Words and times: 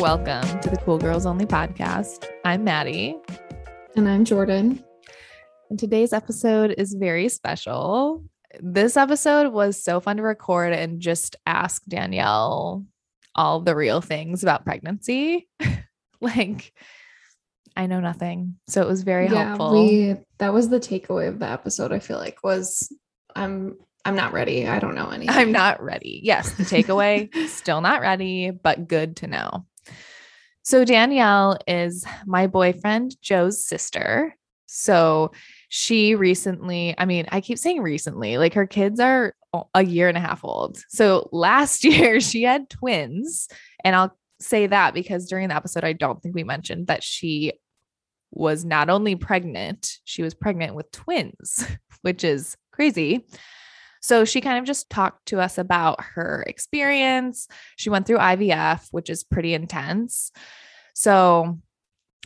and 0.00 0.02
welcome 0.02 0.40
welcome 0.40 0.60
to 0.60 0.70
the 0.70 0.76
Cool 0.78 0.98
Girls 0.98 1.26
Only 1.26 1.44
podcast. 1.44 2.26
I'm 2.44 2.64
Maddie. 2.64 3.16
And 3.96 4.08
I'm 4.08 4.24
Jordan. 4.24 4.82
And 5.68 5.78
today's 5.78 6.14
episode 6.14 6.74
is 6.78 6.94
very 6.94 7.28
special. 7.28 8.24
This 8.60 8.96
episode 8.96 9.52
was 9.52 9.82
so 9.82 10.00
fun 10.00 10.16
to 10.16 10.22
record 10.22 10.72
and 10.72 11.00
just 11.00 11.36
ask 11.44 11.84
Danielle 11.84 12.86
all 13.34 13.60
the 13.60 13.76
real 13.76 14.00
things 14.00 14.42
about 14.42 14.64
pregnancy. 14.64 15.48
like, 16.20 16.72
I 17.76 17.86
know 17.86 18.00
nothing. 18.00 18.56
So 18.68 18.80
it 18.80 18.88
was 18.88 19.02
very 19.02 19.26
yeah, 19.26 19.48
helpful. 19.48 19.72
We 19.72 20.16
that 20.38 20.54
was 20.54 20.70
the 20.70 20.80
takeaway 20.80 21.28
of 21.28 21.40
the 21.40 21.48
episode, 21.48 21.92
I 21.92 21.98
feel 21.98 22.18
like, 22.18 22.42
was 22.42 22.90
I'm 23.36 23.76
I'm 24.04 24.16
not 24.16 24.32
ready. 24.32 24.66
I 24.66 24.78
don't 24.78 24.94
know 24.94 25.10
anything. 25.10 25.36
I'm 25.36 25.52
not 25.52 25.82
ready. 25.82 26.20
Yes, 26.22 26.52
the 26.52 26.64
takeaway, 26.64 27.34
still 27.48 27.82
not 27.82 28.00
ready, 28.00 28.50
but 28.50 28.88
good 28.88 29.16
to 29.16 29.26
know. 29.26 29.66
So 30.62 30.84
Danielle 30.84 31.58
is 31.66 32.04
my 32.26 32.46
boyfriend 32.46 33.16
Joe's 33.20 33.64
sister. 33.64 34.36
So 34.66 35.32
she 35.68 36.14
recently, 36.14 36.94
I 36.96 37.04
mean, 37.04 37.26
I 37.30 37.40
keep 37.40 37.58
saying 37.58 37.82
recently, 37.82 38.38
like 38.38 38.54
her 38.54 38.66
kids 38.66 39.00
are 39.00 39.34
a 39.74 39.84
year 39.84 40.08
and 40.08 40.16
a 40.16 40.20
half 40.20 40.44
old. 40.44 40.78
So 40.88 41.28
last 41.32 41.84
year 41.84 42.20
she 42.20 42.42
had 42.42 42.70
twins. 42.70 43.48
And 43.84 43.96
I'll 43.96 44.16
say 44.40 44.66
that 44.66 44.94
because 44.94 45.26
during 45.26 45.48
the 45.48 45.56
episode, 45.56 45.84
I 45.84 45.92
don't 45.92 46.22
think 46.22 46.34
we 46.34 46.44
mentioned 46.44 46.86
that 46.86 47.02
she 47.02 47.54
was 48.30 48.64
not 48.64 48.90
only 48.90 49.16
pregnant, 49.16 49.98
she 50.04 50.22
was 50.22 50.34
pregnant 50.34 50.74
with 50.74 50.90
twins, 50.92 51.66
which 52.02 52.22
is 52.24 52.56
crazy. 52.72 53.26
So 54.00 54.24
she 54.24 54.40
kind 54.40 54.58
of 54.58 54.64
just 54.64 54.90
talked 54.90 55.26
to 55.26 55.40
us 55.40 55.58
about 55.58 56.02
her 56.02 56.44
experience. 56.46 57.48
She 57.76 57.90
went 57.90 58.06
through 58.06 58.18
IVF, 58.18 58.88
which 58.90 59.10
is 59.10 59.24
pretty 59.24 59.54
intense. 59.54 60.32
So 60.94 61.58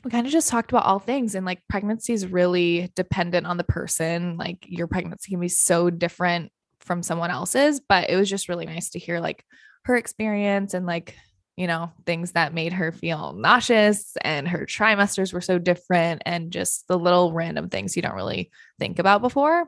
we 0.04 0.10
kind 0.10 0.26
of 0.26 0.32
just 0.32 0.48
talked 0.48 0.70
about 0.70 0.84
all 0.84 0.98
things 0.98 1.34
and 1.34 1.46
like 1.46 1.62
pregnancy 1.68 2.12
is 2.12 2.26
really 2.26 2.92
dependent 2.94 3.46
on 3.46 3.56
the 3.56 3.64
person. 3.64 4.36
Like 4.36 4.64
your 4.68 4.86
pregnancy 4.86 5.30
can 5.30 5.40
be 5.40 5.48
so 5.48 5.90
different 5.90 6.52
from 6.80 7.02
someone 7.02 7.30
else's, 7.30 7.80
but 7.80 8.10
it 8.10 8.16
was 8.16 8.28
just 8.28 8.48
really 8.48 8.66
nice 8.66 8.90
to 8.90 8.98
hear 8.98 9.18
like 9.20 9.44
her 9.84 9.96
experience 9.96 10.74
and 10.74 10.86
like 10.86 11.16
you 11.56 11.68
know, 11.68 11.92
things 12.04 12.32
that 12.32 12.52
made 12.52 12.72
her 12.72 12.90
feel 12.90 13.32
nauseous 13.32 14.16
and 14.22 14.48
her 14.48 14.66
trimesters 14.66 15.32
were 15.32 15.40
so 15.40 15.58
different 15.58 16.22
and 16.26 16.50
just 16.50 16.88
the 16.88 16.98
little 16.98 17.32
random 17.32 17.68
things 17.68 17.94
you 17.94 18.02
don't 18.02 18.16
really 18.16 18.50
think 18.78 18.98
about 18.98 19.22
before. 19.22 19.64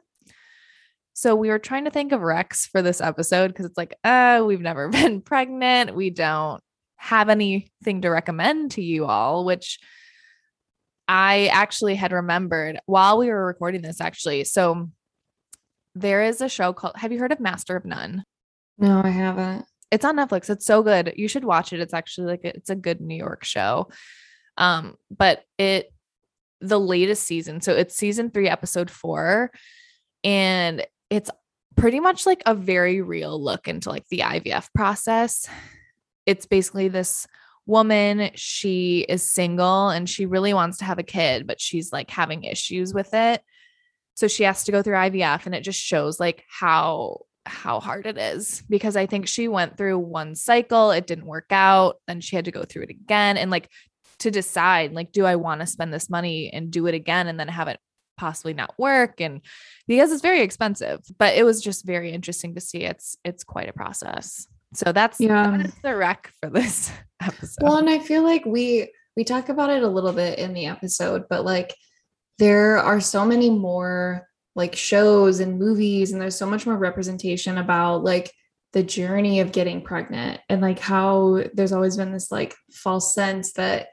So 1.17 1.35
we 1.35 1.49
were 1.49 1.59
trying 1.59 1.87
to 1.87 1.91
think 1.91 2.13
of 2.13 2.21
Rex 2.21 2.67
for 2.67 2.83
this 2.83 3.01
episode 3.01 3.49
because 3.49 3.65
it's 3.65 3.79
like, 3.79 3.95
uh, 4.05 4.45
we've 4.47 4.61
never 4.61 4.89
been 4.91 5.23
pregnant. 5.23 5.97
We 5.97 6.11
don't 6.11 6.61
have 6.97 7.31
anything 7.31 8.03
to 8.03 8.11
recommend 8.11 8.73
to 8.73 8.83
you 8.83 9.07
all, 9.07 9.47
which 9.47 9.79
I 11.09 11.47
actually 11.47 11.95
had 11.95 12.13
remembered 12.13 12.81
while 12.85 13.17
we 13.17 13.29
were 13.29 13.47
recording 13.47 13.81
this, 13.81 13.99
actually. 13.99 14.45
So 14.45 14.91
there 15.95 16.23
is 16.23 16.43
a 16.43 16.51
show 16.51 16.75
called, 16.75 16.99
have 16.99 17.13
you 17.13 17.19
heard 17.19 17.33
of 17.33 17.41
Master 17.41 17.77
of 17.77 17.87
None? 17.87 18.23
No, 18.77 19.01
I 19.03 19.09
haven't. 19.09 19.65
It's 19.91 20.05
on 20.05 20.17
Netflix. 20.17 20.51
It's 20.51 20.67
so 20.67 20.83
good. 20.83 21.15
You 21.17 21.29
should 21.29 21.47
watch 21.47 21.73
it. 21.73 21.81
It's 21.81 21.95
actually 21.95 22.27
like, 22.27 22.45
it's 22.45 22.69
a 22.69 22.77
good 22.77 23.01
New 23.01 23.17
York 23.17 23.43
show. 23.43 23.89
Um, 24.59 24.97
but 25.11 25.45
it, 25.57 25.91
the 26.61 26.79
latest 26.79 27.23
season, 27.23 27.63
so 27.63 27.73
it's 27.73 27.97
season 27.97 28.31
three, 28.31 28.51
episode 28.51 28.91
four. 28.91 29.51
And 30.23 30.85
it's 31.11 31.31
pretty 31.77 32.01
much 32.01 32.27
like 32.27 32.43
a 32.47 32.55
very 32.55 33.03
real 33.03 33.43
look 33.43 33.69
into 33.69 33.91
like 33.91 34.09
the 34.09 34.21
IVF 34.21 34.69
process. 34.75 35.49
It's 36.25 36.47
basically 36.47 36.89
this 36.89 37.27
woman, 37.67 38.31
she 38.35 39.01
is 39.09 39.31
single 39.31 39.89
and 39.89 40.09
she 40.09 40.27
really 40.27 40.55
wants 40.55 40.79
to 40.79 40.85
have 40.85 40.99
a 40.99 41.05
kid, 41.05 41.47
but 41.47 41.61
she's 41.61 41.93
like 41.93 42.11
having 42.11 42.45
issues 42.45 42.95
with 42.95 43.13
it. 43.13 43.43
So 44.15 44.29
she 44.29 44.45
has 44.45 44.65
to 44.65 44.73
go 44.73 44.83
through 44.83 44.95
IVF 44.95 45.47
and 45.47 45.55
it 45.55 45.63
just 45.63 45.81
shows 45.81 46.19
like 46.19 46.45
how 46.49 47.21
how 47.45 47.79
hard 47.79 48.07
it 48.07 48.19
is 48.19 48.65
because 48.69 48.97
I 48.97 49.07
think 49.07 49.29
she 49.29 49.47
went 49.47 49.77
through 49.77 49.99
one 49.99 50.35
cycle, 50.35 50.91
it 50.91 51.07
didn't 51.07 51.27
work 51.27 51.47
out, 51.53 51.97
then 52.09 52.21
she 52.21 52.35
had 52.35 52.47
to 52.47 52.51
go 52.51 52.65
through 52.65 52.85
it 52.85 52.91
again 52.91 53.37
and 53.37 53.53
like 53.53 53.71
to 54.19 54.31
decide 54.31 54.93
like 54.93 55.13
do 55.13 55.25
I 55.25 55.37
want 55.37 55.61
to 55.61 55.67
spend 55.67 55.93
this 55.93 56.09
money 56.09 56.51
and 56.53 56.71
do 56.71 56.87
it 56.87 56.95
again 56.95 57.27
and 57.29 57.39
then 57.39 57.49
have 57.49 57.69
it 57.69 57.79
possibly 58.17 58.55
not 58.55 58.75
work 58.79 59.21
and 59.21 59.41
because 59.87 60.11
it's 60.13 60.23
very 60.23 60.41
expensive 60.41 61.01
but 61.19 61.37
it 61.37 61.45
was 61.45 61.61
just 61.61 61.85
very 61.85 62.13
interesting 62.13 62.55
to 62.55 62.61
see. 62.61 62.79
It's 62.79 63.17
it's 63.25 63.45
quite 63.45 63.69
a 63.69 63.73
process. 63.73 64.47
So 64.75 64.93
that's 64.93 65.21
yeah. 65.21 65.57
that's 65.57 65.81
the 65.83 65.97
wreck 65.97 66.33
for 66.41 66.51
this 66.51 66.93
episode. 67.23 67.63
Well 67.63 67.77
and 67.77 67.89
i 67.89 67.99
feel 67.99 68.23
like 68.23 68.45
we 68.45 68.93
we 69.17 69.25
talk 69.25 69.49
about 69.49 69.71
it 69.71 69.83
a 69.83 69.89
little 69.89 70.13
bit 70.13 70.39
in 70.39 70.53
the 70.53 70.67
episode 70.67 71.25
but 71.31 71.45
like 71.45 71.75
there 72.39 72.79
are 72.79 73.01
so 73.01 73.25
many 73.25 73.49
more 73.49 74.27
like 74.55 74.75
shows 74.75 75.41
and 75.41 75.59
movies 75.59 76.13
and 76.13 76.21
there's 76.21 76.37
so 76.37 76.47
much 76.47 76.67
more 76.67 76.77
representation 76.77 77.59
about 77.59 78.05
like 78.05 78.33
the 78.73 78.83
journey 78.83 79.41
of 79.41 79.53
getting 79.53 79.81
pregnant 79.81 80.41
and 80.49 80.61
like 80.61 80.79
how 80.79 81.43
there's 81.55 81.73
always 81.73 81.97
been 81.97 82.13
this 82.13 82.31
like 82.31 82.55
false 82.73 83.15
sense 83.15 83.53
that 83.55 83.89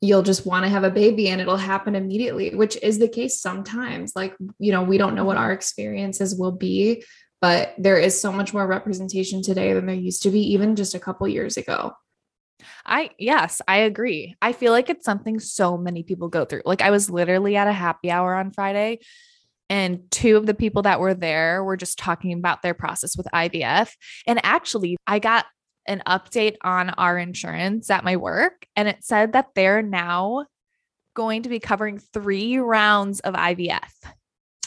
you'll 0.00 0.22
just 0.22 0.46
want 0.46 0.64
to 0.64 0.68
have 0.68 0.84
a 0.84 0.90
baby 0.90 1.28
and 1.28 1.40
it'll 1.40 1.56
happen 1.56 1.94
immediately, 1.94 2.54
which 2.54 2.76
is 2.82 2.98
the 2.98 3.08
case 3.08 3.40
sometimes. 3.40 4.12
Like, 4.14 4.34
you 4.58 4.72
know, 4.72 4.82
we 4.82 4.98
don't 4.98 5.14
know 5.14 5.24
what 5.24 5.36
our 5.36 5.52
experiences 5.52 6.36
will 6.38 6.52
be, 6.52 7.04
but 7.40 7.74
there 7.78 7.98
is 7.98 8.20
so 8.20 8.30
much 8.30 8.52
more 8.52 8.66
representation 8.66 9.42
today 9.42 9.72
than 9.72 9.86
there 9.86 9.96
used 9.96 10.22
to 10.22 10.30
be, 10.30 10.40
even 10.52 10.76
just 10.76 10.94
a 10.94 11.00
couple 11.00 11.26
years 11.26 11.56
ago. 11.56 11.92
I, 12.84 13.10
yes, 13.18 13.60
I 13.68 13.78
agree. 13.78 14.34
I 14.40 14.52
feel 14.52 14.72
like 14.72 14.90
it's 14.90 15.04
something 15.04 15.38
so 15.40 15.76
many 15.76 16.02
people 16.02 16.28
go 16.28 16.44
through. 16.44 16.62
Like, 16.64 16.82
I 16.82 16.90
was 16.90 17.10
literally 17.10 17.56
at 17.56 17.68
a 17.68 17.72
happy 17.72 18.10
hour 18.10 18.34
on 18.34 18.52
Friday. 18.52 19.00
And 19.70 20.10
two 20.10 20.36
of 20.36 20.46
the 20.46 20.54
people 20.54 20.82
that 20.82 20.98
were 20.98 21.12
there 21.12 21.62
were 21.62 21.76
just 21.76 21.98
talking 21.98 22.32
about 22.32 22.62
their 22.62 22.72
process 22.72 23.16
with 23.16 23.26
IVF. 23.34 23.90
And 24.26 24.40
actually, 24.42 24.96
I 25.06 25.18
got 25.18 25.44
an 25.88 26.02
update 26.06 26.56
on 26.62 26.90
our 26.90 27.18
insurance 27.18 27.90
at 27.90 28.04
my 28.04 28.16
work, 28.16 28.66
and 28.76 28.86
it 28.86 28.98
said 29.00 29.32
that 29.32 29.48
they're 29.54 29.82
now 29.82 30.46
going 31.14 31.42
to 31.42 31.48
be 31.48 31.58
covering 31.58 31.98
three 31.98 32.58
rounds 32.58 33.18
of 33.20 33.34
IVF 33.34 33.90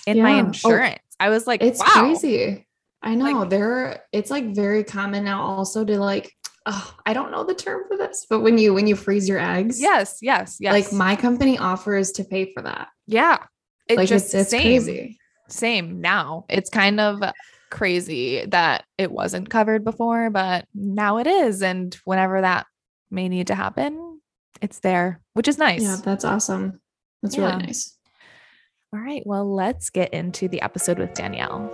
in 0.05 0.17
yeah. 0.17 0.23
my 0.23 0.33
oh, 0.33 0.39
insurance. 0.39 0.99
Oh, 1.13 1.15
I 1.21 1.29
was 1.29 1.47
like, 1.47 1.63
it's 1.63 1.79
wow. 1.79 1.85
crazy. 1.93 2.67
I 3.01 3.15
know 3.15 3.39
like, 3.39 3.49
there. 3.49 4.03
It's 4.11 4.29
like 4.29 4.53
very 4.53 4.83
common 4.83 5.23
now, 5.23 5.41
also 5.41 5.85
to 5.85 5.97
like. 5.97 6.35
Oh, 6.67 6.95
I 7.07 7.13
don't 7.13 7.31
know 7.31 7.43
the 7.43 7.55
term 7.55 7.85
for 7.87 7.97
this, 7.97 8.27
but 8.29 8.41
when 8.41 8.59
you 8.59 8.71
when 8.71 8.85
you 8.85 8.95
freeze 8.95 9.27
your 9.27 9.39
eggs, 9.39 9.81
yes, 9.81 10.19
yes, 10.21 10.57
yes. 10.59 10.73
Like 10.73 10.93
my 10.93 11.15
company 11.15 11.57
offers 11.57 12.11
to 12.13 12.23
pay 12.23 12.53
for 12.53 12.61
that. 12.61 12.89
Yeah, 13.07 13.39
it 13.87 13.97
like 13.97 14.07
just 14.07 14.25
it's, 14.25 14.35
it's 14.35 14.49
same, 14.51 14.61
crazy. 14.61 15.19
Same 15.47 16.01
now. 16.01 16.45
It's 16.49 16.69
kind 16.69 16.99
of 16.99 17.23
crazy 17.71 18.45
that 18.45 18.85
it 18.97 19.11
wasn't 19.11 19.49
covered 19.49 19.83
before, 19.83 20.29
but 20.29 20.65
now 20.75 21.17
it 21.17 21.25
is. 21.25 21.63
And 21.63 21.93
whenever 22.05 22.41
that 22.41 22.67
may 23.09 23.29
need 23.29 23.47
to 23.47 23.55
happen, 23.55 24.21
it's 24.61 24.79
there, 24.79 25.21
which 25.33 25.47
is 25.47 25.57
nice. 25.57 25.81
Yeah, 25.81 25.97
that's 26.03 26.25
awesome. 26.25 26.79
That's 27.23 27.35
yeah. 27.35 27.49
really 27.49 27.63
nice. 27.63 27.97
All 28.93 28.99
right. 28.99 29.23
Well, 29.25 29.51
let's 29.51 29.89
get 29.89 30.13
into 30.13 30.47
the 30.47 30.61
episode 30.61 30.99
with 30.99 31.13
Danielle. 31.13 31.71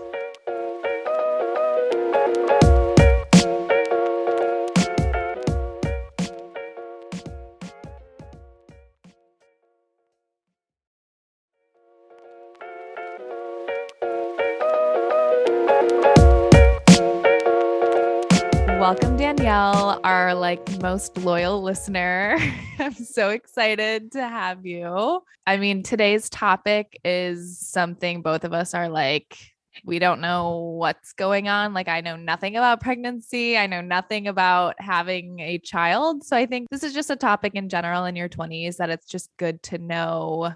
Our 20.27 20.35
like 20.35 20.81
most 20.81 21.17
loyal 21.19 21.61
listener. 21.61 22.37
I'm 22.79 22.93
so 22.93 23.29
excited 23.29 24.11
to 24.11 24.27
have 24.27 24.65
you. 24.65 25.21
I 25.45 25.55
mean, 25.55 25.83
today's 25.83 26.29
topic 26.29 26.99
is 27.05 27.57
something 27.57 28.21
both 28.21 28.43
of 28.43 28.51
us 28.51 28.73
are 28.73 28.89
like 28.89 29.37
we 29.85 29.99
don't 29.99 30.19
know 30.19 30.75
what's 30.77 31.13
going 31.13 31.47
on. 31.47 31.73
Like 31.73 31.87
I 31.87 32.01
know 32.01 32.17
nothing 32.17 32.57
about 32.57 32.81
pregnancy. 32.81 33.57
I 33.57 33.67
know 33.67 33.79
nothing 33.79 34.27
about 34.27 34.75
having 34.79 35.39
a 35.39 35.59
child. 35.59 36.25
So 36.25 36.35
I 36.35 36.45
think 36.45 36.67
this 36.69 36.83
is 36.83 36.93
just 36.93 37.09
a 37.09 37.15
topic 37.15 37.55
in 37.55 37.69
general 37.69 38.03
in 38.03 38.17
your 38.17 38.27
20s 38.27 38.77
that 38.77 38.89
it's 38.89 39.05
just 39.05 39.29
good 39.37 39.63
to 39.63 39.77
know 39.77 40.53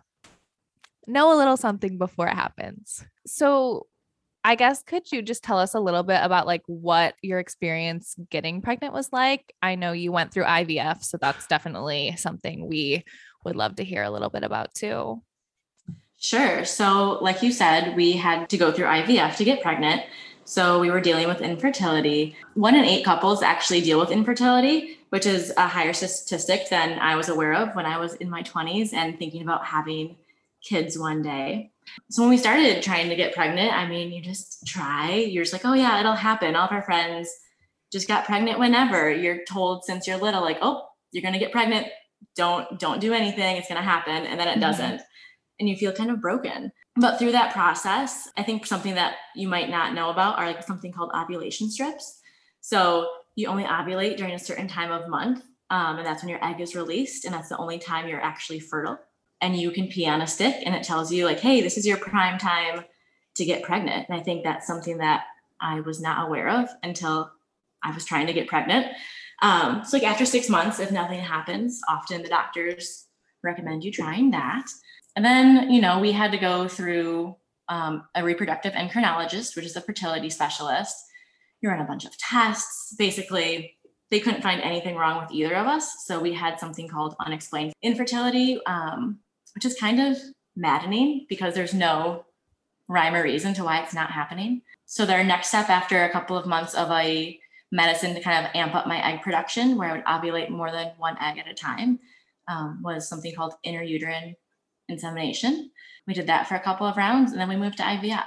know 1.07 1.33
a 1.33 1.37
little 1.37 1.55
something 1.55 1.97
before 1.97 2.27
it 2.27 2.35
happens. 2.35 3.05
So 3.25 3.87
I 4.43 4.55
guess 4.55 4.81
could 4.81 5.11
you 5.11 5.21
just 5.21 5.43
tell 5.43 5.59
us 5.59 5.75
a 5.75 5.79
little 5.79 6.03
bit 6.03 6.19
about 6.21 6.47
like 6.47 6.63
what 6.65 7.15
your 7.21 7.39
experience 7.39 8.15
getting 8.29 8.61
pregnant 8.61 8.93
was 8.93 9.11
like? 9.11 9.53
I 9.61 9.75
know 9.75 9.91
you 9.91 10.11
went 10.11 10.33
through 10.33 10.45
IVF, 10.45 11.03
so 11.03 11.17
that's 11.17 11.45
definitely 11.47 12.15
something 12.17 12.67
we 12.67 13.03
would 13.45 13.55
love 13.55 13.75
to 13.75 13.83
hear 13.83 14.03
a 14.03 14.09
little 14.09 14.29
bit 14.29 14.43
about 14.43 14.73
too. 14.73 15.21
Sure. 16.19 16.65
So, 16.65 17.17
like 17.21 17.41
you 17.41 17.51
said, 17.51 17.95
we 17.95 18.13
had 18.13 18.49
to 18.49 18.57
go 18.57 18.71
through 18.71 18.85
IVF 18.85 19.37
to 19.37 19.43
get 19.43 19.61
pregnant. 19.61 20.03
So 20.45 20.79
we 20.79 20.91
were 20.91 21.01
dealing 21.01 21.27
with 21.27 21.41
infertility. 21.41 22.35
One 22.55 22.75
in 22.75 22.83
eight 22.83 23.05
couples 23.05 23.41
actually 23.41 23.81
deal 23.81 23.99
with 23.99 24.11
infertility, 24.11 24.99
which 25.09 25.25
is 25.25 25.53
a 25.57 25.67
higher 25.67 25.93
statistic 25.93 26.69
than 26.69 26.99
I 26.99 27.15
was 27.15 27.29
aware 27.29 27.53
of 27.53 27.75
when 27.75 27.85
I 27.85 27.97
was 27.97 28.15
in 28.15 28.29
my 28.29 28.43
20s 28.43 28.93
and 28.93 29.17
thinking 29.17 29.41
about 29.41 29.65
having 29.65 30.17
kids 30.61 30.97
one 30.97 31.21
day. 31.21 31.71
So 32.09 32.21
when 32.21 32.29
we 32.29 32.37
started 32.37 32.81
trying 32.83 33.09
to 33.09 33.15
get 33.15 33.33
pregnant, 33.33 33.73
I 33.73 33.87
mean, 33.87 34.11
you 34.11 34.21
just 34.21 34.65
try. 34.65 35.13
You're 35.13 35.43
just 35.43 35.53
like, 35.53 35.65
oh 35.65 35.73
yeah, 35.73 35.99
it'll 35.99 36.13
happen. 36.13 36.55
All 36.55 36.65
of 36.65 36.71
our 36.71 36.83
friends 36.83 37.29
just 37.91 38.07
got 38.07 38.25
pregnant 38.25 38.59
whenever. 38.59 39.11
You're 39.11 39.43
told 39.45 39.83
since 39.83 40.07
you're 40.07 40.17
little, 40.17 40.41
like, 40.41 40.59
oh, 40.61 40.85
you're 41.11 41.23
gonna 41.23 41.39
get 41.39 41.51
pregnant. 41.51 41.87
Don't 42.35 42.79
don't 42.79 43.01
do 43.01 43.13
anything. 43.13 43.57
It's 43.57 43.67
gonna 43.67 43.81
happen, 43.81 44.25
and 44.25 44.39
then 44.39 44.47
it 44.47 44.51
mm-hmm. 44.51 44.61
doesn't, 44.61 45.01
and 45.59 45.67
you 45.67 45.75
feel 45.75 45.91
kind 45.91 46.11
of 46.11 46.21
broken. 46.21 46.71
But 46.95 47.17
through 47.17 47.31
that 47.31 47.53
process, 47.53 48.29
I 48.37 48.43
think 48.43 48.65
something 48.65 48.95
that 48.95 49.15
you 49.35 49.47
might 49.47 49.69
not 49.69 49.93
know 49.93 50.09
about 50.09 50.37
are 50.37 50.45
like 50.45 50.63
something 50.63 50.91
called 50.91 51.11
ovulation 51.15 51.69
strips. 51.69 52.19
So 52.61 53.09
you 53.35 53.47
only 53.47 53.63
ovulate 53.63 54.17
during 54.17 54.33
a 54.33 54.39
certain 54.39 54.67
time 54.67 54.91
of 54.91 55.09
month, 55.09 55.43
um, 55.69 55.97
and 55.97 56.05
that's 56.05 56.21
when 56.21 56.29
your 56.29 56.43
egg 56.45 56.61
is 56.61 56.75
released, 56.75 57.25
and 57.25 57.33
that's 57.33 57.49
the 57.49 57.57
only 57.57 57.79
time 57.79 58.07
you're 58.07 58.21
actually 58.21 58.59
fertile 58.59 58.99
and 59.41 59.55
you 59.55 59.71
can 59.71 59.87
pee 59.87 60.07
on 60.07 60.21
a 60.21 60.27
stick 60.27 60.55
and 60.65 60.75
it 60.75 60.83
tells 60.83 61.11
you 61.11 61.25
like 61.25 61.39
hey 61.39 61.61
this 61.61 61.77
is 61.77 61.85
your 61.85 61.97
prime 61.97 62.37
time 62.37 62.85
to 63.35 63.45
get 63.45 63.63
pregnant. 63.63 64.07
And 64.09 64.19
i 64.19 64.23
think 64.23 64.43
that's 64.43 64.67
something 64.67 64.97
that 64.97 65.25
i 65.59 65.79
was 65.81 66.01
not 66.01 66.25
aware 66.25 66.49
of 66.49 66.69
until 66.83 67.31
i 67.83 67.93
was 67.93 68.05
trying 68.05 68.27
to 68.27 68.33
get 68.33 68.47
pregnant. 68.47 68.87
Um, 69.43 69.83
so 69.83 69.97
like 69.97 70.05
after 70.05 70.25
six 70.25 70.49
months 70.49 70.79
if 70.79 70.91
nothing 70.91 71.19
happens 71.19 71.81
often 71.89 72.21
the 72.21 72.29
doctors 72.29 73.07
recommend 73.43 73.83
you 73.83 73.91
trying 73.91 74.31
that. 74.31 74.67
And 75.15 75.25
then 75.25 75.71
you 75.71 75.81
know 75.81 75.99
we 75.99 76.11
had 76.11 76.31
to 76.31 76.37
go 76.37 76.67
through 76.67 77.35
um, 77.69 78.03
a 78.15 78.23
reproductive 78.23 78.73
endocrinologist 78.73 79.55
which 79.55 79.65
is 79.65 79.75
a 79.75 79.81
fertility 79.81 80.29
specialist. 80.29 80.95
You 81.61 81.69
run 81.69 81.81
a 81.81 81.85
bunch 81.85 82.05
of 82.05 82.17
tests. 82.17 82.95
Basically 82.97 83.77
they 84.11 84.19
couldn't 84.19 84.43
find 84.43 84.61
anything 84.61 84.95
wrong 84.95 85.21
with 85.21 85.31
either 85.31 85.55
of 85.55 85.65
us 85.65 86.05
so 86.05 86.19
we 86.19 86.33
had 86.33 86.59
something 86.59 86.87
called 86.87 87.15
unexplained 87.19 87.73
infertility 87.81 88.59
um, 88.65 89.19
which 89.55 89.65
is 89.65 89.79
kind 89.79 89.99
of 90.01 90.17
maddening 90.55 91.25
because 91.29 91.53
there's 91.53 91.73
no 91.73 92.25
rhyme 92.87 93.15
or 93.15 93.23
reason 93.23 93.53
to 93.53 93.63
why 93.63 93.81
it's 93.81 93.93
not 93.93 94.11
happening. 94.11 94.61
So 94.85 95.05
their 95.05 95.23
next 95.23 95.47
step 95.47 95.69
after 95.69 96.03
a 96.03 96.11
couple 96.11 96.37
of 96.37 96.45
months 96.45 96.73
of 96.73 96.91
a 96.91 97.39
medicine 97.71 98.13
to 98.13 98.21
kind 98.21 98.45
of 98.45 98.51
amp 98.53 98.75
up 98.75 98.87
my 98.87 99.01
egg 99.05 99.21
production, 99.21 99.77
where 99.77 99.89
I 99.89 99.93
would 99.93 100.05
ovulate 100.05 100.49
more 100.49 100.71
than 100.71 100.91
one 100.97 101.17
egg 101.21 101.37
at 101.37 101.47
a 101.47 101.53
time, 101.53 101.99
um, 102.47 102.81
was 102.83 103.07
something 103.07 103.33
called 103.33 103.53
intrauterine 103.65 104.35
insemination. 104.89 105.71
We 106.05 106.13
did 106.13 106.27
that 106.27 106.47
for 106.47 106.55
a 106.55 106.59
couple 106.59 106.85
of 106.85 106.97
rounds, 106.97 107.31
and 107.31 107.39
then 107.39 107.47
we 107.47 107.55
moved 107.55 107.77
to 107.77 107.83
IVF. 107.83 108.25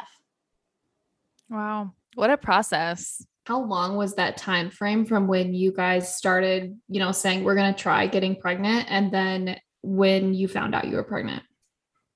Wow, 1.51 1.93
what 2.15 2.31
a 2.31 2.39
process! 2.39 3.25
How 3.47 3.61
long 3.61 3.97
was 3.97 4.15
that 4.15 4.39
time 4.39 4.71
frame 4.71 5.05
from 5.05 5.27
when 5.27 5.53
you 5.53 5.71
guys 5.71 6.17
started, 6.17 6.79
you 6.89 6.99
know, 6.99 7.13
saying 7.13 7.45
we're 7.45 7.57
going 7.57 7.75
to 7.75 7.79
try 7.79 8.07
getting 8.07 8.37
pregnant, 8.37 8.87
and 8.89 9.13
then 9.13 9.61
when 9.85 10.35
you 10.35 10.49
found 10.49 10.75
out 10.75 10.87
you 10.87 10.97
were 10.97 11.05
pregnant? 11.05 11.43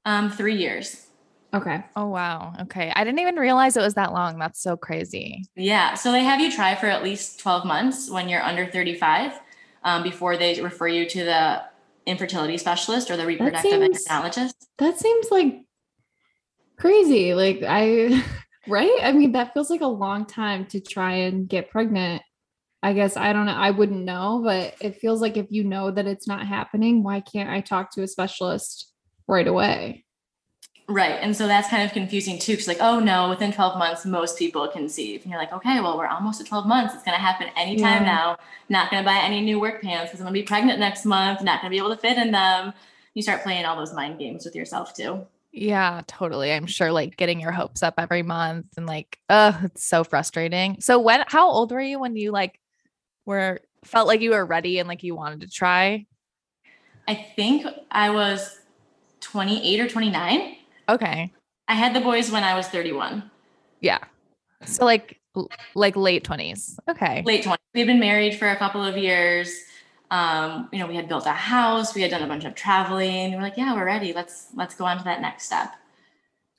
Um, 0.05 0.31
three 0.31 0.57
years. 0.57 1.07
Okay. 1.55 1.83
Oh 1.97 2.07
wow. 2.07 2.55
Okay. 2.63 2.93
I 2.95 3.05
didn't 3.05 3.21
even 3.21 3.37
realize 3.37 3.77
it 3.77 3.83
was 3.83 3.95
that 3.95 4.13
long. 4.13 4.39
That's 4.39 4.61
so 4.61 4.77
crazy. 4.77 5.45
Yeah. 5.57 5.95
So 5.95 6.13
they 6.13 6.25
have 6.25 6.41
you 6.41 6.53
try 6.53 6.75
for 6.75 6.87
at 6.87 7.03
least 7.03 7.41
12 7.41 7.65
months 7.65 8.11
when 8.11 8.29
you're 8.29 8.43
under 8.43 8.67
35 8.67 9.33
um, 9.85 10.03
before 10.03 10.37
they 10.37 10.61
refer 10.61 10.89
you 10.89 11.09
to 11.09 11.25
the 11.25 11.63
infertility 12.07 12.59
specialist 12.59 13.11
or 13.11 13.17
the 13.17 13.27
reproductive 13.27 13.71
that 13.71 13.95
seems, 13.95 14.07
endocrinologist. 14.07 14.55
That 14.79 14.99
seems 14.99 15.31
like 15.31 15.63
crazy. 16.77 17.35
Like 17.35 17.63
I 17.67 18.23
right? 18.69 18.99
I 19.03 19.13
mean, 19.13 19.33
that 19.33 19.55
feels 19.55 19.71
like 19.71 19.81
a 19.81 19.87
long 19.87 20.27
time 20.27 20.67
to 20.67 20.81
try 20.81 21.13
and 21.13 21.49
get 21.49 21.71
pregnant. 21.71 22.23
I 22.83 22.93
guess 22.93 23.17
I 23.17 23.33
don't 23.33 23.47
know. 23.47 23.55
I 23.55 23.71
wouldn't 23.71 24.05
know, 24.05 24.41
but 24.45 24.75
it 24.81 25.01
feels 25.01 25.21
like 25.21 25.37
if 25.37 25.47
you 25.51 25.65
know 25.65 25.91
that 25.91 26.07
it's 26.07 26.29
not 26.29 26.47
happening, 26.47 27.03
why 27.03 27.21
can't 27.21 27.51
I 27.51 27.61
talk 27.61 27.91
to 27.93 28.03
a 28.03 28.09
specialist 28.09 28.93
right 29.27 29.47
away? 29.47 30.05
Right. 30.91 31.19
And 31.21 31.37
so 31.37 31.47
that's 31.47 31.69
kind 31.69 31.83
of 31.83 31.93
confusing 31.93 32.39
too. 32.39 32.57
Cause 32.57 32.67
like, 32.67 32.81
oh 32.81 32.99
no, 32.99 33.29
within 33.29 33.53
12 33.53 33.79
months, 33.79 34.07
most 34.07 34.39
people 34.39 34.67
conceive. 34.69 35.23
And 35.23 35.31
you're 35.31 35.41
like, 35.41 35.53
okay, 35.53 35.81
well, 35.81 35.99
we're 35.99 36.07
almost 36.07 36.41
at 36.41 36.47
12 36.47 36.67
months. 36.67 36.95
It's 36.95 37.05
going 37.05 37.17
to 37.17 37.21
happen 37.21 37.49
anytime 37.57 38.05
yeah. 38.05 38.15
now. 38.15 38.37
Not 38.71 38.91
going 38.91 39.03
to 39.03 39.07
buy 39.07 39.19
any 39.19 39.43
new 39.43 39.61
work 39.61 39.83
pants 39.83 40.11
because 40.11 40.21
I'm 40.21 40.25
going 40.25 40.35
to 40.35 40.41
be 40.41 40.47
pregnant 40.47 40.79
next 40.79 41.05
month. 41.05 41.43
Not 41.43 41.61
going 41.61 41.71
to 41.71 41.75
be 41.75 41.79
able 41.79 41.95
to 41.95 42.01
fit 42.01 42.17
in 42.17 42.33
them. 42.33 42.73
You 43.13 43.23
start 43.23 43.43
playing 43.43 43.67
all 43.67 43.77
those 43.77 43.93
mind 43.93 44.19
games 44.19 44.47
with 44.47 44.55
yourself 44.55 44.95
too. 44.95 45.27
Yeah, 45.53 46.01
totally. 46.07 46.53
I'm 46.53 46.67
sure 46.67 46.91
like 46.91 47.19
getting 47.19 47.41
your 47.41 47.53
hopes 47.53 47.83
up 47.83 47.95
every 47.99 48.23
month 48.23 48.67
and 48.79 48.87
like, 48.87 49.19
oh, 49.29 49.61
it's 49.65 49.85
so 49.85 50.05
frustrating. 50.05 50.81
So 50.81 51.01
when, 51.01 51.23
how 51.27 51.51
old 51.51 51.71
were 51.71 51.81
you 51.83 51.99
when 51.99 52.17
you 52.17 52.31
like 52.31 52.59
where 53.29 53.61
felt 53.85 54.09
like 54.09 54.23
you 54.23 54.31
were 54.31 54.47
ready 54.47 54.79
and 54.79 54.89
like 54.89 55.03
you 55.03 55.15
wanted 55.15 55.43
to 55.43 55.49
try? 55.49 56.07
I 57.07 57.15
think 57.37 57.67
I 57.91 58.09
was 58.09 58.59
28 59.21 59.81
or 59.81 59.89
29. 59.89 60.57
Okay. 60.89 61.31
I 61.69 61.75
had 61.75 61.95
the 61.95 62.01
boys 62.01 62.31
when 62.31 62.43
I 62.43 62.57
was 62.57 62.69
31. 62.69 63.31
Yeah. 63.83 63.99
So 64.65 64.87
like 64.87 65.21
like 65.75 65.95
late 65.95 66.25
20s. 66.25 66.79
Okay. 66.89 67.23
Late 67.27 67.45
20s. 67.45 67.57
We've 67.75 67.87
been 67.87 68.01
married 68.01 68.35
for 68.35 68.49
a 68.49 68.57
couple 68.57 68.83
of 68.83 68.97
years. 68.97 69.55
Um, 70.11 70.71
you 70.73 70.79
know, 70.79 70.87
we 70.87 70.97
had 70.97 71.07
built 71.07 71.27
a 71.27 71.33
house, 71.33 71.95
we 71.95 72.01
had 72.01 72.11
done 72.11 72.23
a 72.23 72.27
bunch 72.27 72.47
of 72.47 72.55
traveling. 72.55 73.35
We're 73.35 73.43
like, 73.43 73.59
yeah, 73.59 73.75
we're 73.75 73.85
ready. 73.85 74.15
Let's 74.15 74.47
let's 74.55 74.75
go 74.75 74.87
on 74.87 74.97
to 74.97 75.05
that 75.05 75.21
next 75.21 75.45
step. 75.45 75.75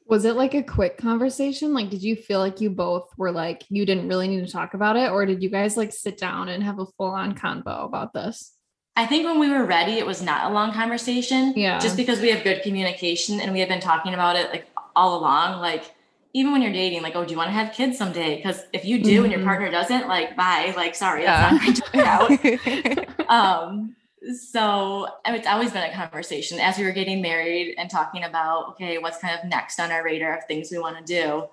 Was 0.09 0.25
it 0.25 0.35
like 0.35 0.56
a 0.56 0.63
quick 0.63 0.97
conversation? 0.97 1.71
Like, 1.71 1.91
did 1.91 2.01
you 2.01 2.15
feel 2.15 2.39
like 2.39 2.59
you 2.59 2.71
both 2.71 3.09
were 3.15 3.31
like, 3.31 3.63
you 3.69 3.85
didn't 3.85 4.07
really 4.07 4.27
need 4.27 4.44
to 4.44 4.51
talk 4.51 4.73
about 4.73 4.97
it? 4.97 5.11
Or 5.11 5.23
did 5.23 5.44
you 5.44 5.50
guys 5.51 5.77
like 5.77 5.94
sit 5.94 6.17
down 6.17 6.50
and 6.50 6.63
have 6.63 6.79
a 6.79 6.88
full 6.97 7.11
on 7.11 7.35
convo 7.35 7.85
about 7.85 8.11
this? 8.11 8.53
I 8.95 9.06
think 9.06 9.25
when 9.25 9.39
we 9.39 9.50
were 9.51 9.65
ready, 9.65 9.94
it 9.94 10.07
was 10.07 10.23
not 10.23 10.50
a 10.50 10.53
long 10.53 10.73
conversation. 10.73 11.53
Yeah. 11.56 11.77
Just 11.77 11.95
because 11.95 12.21
we 12.21 12.31
have 12.31 12.44
good 12.44 12.63
communication 12.63 13.39
and 13.39 13.53
we 13.53 13.59
have 13.59 13.69
been 13.69 13.79
talking 13.79 14.15
about 14.15 14.35
it 14.35 14.50
like 14.50 14.65
all 14.95 15.19
along. 15.19 15.61
Like, 15.61 15.94
even 16.33 16.51
when 16.51 16.63
you're 16.63 16.73
dating, 16.73 17.03
like, 17.03 17.15
oh, 17.15 17.23
do 17.23 17.31
you 17.31 17.38
want 17.38 17.50
to 17.50 17.53
have 17.53 17.73
kids 17.73 17.95
someday? 17.95 18.38
Because 18.38 18.63
if 18.73 18.85
you 18.85 19.03
do 19.03 19.09
mm-hmm. 19.09 19.23
and 19.25 19.31
your 19.31 19.39
mm-hmm. 19.41 19.47
partner 19.47 19.69
doesn't, 19.69 20.07
like, 20.07 20.35
bye. 20.35 20.73
Like, 20.75 20.95
sorry, 20.95 21.21
yeah. 21.21 21.51
that's 21.51 21.81
not 21.94 21.94
going 21.94 22.57
to 22.57 22.95
work 22.95 23.09
out. 23.29 23.29
um, 23.29 23.95
so 24.38 25.07
it's 25.26 25.47
always 25.47 25.71
been 25.71 25.90
a 25.90 25.94
conversation 25.94 26.59
as 26.59 26.78
we 26.78 26.83
were 26.83 26.92
getting 26.92 27.21
married 27.21 27.76
and 27.78 27.90
talking 27.90 28.23
about 28.23 28.69
okay 28.69 28.97
what's 28.97 29.19
kind 29.19 29.38
of 29.38 29.49
next 29.49 29.80
on 29.80 29.92
our 29.92 30.04
radar 30.04 30.38
of 30.38 30.45
things 30.45 30.69
we 30.71 30.78
want 30.78 30.97
to 30.97 31.04
do 31.04 31.45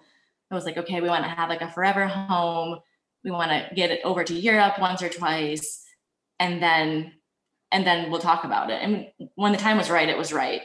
i 0.51 0.55
was 0.55 0.65
like 0.65 0.77
okay 0.77 1.01
we 1.01 1.09
want 1.09 1.25
to 1.25 1.31
have 1.31 1.49
like 1.49 1.63
a 1.63 1.71
forever 1.71 2.07
home 2.07 2.79
we 3.25 3.31
want 3.31 3.51
to 3.51 3.69
get 3.75 3.91
it 3.91 4.01
over 4.05 4.25
to 4.25 4.35
europe 4.35 4.79
once 4.81 5.03
or 5.03 5.09
twice 5.09 5.85
and 6.41 6.63
then 6.63 7.13
and 7.71 7.87
then 7.87 8.11
we'll 8.11 8.21
talk 8.21 8.45
about 8.45 8.71
it 8.71 8.83
and 8.83 9.07
when 9.37 9.53
the 9.53 9.59
time 9.59 9.77
was 9.77 9.91
right 9.91 10.09
it 10.09 10.19
was 10.19 10.33
right 10.33 10.63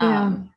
yeah. 0.00 0.26
Um, 0.26 0.50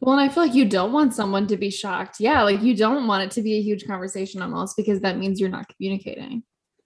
well, 0.00 0.18
and 0.18 0.30
I 0.30 0.32
feel 0.32 0.44
like 0.44 0.54
you 0.54 0.66
don't 0.66 0.92
want 0.92 1.14
someone 1.14 1.46
to 1.46 1.56
be 1.56 1.70
shocked. 1.70 2.20
Yeah, 2.20 2.42
like 2.42 2.60
you 2.62 2.76
don't 2.76 3.06
want 3.06 3.24
it 3.24 3.30
to 3.32 3.42
be 3.42 3.54
a 3.54 3.62
huge 3.62 3.86
conversation 3.86 4.42
almost 4.42 4.76
because 4.76 5.00
that 5.00 5.16
means 5.16 5.40
you're 5.40 5.48
not 5.48 5.66
communicating. 5.68 6.42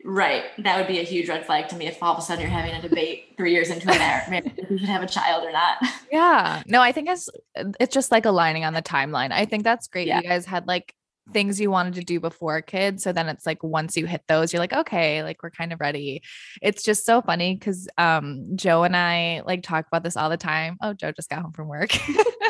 Right. 0.09 0.45
That 0.57 0.79
would 0.79 0.87
be 0.87 1.01
a 1.01 1.03
huge 1.03 1.29
red 1.29 1.45
flag 1.45 1.69
to 1.69 1.77
me 1.77 1.87
if 1.87 2.03
all 2.03 2.15
of 2.15 2.19
a 2.19 2.23
sudden 2.23 2.41
you're 2.41 2.51
having 2.51 2.73
a 2.73 2.81
debate 2.81 3.35
three 3.37 3.53
years 3.53 3.69
into 3.69 3.91
a 3.91 3.99
marriage 3.99 4.51
if 4.57 4.71
you 4.71 4.79
should 4.79 4.89
have 4.89 5.03
a 5.03 5.07
child 5.07 5.45
or 5.45 5.53
not. 5.53 5.77
Yeah. 6.11 6.63
No, 6.67 6.81
I 6.81 6.93
think 6.93 7.11
it's 7.11 7.29
it's 7.55 7.93
just 7.93 8.11
like 8.11 8.25
aligning 8.25 8.65
on 8.65 8.73
the 8.73 8.81
timeline. 8.81 9.33
I 9.33 9.45
think 9.45 9.65
that's 9.65 9.87
great. 9.87 10.07
Yeah. 10.07 10.23
You 10.23 10.23
guys 10.23 10.47
had 10.47 10.67
like 10.67 10.95
things 11.35 11.61
you 11.61 11.71
wanted 11.71 11.93
to 11.97 12.05
do 12.05 12.21
before 12.21 12.63
kids. 12.63 13.03
So 13.03 13.13
then 13.13 13.29
it's 13.29 13.45
like 13.45 13.63
once 13.63 13.99
you 13.99 14.07
hit 14.07 14.23
those, 14.29 14.51
you're 14.51 14.61
like, 14.61 14.73
okay, 14.73 15.23
like 15.23 15.43
we're 15.43 15.51
kind 15.51 15.75
of 15.75 15.81
ready. 15.81 16.23
It's 16.63 16.83
just 16.83 17.05
so 17.05 17.21
funny 17.21 17.55
because 17.55 17.87
um 17.99 18.57
Joe 18.57 18.85
and 18.85 18.97
I 18.97 19.43
like 19.45 19.63
talk 19.63 19.87
about 19.89 20.05
this 20.05 20.17
all 20.17 20.31
the 20.31 20.39
time. 20.39 20.79
Oh, 20.83 20.95
Joe 20.95 21.13
just 21.13 21.29
got 21.29 21.43
home 21.43 21.53
from 21.53 21.69
work. 21.69 21.91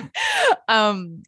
um 0.68 1.24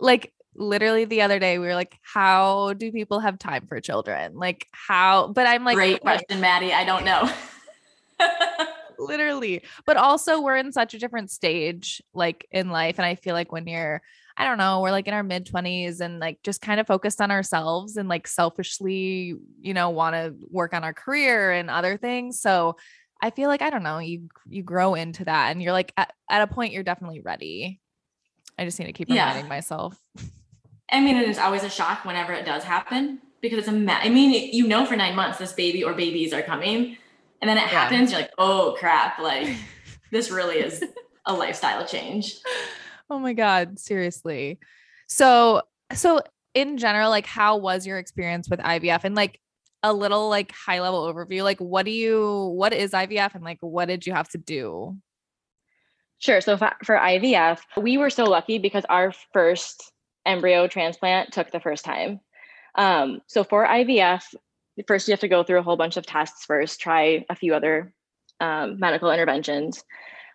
like 0.00 0.32
literally 0.54 1.04
the 1.04 1.22
other 1.22 1.38
day 1.38 1.58
we 1.58 1.66
were 1.66 1.74
like 1.74 1.96
how 2.02 2.72
do 2.74 2.90
people 2.90 3.20
have 3.20 3.38
time 3.38 3.66
for 3.66 3.80
children? 3.80 4.36
Like 4.36 4.66
how 4.72 5.28
but 5.28 5.46
i'm 5.46 5.64
like 5.64 5.76
great 5.76 6.00
question 6.00 6.40
maddie. 6.40 6.72
I 6.72 6.84
don't 6.84 7.04
know. 7.04 7.30
Literally. 8.98 9.62
But 9.86 9.96
also 9.96 10.40
we're 10.40 10.56
in 10.56 10.72
such 10.72 10.94
a 10.94 10.98
different 10.98 11.30
stage 11.30 12.02
like 12.12 12.46
in 12.50 12.70
life 12.70 12.98
and 12.98 13.06
i 13.06 13.14
feel 13.14 13.34
like 13.34 13.52
when 13.52 13.66
you're 13.66 14.02
i 14.36 14.44
don't 14.44 14.58
know 14.58 14.80
we're 14.80 14.90
like 14.90 15.06
in 15.06 15.14
our 15.14 15.22
mid 15.22 15.46
20s 15.46 16.00
and 16.00 16.18
like 16.18 16.38
just 16.42 16.60
kind 16.60 16.80
of 16.80 16.86
focused 16.86 17.20
on 17.20 17.30
ourselves 17.30 17.96
and 17.96 18.08
like 18.08 18.26
selfishly 18.26 19.34
you 19.60 19.74
know 19.74 19.90
want 19.90 20.14
to 20.14 20.34
work 20.50 20.74
on 20.74 20.84
our 20.84 20.94
career 20.94 21.52
and 21.52 21.70
other 21.70 21.96
things. 21.96 22.40
So 22.40 22.76
i 23.20 23.30
feel 23.30 23.48
like 23.48 23.62
i 23.62 23.70
don't 23.70 23.82
know 23.82 23.98
you 23.98 24.28
you 24.48 24.62
grow 24.62 24.94
into 24.94 25.24
that 25.24 25.50
and 25.50 25.60
you're 25.60 25.72
like 25.72 25.92
at, 25.96 26.12
at 26.30 26.42
a 26.42 26.52
point 26.52 26.72
you're 26.72 26.82
definitely 26.82 27.20
ready. 27.20 27.80
I 28.60 28.64
just 28.64 28.78
need 28.80 28.86
to 28.86 28.92
keep 28.92 29.08
reminding 29.08 29.44
yeah. 29.44 29.48
myself 29.48 29.96
I 30.90 31.00
mean, 31.00 31.16
it 31.16 31.28
is 31.28 31.38
always 31.38 31.64
a 31.64 31.70
shock 31.70 32.04
whenever 32.04 32.32
it 32.32 32.46
does 32.46 32.64
happen 32.64 33.20
because 33.40 33.58
it's 33.58 33.68
a, 33.68 33.72
ma- 33.72 34.00
I 34.00 34.08
mean, 34.08 34.50
you 34.52 34.66
know, 34.66 34.86
for 34.86 34.96
nine 34.96 35.14
months, 35.14 35.38
this 35.38 35.52
baby 35.52 35.84
or 35.84 35.94
babies 35.94 36.32
are 36.32 36.42
coming. 36.42 36.96
And 37.40 37.48
then 37.48 37.56
it 37.58 37.62
yeah. 37.62 37.80
happens. 37.80 38.10
You're 38.10 38.22
like, 38.22 38.32
oh 38.38 38.74
crap. 38.78 39.18
Like 39.18 39.54
this 40.10 40.30
really 40.30 40.56
is 40.56 40.82
a 41.26 41.34
lifestyle 41.34 41.86
change. 41.86 42.36
Oh 43.10 43.18
my 43.18 43.32
God. 43.32 43.78
Seriously. 43.78 44.58
So, 45.06 45.62
so 45.92 46.20
in 46.54 46.78
general, 46.78 47.10
like 47.10 47.26
how 47.26 47.56
was 47.56 47.86
your 47.86 47.98
experience 47.98 48.48
with 48.48 48.60
IVF 48.60 49.04
and 49.04 49.14
like 49.14 49.40
a 49.82 49.92
little 49.92 50.28
like 50.28 50.52
high 50.52 50.80
level 50.80 51.12
overview? 51.12 51.42
Like 51.42 51.58
what 51.58 51.84
do 51.84 51.92
you 51.92 52.52
what 52.54 52.72
is 52.72 52.92
IVF 52.92 53.34
and 53.34 53.44
like 53.44 53.58
what 53.60 53.86
did 53.86 54.06
you 54.06 54.12
have 54.14 54.28
to 54.30 54.38
do? 54.38 54.96
Sure. 56.18 56.40
So 56.40 56.56
for, 56.56 56.72
for 56.82 56.96
IVF, 56.96 57.60
we 57.76 57.96
were 57.96 58.10
so 58.10 58.24
lucky 58.24 58.58
because 58.58 58.84
our 58.88 59.12
first 59.32 59.92
embryo 60.28 60.68
transplant 60.68 61.32
took 61.32 61.50
the 61.50 61.60
first 61.60 61.84
time. 61.84 62.20
Um, 62.74 63.20
so 63.26 63.42
for 63.44 63.66
IVF, 63.66 64.22
first 64.86 65.08
you 65.08 65.12
have 65.12 65.20
to 65.20 65.28
go 65.28 65.42
through 65.42 65.58
a 65.58 65.62
whole 65.62 65.76
bunch 65.76 65.96
of 65.96 66.06
tests 66.06 66.44
first, 66.44 66.80
try 66.80 67.24
a 67.28 67.34
few 67.34 67.54
other 67.54 67.92
um, 68.40 68.78
medical 68.78 69.10
interventions. 69.10 69.82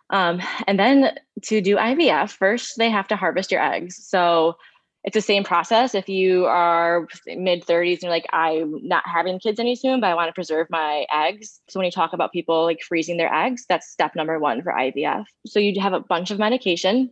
Um, 0.09 0.41
and 0.67 0.77
then 0.77 1.17
to 1.43 1.61
do 1.61 1.77
IVF, 1.77 2.31
first 2.31 2.77
they 2.77 2.89
have 2.89 3.07
to 3.07 3.15
harvest 3.15 3.51
your 3.51 3.63
eggs. 3.63 4.05
So 4.05 4.55
it's 5.03 5.15
the 5.15 5.21
same 5.21 5.43
process. 5.43 5.95
If 5.95 6.07
you 6.07 6.45
are 6.45 7.07
mid 7.27 7.65
30s 7.65 7.93
and 7.93 8.03
you're 8.03 8.11
like, 8.11 8.27
I'm 8.31 8.87
not 8.87 9.03
having 9.05 9.39
kids 9.39 9.59
any 9.59 9.75
soon, 9.75 9.99
but 9.99 10.09
I 10.09 10.15
want 10.15 10.29
to 10.29 10.33
preserve 10.33 10.67
my 10.69 11.05
eggs. 11.11 11.59
So 11.67 11.79
when 11.79 11.85
you 11.85 11.91
talk 11.91 12.13
about 12.13 12.31
people 12.31 12.63
like 12.63 12.81
freezing 12.81 13.17
their 13.17 13.33
eggs, 13.33 13.65
that's 13.67 13.89
step 13.89 14.15
number 14.15 14.39
one 14.39 14.61
for 14.61 14.71
IVF. 14.71 15.25
So 15.45 15.59
you 15.59 15.79
have 15.81 15.93
a 15.93 15.99
bunch 15.99 16.31
of 16.31 16.39
medication 16.39 17.11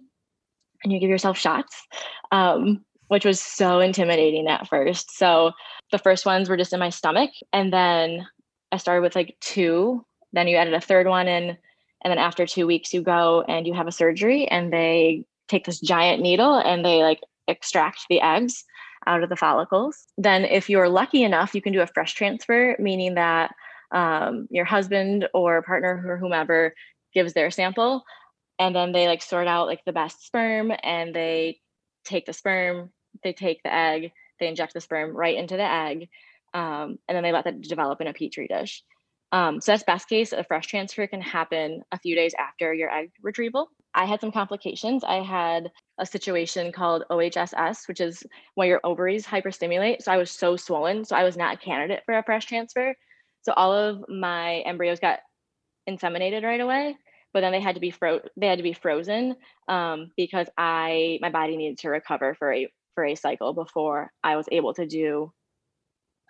and 0.83 0.91
you 0.91 1.00
give 1.00 1.09
yourself 1.09 1.38
shots, 1.38 1.85
um, 2.31 2.83
which 3.07 3.25
was 3.25 3.41
so 3.41 3.79
intimidating 3.79 4.47
at 4.47 4.67
first. 4.67 5.17
So 5.17 5.51
the 5.91 5.97
first 5.97 6.25
ones 6.25 6.50
were 6.50 6.57
just 6.57 6.73
in 6.73 6.79
my 6.79 6.89
stomach. 6.89 7.31
And 7.53 7.71
then 7.71 8.27
I 8.71 8.77
started 8.77 9.01
with 9.01 9.15
like 9.15 9.38
two. 9.41 10.05
Then 10.33 10.47
you 10.47 10.57
added 10.57 10.73
a 10.73 10.81
third 10.81 11.07
one 11.07 11.27
in. 11.27 11.57
And 12.03 12.11
then 12.11 12.17
after 12.17 12.45
two 12.47 12.65
weeks, 12.65 12.93
you 12.93 13.01
go 13.01 13.43
and 13.47 13.67
you 13.67 13.73
have 13.73 13.88
a 13.88 13.91
surgery 13.91 14.47
and 14.47 14.73
they 14.73 15.25
take 15.50 15.65
this 15.65 15.79
giant 15.79 16.21
needle 16.21 16.55
and 16.55 16.83
they 16.83 17.03
like 17.03 17.19
extract 17.47 18.05
the 18.09 18.21
eggs 18.21 18.63
out 19.07 19.23
of 19.23 19.29
the 19.29 19.35
follicles. 19.35 20.07
Then, 20.17 20.45
if 20.45 20.69
you're 20.69 20.89
lucky 20.89 21.23
enough, 21.23 21.53
you 21.53 21.61
can 21.61 21.73
do 21.73 21.81
a 21.81 21.88
fresh 21.88 22.13
transfer, 22.13 22.75
meaning 22.79 23.15
that 23.15 23.53
um, 23.91 24.47
your 24.50 24.65
husband 24.65 25.27
or 25.33 25.61
partner 25.61 26.03
or 26.07 26.17
whomever 26.17 26.73
gives 27.13 27.33
their 27.33 27.51
sample, 27.51 28.03
and 28.62 28.75
then 28.75 28.91
they 28.91 29.08
like 29.08 29.24
sort 29.24 29.48
out 29.48 29.65
like 29.65 29.84
the 29.86 29.91
best 29.91 30.24
sperm, 30.24 30.72
and 30.84 31.15
they 31.15 31.60
take 32.06 32.27
the 32.27 32.34
sperm, 32.34 32.91
they 33.24 33.34
take 33.34 33.63
the 33.63 33.74
egg, 33.74 34.12
they 34.39 34.48
inject 34.48 34.75
the 34.75 34.82
sperm 34.82 35.18
right 35.18 35.36
into 35.36 35.58
the 35.58 35.63
egg, 35.63 36.10
um, 36.53 37.00
and 37.08 37.15
then 37.15 37.24
they 37.24 37.32
let 37.32 37.46
that 37.46 37.60
develop 37.62 38.01
in 38.01 38.08
a 38.08 38.13
petri 38.13 38.48
dish. 38.48 38.84
Um, 39.32 39.62
so 39.62 39.72
that's 39.72 39.84
best 39.84 40.08
case. 40.08 40.32
A 40.32 40.44
fresh 40.44 40.68
transfer 40.68 41.08
can 41.08 41.22
happen 41.22 41.82
a 41.91 41.98
few 41.98 42.15
days 42.15 42.36
after 42.38 42.72
your 42.72 42.94
egg 42.94 43.12
retrieval. 43.24 43.70
I 43.96 44.06
had 44.06 44.22
some 44.22 44.32
complications. 44.32 45.03
I 45.03 45.24
had 45.24 45.72
a 45.98 46.06
situation 46.06 46.72
called 46.72 47.06
OHSS, 47.10 47.88
which 47.88 48.00
is 48.00 48.24
when 48.53 48.68
your 48.68 48.82
ovaries 48.84 49.25
hyperstimulate. 49.25 50.03
So 50.03 50.12
I 50.12 50.18
was 50.18 50.30
so 50.30 50.56
swollen. 50.56 51.03
So 51.03 51.15
I 51.15 51.24
was 51.24 51.36
not 51.36 51.56
a 51.56 51.58
candidate 51.58 52.03
for 52.06 52.15
a 52.15 52.24
fresh 52.24 52.46
transfer. 52.46 52.94
So 53.41 53.53
all 53.53 53.74
of 53.74 54.06
my 54.08 54.58
embryos 54.60 55.00
got 55.00 55.20
inseminated 55.89 56.44
right 56.44 56.62
away, 56.62 56.96
but 57.33 57.41
then 57.41 57.51
they 57.51 57.61
had 57.61 57.75
to 57.75 57.81
be 57.81 57.91
fro- 57.91 58.21
they 58.38 58.47
had 58.47 58.59
to 58.59 58.63
be 58.63 58.73
frozen 58.73 59.35
um, 59.67 60.11
because 60.17 60.47
I 60.57 61.19
my 61.21 61.29
body 61.29 61.57
needed 61.57 61.79
to 61.79 61.89
recover 61.89 62.35
for 62.35 62.53
a 62.53 62.67
for 62.95 63.05
a 63.05 63.15
cycle 63.15 63.53
before 63.53 64.11
I 64.23 64.35
was 64.35 64.47
able 64.51 64.73
to 64.75 64.85
do 64.85 65.31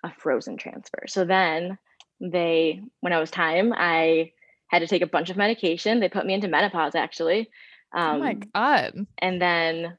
a 0.04 0.12
frozen 0.12 0.58
transfer. 0.58 1.06
So 1.08 1.26
then 1.26 1.78
they 2.20 2.82
when 3.00 3.14
I 3.14 3.20
was 3.20 3.32
time, 3.32 3.74
I 3.76 4.32
had 4.68 4.80
to 4.80 4.88
take 4.88 5.02
a 5.02 5.08
bunch 5.08 5.30
of 5.30 5.38
medication. 5.38 6.00
They 6.00 6.10
put 6.10 6.26
me 6.26 6.34
into 6.34 6.48
menopause 6.48 6.96
actually. 6.96 7.50
Um, 7.94 8.16
oh 8.16 8.20
my 8.20 8.32
um, 8.32 8.42
god! 8.54 9.08
And 9.18 9.42
then, 9.42 9.98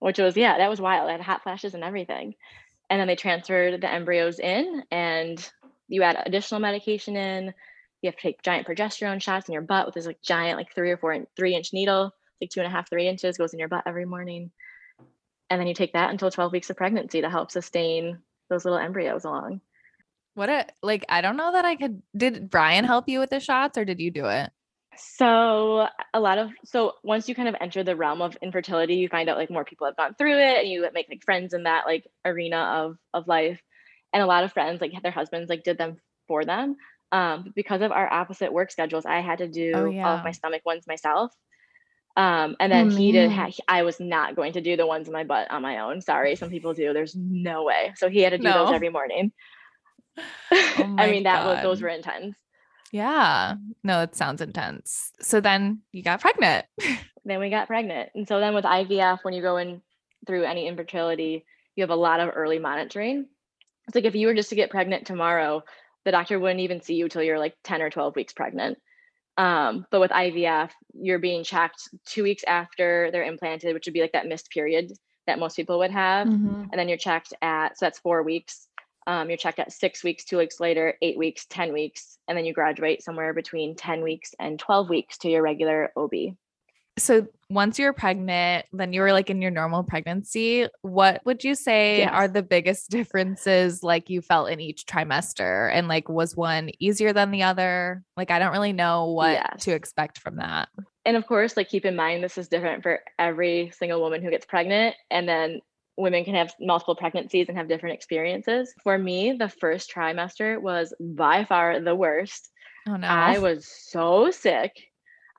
which 0.00 0.18
was 0.18 0.36
yeah, 0.36 0.58
that 0.58 0.70
was 0.70 0.80
wild. 0.80 1.08
I 1.08 1.12
had 1.12 1.20
hot 1.20 1.42
flashes 1.42 1.74
and 1.74 1.84
everything. 1.84 2.34
And 2.88 3.00
then 3.00 3.08
they 3.08 3.16
transferred 3.16 3.80
the 3.80 3.92
embryos 3.92 4.38
in, 4.38 4.84
and 4.90 5.50
you 5.88 6.02
add 6.02 6.22
additional 6.24 6.60
medication 6.60 7.16
in. 7.16 7.54
You 8.02 8.08
have 8.08 8.16
to 8.16 8.22
take 8.22 8.42
giant 8.42 8.66
progesterone 8.66 9.22
shots 9.22 9.48
in 9.48 9.52
your 9.52 9.62
butt 9.62 9.86
with 9.86 9.94
this 9.94 10.06
like 10.06 10.20
giant, 10.22 10.58
like 10.58 10.74
three 10.74 10.90
or 10.90 10.96
four, 10.96 11.16
three 11.36 11.54
inch 11.54 11.72
needle, 11.72 12.12
like 12.40 12.50
two 12.50 12.60
and 12.60 12.66
a 12.66 12.70
half, 12.70 12.88
three 12.88 13.08
inches, 13.08 13.38
goes 13.38 13.52
in 13.52 13.58
your 13.58 13.68
butt 13.68 13.84
every 13.86 14.04
morning. 14.04 14.50
And 15.48 15.60
then 15.60 15.68
you 15.68 15.74
take 15.74 15.92
that 15.92 16.10
until 16.10 16.30
12 16.30 16.52
weeks 16.52 16.70
of 16.70 16.76
pregnancy 16.76 17.20
to 17.20 17.30
help 17.30 17.50
sustain 17.50 18.18
those 18.48 18.64
little 18.64 18.78
embryos 18.78 19.24
along. 19.24 19.60
What 20.34 20.50
a 20.50 20.66
like 20.82 21.04
I 21.08 21.22
don't 21.22 21.38
know 21.38 21.52
that 21.52 21.64
I 21.64 21.76
could 21.76 22.02
did 22.14 22.50
Brian 22.50 22.84
help 22.84 23.08
you 23.08 23.20
with 23.20 23.30
the 23.30 23.40
shots 23.40 23.78
or 23.78 23.86
did 23.86 24.00
you 24.00 24.10
do 24.10 24.26
it? 24.26 24.50
So 24.98 25.88
a 26.12 26.20
lot 26.20 26.38
of 26.38 26.50
so 26.64 26.94
once 27.02 27.28
you 27.28 27.34
kind 27.34 27.48
of 27.48 27.56
enter 27.60 27.82
the 27.82 27.96
realm 27.96 28.20
of 28.20 28.36
infertility, 28.42 28.96
you 28.96 29.08
find 29.08 29.28
out 29.28 29.38
like 29.38 29.50
more 29.50 29.64
people 29.64 29.86
have 29.86 29.96
gone 29.96 30.14
through 30.14 30.38
it 30.38 30.58
and 30.58 30.68
you 30.68 30.86
make 30.92 31.08
like 31.08 31.24
friends 31.24 31.54
in 31.54 31.62
that 31.62 31.86
like 31.86 32.06
arena 32.24 32.58
of 32.58 32.98
of 33.14 33.26
life. 33.26 33.60
And 34.12 34.22
a 34.22 34.26
lot 34.26 34.44
of 34.44 34.52
friends 34.52 34.80
like 34.80 34.92
their 35.02 35.10
husbands 35.10 35.48
like 35.48 35.64
did 35.64 35.78
them 35.78 35.98
for 36.28 36.44
them. 36.44 36.76
Um, 37.12 37.52
because 37.54 37.82
of 37.82 37.92
our 37.92 38.12
opposite 38.12 38.52
work 38.52 38.70
schedules, 38.70 39.06
I 39.06 39.20
had 39.20 39.38
to 39.38 39.48
do 39.48 39.72
oh, 39.74 39.86
yeah. 39.86 40.08
all 40.08 40.16
of 40.16 40.24
my 40.24 40.32
stomach 40.32 40.62
ones 40.64 40.86
myself. 40.86 41.32
Um, 42.16 42.56
and 42.58 42.72
then 42.72 42.92
oh, 42.92 42.96
he 42.96 43.12
did. 43.12 43.30
Ha- 43.30 43.50
I 43.68 43.82
was 43.82 44.00
not 44.00 44.36
going 44.36 44.54
to 44.54 44.60
do 44.60 44.76
the 44.76 44.86
ones 44.86 45.06
in 45.06 45.12
my 45.12 45.24
butt 45.24 45.50
on 45.50 45.62
my 45.62 45.80
own. 45.80 46.00
Sorry, 46.00 46.34
some 46.34 46.48
people 46.48 46.72
do. 46.72 46.92
There's 46.92 47.14
no 47.14 47.64
way. 47.64 47.92
So 47.96 48.08
he 48.08 48.20
had 48.20 48.30
to 48.30 48.38
do 48.38 48.44
no. 48.44 48.64
those 48.64 48.74
every 48.74 48.90
morning. 48.90 49.32
Oh 50.48 50.94
I 50.98 51.10
mean, 51.10 51.24
that 51.24 51.44
God. 51.44 51.56
was 51.56 51.62
those 51.62 51.82
were 51.82 51.90
intense. 51.90 52.34
Yeah. 52.90 53.56
No, 53.84 54.00
it 54.00 54.14
sounds 54.14 54.40
intense. 54.40 55.12
So 55.20 55.40
then 55.42 55.82
you 55.92 56.02
got 56.02 56.22
pregnant. 56.22 56.64
then 57.26 57.38
we 57.38 57.50
got 57.50 57.66
pregnant. 57.66 58.10
And 58.14 58.26
so 58.26 58.40
then 58.40 58.54
with 58.54 58.64
IVF, 58.64 59.18
when 59.22 59.34
you 59.34 59.42
go 59.42 59.58
in 59.58 59.82
through 60.26 60.44
any 60.44 60.66
infertility, 60.66 61.44
you 61.74 61.82
have 61.82 61.90
a 61.90 61.96
lot 61.96 62.20
of 62.20 62.30
early 62.34 62.58
monitoring. 62.58 63.26
It's 63.86 63.94
like 63.94 64.04
if 64.04 64.14
you 64.14 64.26
were 64.26 64.34
just 64.34 64.48
to 64.48 64.56
get 64.56 64.70
pregnant 64.70 65.06
tomorrow, 65.06 65.62
the 66.06 66.12
doctor 66.12 66.38
wouldn't 66.38 66.60
even 66.60 66.80
see 66.80 66.94
you 66.94 67.08
till 67.08 67.22
you're 67.22 67.38
like 67.38 67.56
10 67.64 67.82
or 67.82 67.90
12 67.90 68.14
weeks 68.14 68.32
pregnant. 68.32 68.78
Um, 69.36 69.84
but 69.90 70.00
with 70.00 70.12
IVF, 70.12 70.70
you're 70.94 71.18
being 71.18 71.44
checked 71.44 71.82
two 72.06 72.22
weeks 72.22 72.44
after 72.46 73.10
they're 73.10 73.24
implanted, 73.24 73.74
which 73.74 73.86
would 73.86 73.92
be 73.92 74.00
like 74.00 74.12
that 74.12 74.28
missed 74.28 74.48
period 74.50 74.92
that 75.26 75.40
most 75.40 75.56
people 75.56 75.80
would 75.80 75.90
have. 75.90 76.28
Mm-hmm. 76.28 76.62
And 76.70 76.72
then 76.72 76.88
you're 76.88 76.96
checked 76.96 77.34
at, 77.42 77.76
so 77.76 77.84
that's 77.84 77.98
four 77.98 78.22
weeks. 78.22 78.68
Um, 79.08 79.28
you're 79.28 79.36
checked 79.36 79.58
at 79.58 79.72
six 79.72 80.04
weeks, 80.04 80.24
two 80.24 80.38
weeks 80.38 80.60
later, 80.60 80.94
eight 81.02 81.18
weeks, 81.18 81.44
10 81.50 81.72
weeks, 81.72 82.18
and 82.28 82.38
then 82.38 82.44
you 82.44 82.54
graduate 82.54 83.02
somewhere 83.02 83.34
between 83.34 83.74
10 83.74 84.02
weeks 84.02 84.32
and 84.38 84.58
12 84.60 84.88
weeks 84.88 85.18
to 85.18 85.28
your 85.28 85.42
regular 85.42 85.90
OB. 85.96 86.12
So 86.98 87.26
once 87.48 87.78
you're 87.78 87.92
pregnant, 87.92 88.66
then 88.72 88.92
you 88.92 89.00
were 89.02 89.12
like 89.12 89.30
in 89.30 89.40
your 89.40 89.50
normal 89.50 89.84
pregnancy. 89.84 90.66
What 90.82 91.20
would 91.24 91.44
you 91.44 91.54
say 91.54 91.98
yes. 91.98 92.10
are 92.12 92.26
the 92.26 92.42
biggest 92.42 92.90
differences 92.90 93.82
like 93.82 94.10
you 94.10 94.20
felt 94.20 94.50
in 94.50 94.60
each 94.60 94.86
trimester? 94.86 95.70
And 95.72 95.88
like, 95.88 96.08
was 96.08 96.36
one 96.36 96.70
easier 96.78 97.12
than 97.12 97.30
the 97.30 97.42
other? 97.42 98.02
Like, 98.16 98.30
I 98.30 98.38
don't 98.38 98.52
really 98.52 98.72
know 98.72 99.10
what 99.10 99.32
yes. 99.32 99.64
to 99.64 99.72
expect 99.72 100.18
from 100.18 100.36
that. 100.36 100.70
And 101.04 101.16
of 101.16 101.26
course, 101.26 101.56
like, 101.56 101.68
keep 101.68 101.84
in 101.84 101.94
mind, 101.94 102.24
this 102.24 102.38
is 102.38 102.48
different 102.48 102.82
for 102.82 103.00
every 103.18 103.70
single 103.76 104.00
woman 104.00 104.22
who 104.22 104.30
gets 104.30 104.46
pregnant. 104.46 104.96
And 105.10 105.28
then 105.28 105.60
women 105.96 106.24
can 106.24 106.34
have 106.34 106.54
multiple 106.60 106.96
pregnancies 106.96 107.48
and 107.48 107.56
have 107.56 107.68
different 107.68 107.94
experiences. 107.94 108.74
For 108.82 108.98
me, 108.98 109.32
the 109.32 109.48
first 109.48 109.92
trimester 109.92 110.60
was 110.60 110.92
by 110.98 111.44
far 111.44 111.80
the 111.80 111.94
worst. 111.94 112.50
Oh 112.88 112.96
no. 112.96 113.06
I 113.06 113.38
was 113.38 113.66
so 113.66 114.30
sick. 114.30 114.72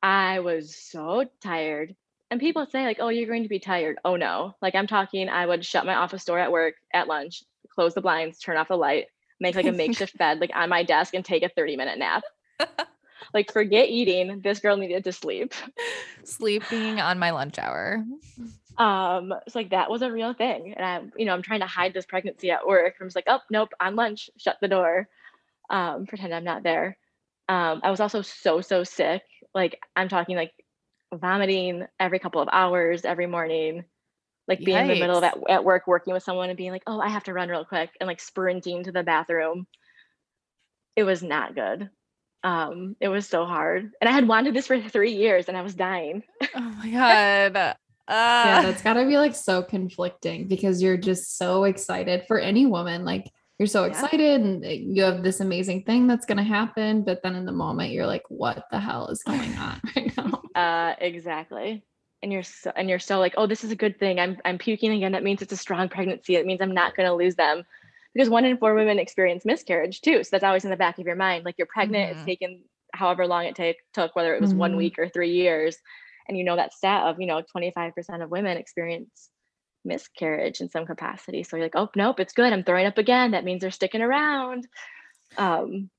I 0.01 0.39
was 0.39 0.75
so 0.75 1.25
tired. 1.41 1.95
And 2.29 2.39
people 2.39 2.65
say 2.65 2.83
like, 2.83 2.97
"Oh, 2.99 3.09
you're 3.09 3.27
going 3.27 3.43
to 3.43 3.49
be 3.49 3.59
tired." 3.59 3.97
Oh 4.03 4.15
no. 4.15 4.55
Like 4.61 4.75
I'm 4.75 4.87
talking 4.87 5.29
I 5.29 5.45
would 5.45 5.65
shut 5.65 5.85
my 5.85 5.95
office 5.95 6.25
door 6.25 6.39
at 6.39 6.51
work 6.51 6.75
at 6.93 7.07
lunch, 7.07 7.43
close 7.73 7.93
the 7.93 8.01
blinds, 8.01 8.39
turn 8.39 8.57
off 8.57 8.67
the 8.67 8.75
light, 8.75 9.07
make 9.39 9.55
like 9.55 9.65
a 9.65 9.71
makeshift 9.71 10.17
bed 10.19 10.39
like 10.39 10.51
on 10.53 10.69
my 10.69 10.83
desk 10.83 11.13
and 11.13 11.23
take 11.23 11.43
a 11.43 11.49
30-minute 11.49 11.99
nap. 11.99 12.23
like 13.33 13.51
forget 13.51 13.89
eating. 13.89 14.41
This 14.43 14.59
girl 14.59 14.77
needed 14.77 15.03
to 15.05 15.13
sleep. 15.13 15.53
Sleeping 16.23 16.99
on 16.99 17.19
my 17.19 17.31
lunch 17.31 17.57
hour 17.57 18.03
um 18.77 19.33
it's 19.45 19.55
like 19.55 19.71
that 19.71 19.89
was 19.89 20.01
a 20.01 20.11
real 20.11 20.33
thing 20.33 20.73
and 20.75 20.85
i'm 20.85 21.11
you 21.17 21.25
know 21.25 21.33
i'm 21.33 21.41
trying 21.41 21.61
to 21.61 21.65
hide 21.65 21.93
this 21.93 22.05
pregnancy 22.05 22.51
at 22.51 22.67
work 22.67 22.95
i'm 22.99 23.07
just 23.07 23.15
like 23.15 23.25
oh 23.27 23.39
nope 23.49 23.69
on 23.79 23.95
lunch 23.95 24.29
shut 24.37 24.57
the 24.61 24.67
door 24.67 25.07
um 25.69 26.05
pretend 26.05 26.33
i'm 26.33 26.43
not 26.43 26.63
there 26.63 26.97
um 27.49 27.81
i 27.83 27.89
was 27.89 27.99
also 27.99 28.21
so 28.21 28.61
so 28.61 28.83
sick 28.83 29.23
like 29.53 29.79
i'm 29.95 30.09
talking 30.09 30.35
like 30.35 30.53
vomiting 31.13 31.85
every 31.99 32.19
couple 32.19 32.41
of 32.41 32.49
hours 32.51 33.05
every 33.05 33.27
morning 33.27 33.85
like 34.47 34.59
being 34.59 34.77
Yikes. 34.77 34.81
in 34.81 34.87
the 34.87 34.99
middle 34.99 35.17
of 35.17 35.23
at, 35.23 35.37
at 35.49 35.63
work 35.63 35.87
working 35.87 36.13
with 36.13 36.23
someone 36.23 36.49
and 36.49 36.57
being 36.57 36.71
like 36.71 36.83
oh 36.87 36.99
i 36.99 37.09
have 37.09 37.23
to 37.25 37.33
run 37.33 37.49
real 37.49 37.65
quick 37.65 37.89
and 37.99 38.07
like 38.07 38.19
sprinting 38.19 38.83
to 38.83 38.91
the 38.91 39.03
bathroom. 39.03 39.67
It 40.95 41.03
was 41.03 41.21
not 41.21 41.53
good. 41.53 41.89
Um 42.43 42.95
it 42.99 43.09
was 43.09 43.27
so 43.27 43.45
hard. 43.45 43.91
And 44.01 44.09
i 44.09 44.13
had 44.13 44.27
wanted 44.27 44.53
this 44.53 44.67
for 44.67 44.79
three 44.81 45.13
years 45.13 45.47
and 45.47 45.57
i 45.57 45.61
was 45.61 45.75
dying. 45.75 46.23
Oh 46.55 46.59
my 46.59 46.89
god. 46.89 47.57
Uh, 47.57 47.73
yeah, 48.09 48.61
that's 48.61 48.81
got 48.81 48.93
to 48.93 49.05
be 49.05 49.17
like 49.17 49.35
so 49.35 49.61
conflicting 49.61 50.47
because 50.47 50.81
you're 50.81 50.97
just 50.97 51.37
so 51.37 51.65
excited 51.65 52.23
for 52.25 52.39
any 52.39 52.65
woman. 52.65 53.03
Like 53.03 53.29
you're 53.59 53.67
so 53.67 53.85
excited 53.85 54.41
and 54.41 54.63
eh, 54.65 54.73
you 54.81 55.01
have 55.03 55.23
this 55.23 55.39
amazing 55.39 55.83
thing 55.83 56.05
that's 56.07 56.25
going 56.25 56.37
to 56.37 56.43
happen. 56.43 57.03
But 57.03 57.23
then 57.23 57.35
in 57.35 57.45
the 57.45 57.51
moment, 57.51 57.91
you're 57.91 58.05
like, 58.05 58.23
what 58.29 58.65
the 58.71 58.79
hell 58.79 59.07
is 59.07 59.23
going 59.23 59.55
on 59.57 59.81
right 59.95 60.15
now? 60.17 60.41
Uh, 60.55 60.95
exactly. 60.99 61.83
and 62.21 62.31
you're 62.31 62.43
so 62.43 62.71
and 62.75 62.89
you're 62.89 62.99
so 62.99 63.19
like, 63.19 63.33
oh, 63.37 63.47
this 63.47 63.63
is 63.63 63.71
a 63.71 63.75
good 63.75 63.99
thing. 63.99 64.19
I'm 64.19 64.37
I'm 64.45 64.57
puking 64.57 64.91
again. 64.91 65.11
That 65.11 65.23
means 65.23 65.41
it's 65.41 65.53
a 65.53 65.57
strong 65.57 65.89
pregnancy. 65.89 66.35
It 66.35 66.45
means 66.45 66.61
I'm 66.61 66.73
not 66.73 66.95
gonna 66.95 67.13
lose 67.15 67.35
them. 67.35 67.63
Because 68.13 68.29
one 68.29 68.45
in 68.45 68.57
four 68.57 68.73
women 68.73 68.97
experience 68.99 69.45
miscarriage 69.45 70.01
too. 70.01 70.23
So 70.23 70.29
that's 70.31 70.43
always 70.43 70.63
in 70.65 70.71
the 70.71 70.77
back 70.77 70.97
of 70.97 71.05
your 71.05 71.15
mind. 71.15 71.45
Like 71.45 71.55
you're 71.57 71.67
pregnant, 71.67 72.09
Mhm. 72.09 72.11
it's 72.13 72.25
taken 72.25 72.63
however 72.93 73.27
long 73.27 73.45
it 73.45 73.55
take 73.55 73.77
took, 73.93 74.15
whether 74.15 74.33
it 74.35 74.41
was 74.41 74.53
one 74.55 74.73
Mhm. 74.73 74.77
week 74.77 74.97
or 74.97 75.07
three 75.09 75.31
years. 75.31 75.77
And 76.27 76.37
you 76.37 76.43
know 76.43 76.55
that 76.55 76.73
stat 76.73 77.03
of, 77.05 77.19
you 77.21 77.27
know, 77.27 77.41
25% 77.43 78.23
of 78.23 78.31
women 78.31 78.57
experience 78.57 79.29
miscarriage 79.87 80.61
in 80.61 80.69
some 80.69 80.85
capacity. 80.85 81.43
So 81.43 81.55
you're 81.57 81.65
like, 81.65 81.75
oh 81.75 81.89
nope, 81.95 82.19
it's 82.19 82.33
good. 82.33 82.51
I'm 82.53 82.63
throwing 82.63 82.85
up 82.85 82.97
again. 82.97 83.31
That 83.31 83.43
means 83.45 83.61
they're 83.61 83.71
sticking 83.71 84.01
around. 84.01 84.67
Um, 85.37 85.89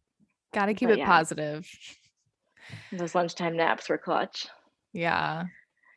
Got 0.55 0.67
to 0.67 0.75
keep 0.75 0.89
it 0.91 0.99
yeah. 0.99 1.07
positive. 1.07 1.69
those 2.93 3.15
lunchtime 3.15 3.57
naps 3.57 3.89
were 3.89 3.99
clutch. 3.99 4.47
Yeah. 4.93 5.45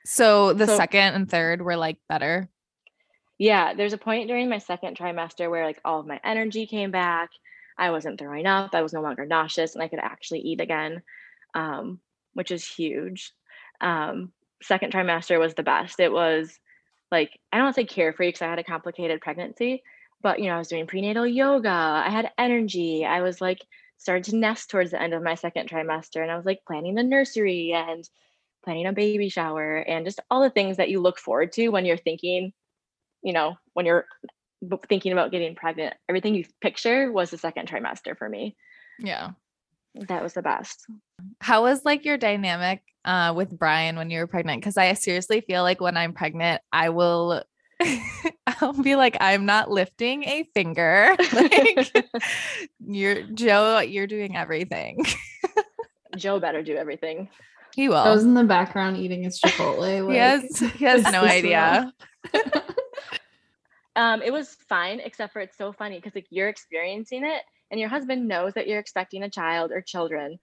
So 0.06 0.54
the 0.54 0.68
So- 0.68 0.78
second 0.78 1.14
and 1.16 1.30
third 1.30 1.62
were 1.62 1.78
like 1.78 1.98
better. 2.10 2.50
Yeah, 3.38 3.74
there's 3.74 3.94
a 3.94 3.98
point 3.98 4.28
during 4.28 4.50
my 4.50 4.60
second 4.60 4.96
trimester 4.98 5.50
where 5.50 5.66
like 5.66 5.82
all 5.84 6.00
of 6.00 6.06
my 6.08 6.20
energy 6.24 6.68
came 6.68 6.92
back. 6.92 7.32
I 7.78 7.90
wasn't 7.90 8.20
throwing 8.20 8.46
up. 8.46 8.76
I 8.76 8.84
was 8.84 8.94
no 8.94 9.02
longer 9.02 9.26
nauseous, 9.26 9.74
and 9.74 9.84
I 9.84 9.88
could 9.88 9.98
actually 9.98 10.42
eat 10.42 10.62
again, 10.62 11.02
um, 11.56 12.00
which 12.34 12.52
is 12.52 12.68
huge. 12.68 13.32
Um, 13.80 14.32
second 14.62 14.94
trimester 14.94 15.40
was 15.40 15.56
the 15.56 15.64
best. 15.64 16.00
It 16.00 16.12
was 16.12 16.60
like 17.12 17.40
I 17.52 17.58
don't 17.58 17.74
say 17.74 17.84
carefree 17.84 18.30
because 18.30 18.42
I 18.42 18.50
had 18.50 18.60
a 18.60 18.64
complicated 18.64 19.22
pregnancy, 19.22 19.84
but 20.22 20.40
you 20.40 20.46
know 20.46 20.56
I 20.56 20.60
was 20.60 20.70
doing 20.70 20.88
prenatal 20.88 21.28
yoga. 21.28 21.70
I 21.70 22.10
had 22.10 22.32
energy. 22.38 23.06
I 23.06 23.22
was 23.22 23.42
like 23.42 23.60
started 23.98 24.24
to 24.26 24.36
nest 24.36 24.70
towards 24.70 24.92
the 24.92 25.02
end 25.02 25.14
of 25.14 25.24
my 25.24 25.36
second 25.36 25.70
trimester, 25.70 26.22
and 26.22 26.32
I 26.32 26.38
was 26.38 26.46
like 26.46 26.60
planning 26.66 26.96
the 26.96 27.04
nursery 27.04 27.74
and 27.74 28.08
planning 28.64 28.86
a 28.86 28.94
baby 28.94 29.30
shower 29.30 29.78
and 29.78 30.06
just 30.06 30.20
all 30.30 30.44
the 30.44 30.50
things 30.50 30.78
that 30.78 30.90
you 30.90 31.00
look 31.00 31.18
forward 31.18 31.52
to 31.54 31.70
when 31.70 31.86
you're 31.86 31.98
thinking 31.98 32.54
you 33.24 33.34
know, 33.34 33.56
when 33.74 33.86
you're 33.86 34.06
thinking 34.88 35.12
about 35.12 35.32
getting 35.32 35.56
pregnant, 35.56 35.96
everything 36.10 36.36
you 36.36 36.46
picture 36.60 37.12
was 37.12 37.30
the 37.30 37.38
second 37.38 37.68
trimester 37.68 38.18
for 38.18 38.28
me. 38.28 38.56
Yeah. 39.00 39.32
That 39.96 40.24
was 40.24 40.34
the 40.34 40.42
best. 40.42 40.86
How 41.40 41.64
was 41.64 41.84
like 41.86 42.06
your 42.06 42.18
dynamic 42.18 42.82
uh 43.04 43.34
with 43.36 43.58
Brian 43.58 43.96
when 43.96 44.10
you 44.10 44.20
were 44.20 44.28
pregnant? 44.28 44.62
Because 44.62 44.78
I 44.78 44.94
seriously 44.94 45.42
feel 45.42 45.64
like 45.64 45.82
when 45.82 45.98
I'm 45.98 46.14
pregnant, 46.14 46.62
I 46.72 46.90
will 46.90 47.44
I'll 48.48 48.74
be 48.74 48.96
like, 48.96 49.18
I'm 49.20 49.46
not 49.46 49.70
lifting 49.70 50.24
a 50.24 50.44
finger. 50.54 51.16
Like 51.34 51.94
you're 52.86 53.24
Joe, 53.24 53.80
you're 53.80 54.08
doing 54.08 54.36
everything. 54.36 55.06
Joe 56.18 56.40
better 56.40 56.62
do 56.62 56.76
everything. 56.76 57.30
He 57.74 57.88
will. 57.88 57.96
I 57.96 58.12
was 58.12 58.24
in 58.24 58.34
the 58.34 58.44
background 58.44 58.98
eating 58.98 59.24
his 59.24 59.40
Chipotle. 59.40 60.06
Like, 60.06 60.14
he 60.14 60.18
has 60.18 60.60
he 60.78 60.86
has 60.86 61.04
no 61.04 61.24
idea. 61.24 61.94
Um, 63.96 64.22
it 64.22 64.32
was 64.32 64.56
fine, 64.70 65.00
except 65.00 65.34
for 65.34 65.40
it's 65.40 65.58
so 65.58 65.74
funny 65.74 65.98
because 65.98 66.16
like 66.16 66.28
you're 66.30 66.48
experiencing 66.48 67.26
it 67.26 67.44
and 67.72 67.80
your 67.80 67.90
husband 67.90 68.28
knows 68.28 68.54
that 68.54 68.68
you're 68.68 68.80
expecting 68.80 69.24
a 69.24 69.30
child 69.30 69.72
or 69.72 69.82
children, 69.82 70.40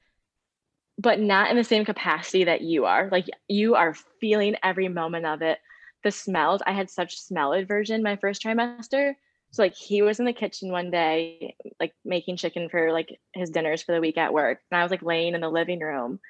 but 0.99 1.21
not 1.21 1.51
in 1.51 1.57
the 1.57 1.63
same 1.63 1.85
capacity 1.85 2.45
that 2.45 2.63
you 2.63 2.87
are. 2.87 3.09
Like 3.13 3.27
you 3.47 3.75
are 3.75 3.95
feeling 4.21 4.57
every 4.63 4.89
moment 4.89 5.27
of 5.27 5.43
it. 5.43 5.59
The 6.03 6.11
smells, 6.11 6.63
I 6.67 6.73
had 6.73 6.91
such 6.91 7.21
smell 7.21 7.53
aversion 7.53 8.03
my 8.03 8.17
first 8.17 8.43
trimester. 8.43 9.15
So 9.51 9.63
like 9.63 9.75
he 9.75 10.03
was 10.03 10.19
in 10.19 10.27
the 10.27 10.33
kitchen 10.33 10.73
one 10.73 10.91
day, 10.91 11.55
like 11.79 11.93
making 12.05 12.37
chicken 12.37 12.69
for 12.69 12.93
like 12.93 13.19
his 13.35 13.51
dinners 13.51 13.83
for 13.83 13.93
the 13.93 14.01
week 14.01 14.17
at 14.17 14.33
work. 14.33 14.61
And 14.71 14.81
I 14.81 14.83
was 14.83 14.91
like 14.91 15.03
laying 15.03 15.35
in 15.35 15.41
the 15.41 15.51
living 15.51 15.81
room 15.81 16.21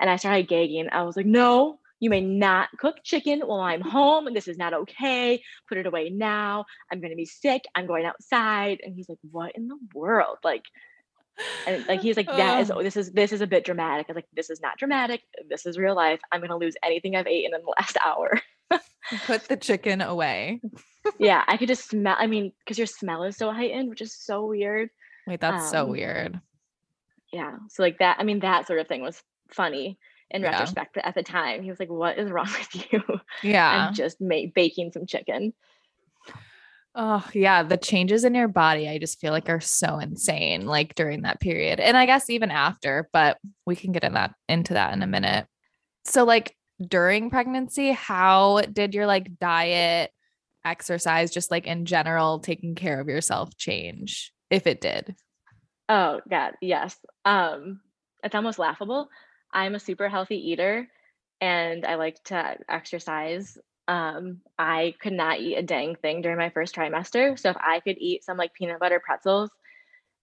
and 0.00 0.10
I 0.10 0.16
started 0.16 0.48
gagging. 0.48 0.88
I 0.90 1.02
was 1.02 1.16
like, 1.16 1.26
no, 1.26 1.78
you 2.04 2.10
may 2.10 2.20
not 2.20 2.68
cook 2.78 2.96
chicken 3.02 3.40
while 3.40 3.62
I'm 3.62 3.80
home. 3.80 4.28
This 4.34 4.46
is 4.46 4.58
not 4.58 4.74
okay. 4.74 5.42
Put 5.70 5.78
it 5.78 5.86
away 5.86 6.10
now. 6.10 6.66
I'm 6.92 7.00
gonna 7.00 7.14
be 7.16 7.24
sick. 7.24 7.62
I'm 7.74 7.86
going 7.86 8.04
outside. 8.04 8.80
And 8.84 8.94
he's 8.94 9.08
like, 9.08 9.16
what 9.30 9.52
in 9.56 9.68
the 9.68 9.78
world? 9.94 10.36
Like, 10.44 10.64
and 11.66 11.86
like 11.88 12.02
he's 12.02 12.18
like, 12.18 12.26
that 12.26 12.60
is 12.60 12.70
Ugh. 12.70 12.82
this 12.82 12.98
is 12.98 13.10
this 13.12 13.32
is 13.32 13.40
a 13.40 13.46
bit 13.46 13.64
dramatic. 13.64 14.04
I'm 14.10 14.14
like, 14.16 14.28
this 14.34 14.50
is 14.50 14.60
not 14.60 14.76
dramatic. 14.76 15.22
This 15.48 15.64
is 15.64 15.78
real 15.78 15.94
life. 15.96 16.20
I'm 16.30 16.42
gonna 16.42 16.58
lose 16.58 16.74
anything 16.84 17.16
I've 17.16 17.26
eaten 17.26 17.54
in 17.54 17.62
the 17.62 17.72
last 17.80 17.96
hour. 18.04 18.38
Put 19.24 19.44
the 19.48 19.56
chicken 19.56 20.02
away. 20.02 20.60
yeah, 21.18 21.42
I 21.48 21.56
could 21.56 21.68
just 21.68 21.88
smell. 21.88 22.16
I 22.18 22.26
mean, 22.26 22.52
because 22.58 22.76
your 22.76 22.86
smell 22.86 23.24
is 23.24 23.38
so 23.38 23.50
heightened, 23.50 23.88
which 23.88 24.02
is 24.02 24.14
so 24.14 24.44
weird. 24.44 24.90
Wait, 25.26 25.40
that's 25.40 25.70
so 25.70 25.84
Um, 25.84 25.90
weird. 25.90 26.38
Yeah. 27.32 27.56
So 27.70 27.82
like 27.82 27.98
that, 28.00 28.18
I 28.20 28.24
mean, 28.24 28.40
that 28.40 28.66
sort 28.66 28.78
of 28.78 28.88
thing 28.88 29.00
was 29.00 29.22
funny 29.50 29.98
in 30.30 30.42
Yeah. 30.42 30.50
retrospect. 30.50 30.94
But 30.94 31.06
at 31.06 31.14
the 31.14 31.22
time, 31.22 31.62
he 31.62 31.70
was 31.70 31.78
like, 31.80 31.90
What 31.90 32.18
is 32.18 32.30
wrong 32.30 32.48
with 32.58 32.92
you? 32.92 33.02
Yeah. 33.42 33.88
I'm 33.88 33.94
just 33.94 34.20
ma- 34.20 34.46
baking 34.54 34.92
some 34.92 35.06
chicken. 35.06 35.52
Oh, 36.96 37.26
yeah. 37.32 37.64
The 37.64 37.76
changes 37.76 38.24
in 38.24 38.34
your 38.36 38.46
body, 38.46 38.88
I 38.88 38.98
just 38.98 39.20
feel 39.20 39.32
like 39.32 39.48
are 39.48 39.60
so 39.60 39.98
insane, 39.98 40.64
like 40.66 40.94
during 40.94 41.22
that 41.22 41.40
period. 41.40 41.80
And 41.80 41.96
I 41.96 42.06
guess 42.06 42.30
even 42.30 42.52
after, 42.52 43.08
but 43.12 43.38
we 43.66 43.74
can 43.74 43.90
get 43.90 44.04
in 44.04 44.14
that 44.14 44.34
into 44.48 44.74
that 44.74 44.92
in 44.92 45.02
a 45.02 45.06
minute. 45.06 45.46
So, 46.04 46.22
like 46.24 46.56
during 46.80 47.30
pregnancy, 47.30 47.90
how 47.90 48.60
did 48.72 48.94
your 48.94 49.06
like 49.06 49.38
diet, 49.40 50.12
exercise, 50.64 51.32
just 51.32 51.50
like 51.50 51.66
in 51.66 51.84
general, 51.84 52.38
taking 52.38 52.76
care 52.76 53.00
of 53.00 53.08
yourself 53.08 53.56
change? 53.56 54.32
If 54.50 54.68
it 54.68 54.80
did. 54.80 55.16
Oh 55.88 56.20
God, 56.30 56.52
yes. 56.60 56.96
Um, 57.24 57.80
it's 58.22 58.36
almost 58.36 58.60
laughable. 58.60 59.08
I'm 59.54 59.74
a 59.74 59.80
super 59.80 60.08
healthy 60.08 60.50
eater 60.50 60.88
and 61.40 61.86
I 61.86 61.94
like 61.94 62.22
to 62.24 62.56
exercise. 62.68 63.56
Um, 63.88 64.40
I 64.58 64.94
could 65.00 65.12
not 65.12 65.40
eat 65.40 65.56
a 65.56 65.62
dang 65.62 65.96
thing 65.96 66.22
during 66.22 66.38
my 66.38 66.50
first 66.50 66.74
trimester. 66.74 67.38
So 67.38 67.50
if 67.50 67.56
I 67.58 67.80
could 67.80 67.96
eat 67.98 68.24
some 68.24 68.36
like 68.36 68.54
peanut 68.54 68.80
butter 68.80 69.00
pretzels 69.04 69.50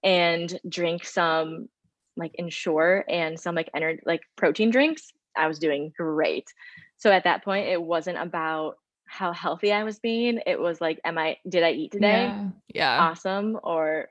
and 0.03 0.59
drink 0.67 1.05
some 1.05 1.69
like 2.17 2.33
Ensure 2.35 3.05
and 3.07 3.39
some 3.39 3.55
like 3.55 3.69
energy 3.75 4.01
like 4.05 4.21
protein 4.35 4.69
drinks, 4.71 5.11
I 5.37 5.47
was 5.47 5.59
doing 5.59 5.93
great. 5.97 6.53
So 6.97 7.11
at 7.11 7.23
that 7.23 7.43
point, 7.43 7.67
it 7.69 7.81
wasn't 7.81 8.17
about 8.17 8.75
how 9.05 9.31
healthy 9.33 9.71
I 9.71 9.83
was 9.83 9.99
being. 9.99 10.41
It 10.45 10.59
was 10.59 10.81
like, 10.81 10.99
am 11.05 11.17
I 11.17 11.37
did 11.47 11.63
I 11.63 11.71
eat 11.71 11.91
today? 11.91 12.07
Yeah. 12.07 12.49
Yeah. 12.73 12.97
awesome 13.01 13.59
or 13.63 14.07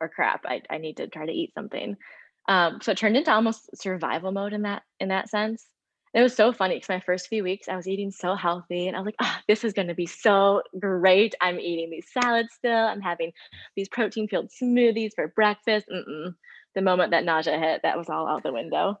or 0.00 0.08
crap 0.08 0.46
i, 0.46 0.62
I 0.70 0.78
need 0.78 0.96
to 0.96 1.06
try 1.08 1.26
to 1.26 1.32
eat 1.32 1.52
something 1.54 1.96
um, 2.50 2.80
so 2.82 2.90
it 2.90 2.98
turned 2.98 3.16
into 3.16 3.32
almost 3.32 3.70
survival 3.80 4.32
mode 4.32 4.52
in 4.52 4.62
that 4.62 4.82
in 4.98 5.08
that 5.08 5.30
sense. 5.30 5.64
It 6.12 6.20
was 6.20 6.34
so 6.34 6.52
funny 6.52 6.74
because 6.74 6.88
my 6.88 6.98
first 6.98 7.28
few 7.28 7.44
weeks 7.44 7.68
i 7.68 7.76
was 7.76 7.86
eating 7.86 8.10
so 8.10 8.34
healthy 8.34 8.88
and 8.88 8.96
i 8.96 8.98
was 8.98 9.06
like 9.06 9.14
oh, 9.22 9.36
this 9.46 9.62
is 9.62 9.72
going 9.72 9.86
to 9.86 9.94
be 9.94 10.06
so 10.06 10.60
great. 10.80 11.36
I'm 11.40 11.60
eating 11.60 11.88
these 11.90 12.08
salads 12.12 12.48
still. 12.52 12.72
I'm 12.72 13.00
having 13.00 13.30
these 13.76 13.88
protein 13.88 14.26
filled 14.26 14.50
smoothies 14.50 15.12
for 15.14 15.28
breakfast. 15.28 15.86
Mm-mm. 15.88 16.34
the 16.74 16.82
moment 16.82 17.12
that 17.12 17.24
nausea 17.24 17.56
hit 17.58 17.82
that 17.84 17.96
was 17.96 18.08
all 18.10 18.26
out 18.26 18.42
the 18.42 18.52
window. 18.52 18.98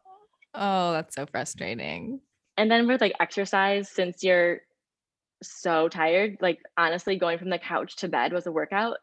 Oh, 0.54 0.92
that's 0.92 1.16
so 1.16 1.26
frustrating. 1.26 2.20
and 2.56 2.70
then 2.70 2.86
with 2.86 3.00
like 3.00 3.14
exercise 3.18 3.90
since 3.90 4.22
you're 4.22 4.60
so 5.42 5.88
tired 5.88 6.36
like 6.40 6.60
honestly 6.76 7.16
going 7.16 7.38
from 7.38 7.50
the 7.50 7.58
couch 7.58 7.96
to 7.96 8.08
bed 8.08 8.32
was 8.32 8.46
a 8.46 8.52
workout. 8.52 8.98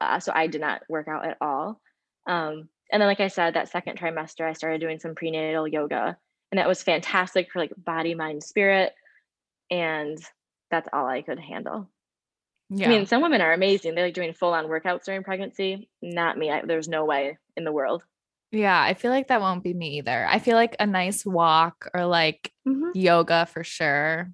Uh, 0.00 0.18
so 0.18 0.32
i 0.34 0.46
did 0.46 0.62
not 0.62 0.80
work 0.88 1.08
out 1.08 1.26
at 1.26 1.36
all. 1.42 1.78
Um, 2.26 2.70
and 2.92 3.00
then 3.00 3.08
like 3.08 3.20
i 3.20 3.28
said 3.28 3.54
that 3.54 3.68
second 3.68 3.98
trimester 3.98 4.48
i 4.48 4.52
started 4.52 4.80
doing 4.80 4.98
some 4.98 5.14
prenatal 5.14 5.66
yoga 5.66 6.16
and 6.50 6.58
that 6.58 6.68
was 6.68 6.82
fantastic 6.82 7.50
for 7.50 7.58
like 7.58 7.72
body 7.76 8.14
mind 8.14 8.42
spirit 8.42 8.92
and 9.70 10.18
that's 10.70 10.88
all 10.92 11.06
i 11.06 11.22
could 11.22 11.38
handle 11.38 11.88
Yeah. 12.68 12.86
i 12.86 12.88
mean 12.90 13.06
some 13.06 13.22
women 13.22 13.40
are 13.40 13.52
amazing 13.52 13.94
they're 13.94 14.06
like 14.06 14.14
doing 14.14 14.32
full 14.32 14.52
on 14.54 14.66
workouts 14.66 15.04
during 15.04 15.22
pregnancy 15.22 15.88
not 16.02 16.38
me 16.38 16.50
I, 16.50 16.62
there's 16.64 16.88
no 16.88 17.04
way 17.04 17.38
in 17.56 17.64
the 17.64 17.72
world 17.72 18.02
yeah. 18.52 18.80
I 18.80 18.94
feel 18.94 19.10
like 19.10 19.28
that 19.28 19.40
won't 19.40 19.62
be 19.62 19.72
me 19.72 19.98
either. 19.98 20.26
I 20.28 20.38
feel 20.38 20.56
like 20.56 20.74
a 20.80 20.86
nice 20.86 21.24
walk 21.24 21.88
or 21.94 22.04
like 22.04 22.52
mm-hmm. 22.66 22.90
yoga 22.94 23.46
for 23.46 23.62
sure. 23.62 24.30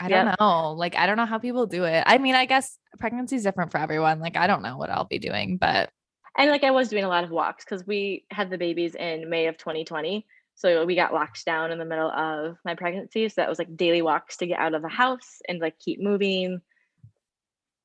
I 0.00 0.08
don't 0.08 0.26
Yep. 0.26 0.40
know. 0.40 0.72
Like, 0.72 0.96
I 0.96 1.06
don't 1.06 1.16
know 1.16 1.24
how 1.26 1.38
people 1.38 1.66
do 1.66 1.84
it. 1.84 2.02
I 2.06 2.18
mean, 2.18 2.34
I 2.34 2.46
guess 2.46 2.78
pregnancy 2.98 3.36
is 3.36 3.44
different 3.44 3.70
for 3.70 3.78
everyone. 3.78 4.18
Like, 4.20 4.36
I 4.36 4.46
don't 4.46 4.62
know 4.62 4.76
what 4.76 4.90
I'll 4.90 5.04
be 5.04 5.18
doing, 5.18 5.56
but 5.56 5.90
and 6.36 6.50
like 6.50 6.64
I 6.64 6.70
was 6.70 6.88
doing 6.88 7.04
a 7.04 7.08
lot 7.08 7.24
of 7.24 7.30
walks 7.30 7.64
because 7.64 7.86
we 7.86 8.24
had 8.30 8.50
the 8.50 8.58
babies 8.58 8.94
in 8.94 9.30
May 9.30 9.46
of 9.46 9.56
2020. 9.56 10.26
So 10.56 10.84
we 10.84 10.94
got 10.94 11.12
locked 11.12 11.44
down 11.44 11.72
in 11.72 11.78
the 11.78 11.84
middle 11.84 12.10
of 12.10 12.58
my 12.64 12.74
pregnancy. 12.74 13.28
So 13.28 13.34
that 13.36 13.48
was 13.48 13.58
like 13.58 13.76
daily 13.76 14.02
walks 14.02 14.36
to 14.38 14.46
get 14.46 14.60
out 14.60 14.74
of 14.74 14.82
the 14.82 14.88
house 14.88 15.40
and 15.48 15.60
like 15.60 15.78
keep 15.78 16.00
moving. 16.00 16.60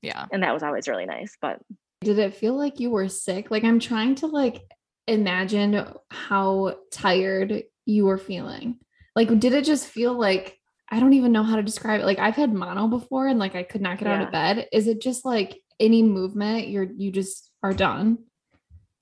yeah. 0.02 0.26
And 0.32 0.44
that 0.44 0.54
was 0.54 0.64
always 0.64 0.88
really 0.88 1.06
nice. 1.06 1.36
But 1.42 1.60
Did 2.02 2.20
it 2.20 2.36
feel 2.36 2.56
like 2.56 2.80
you 2.80 2.92
were 2.92 3.10
sick? 3.10 3.52
Like 3.52 3.64
I'm 3.64 3.80
trying 3.80 4.16
to 4.16 4.28
like 4.28 4.62
imagine 5.08 5.86
how 6.12 6.78
tired 6.92 7.64
you 7.86 8.06
were 8.06 8.20
feeling. 8.20 8.78
Like 9.16 9.40
did 9.40 9.54
it 9.54 9.66
just 9.66 9.88
feel 9.88 10.14
like 10.14 10.58
I 10.92 11.00
don't 11.00 11.14
even 11.14 11.32
know 11.32 11.44
how 11.44 11.56
to 11.56 11.64
describe 11.64 12.02
it. 12.02 12.06
Like 12.06 12.20
I've 12.20 12.36
had 12.36 12.54
mono 12.54 12.88
before 12.88 13.28
and 13.28 13.40
like 13.40 13.56
I 13.56 13.64
could 13.64 13.82
not 13.82 13.98
get 14.00 14.08
out 14.08 14.22
of 14.22 14.32
bed. 14.32 14.68
Is 14.72 14.88
it 14.88 15.02
just 15.02 15.26
like 15.26 15.60
any 15.80 16.02
movement 16.02 16.68
you're 16.68 16.88
you 16.98 17.12
just 17.12 17.52
are 17.62 17.74
done? 17.74 18.20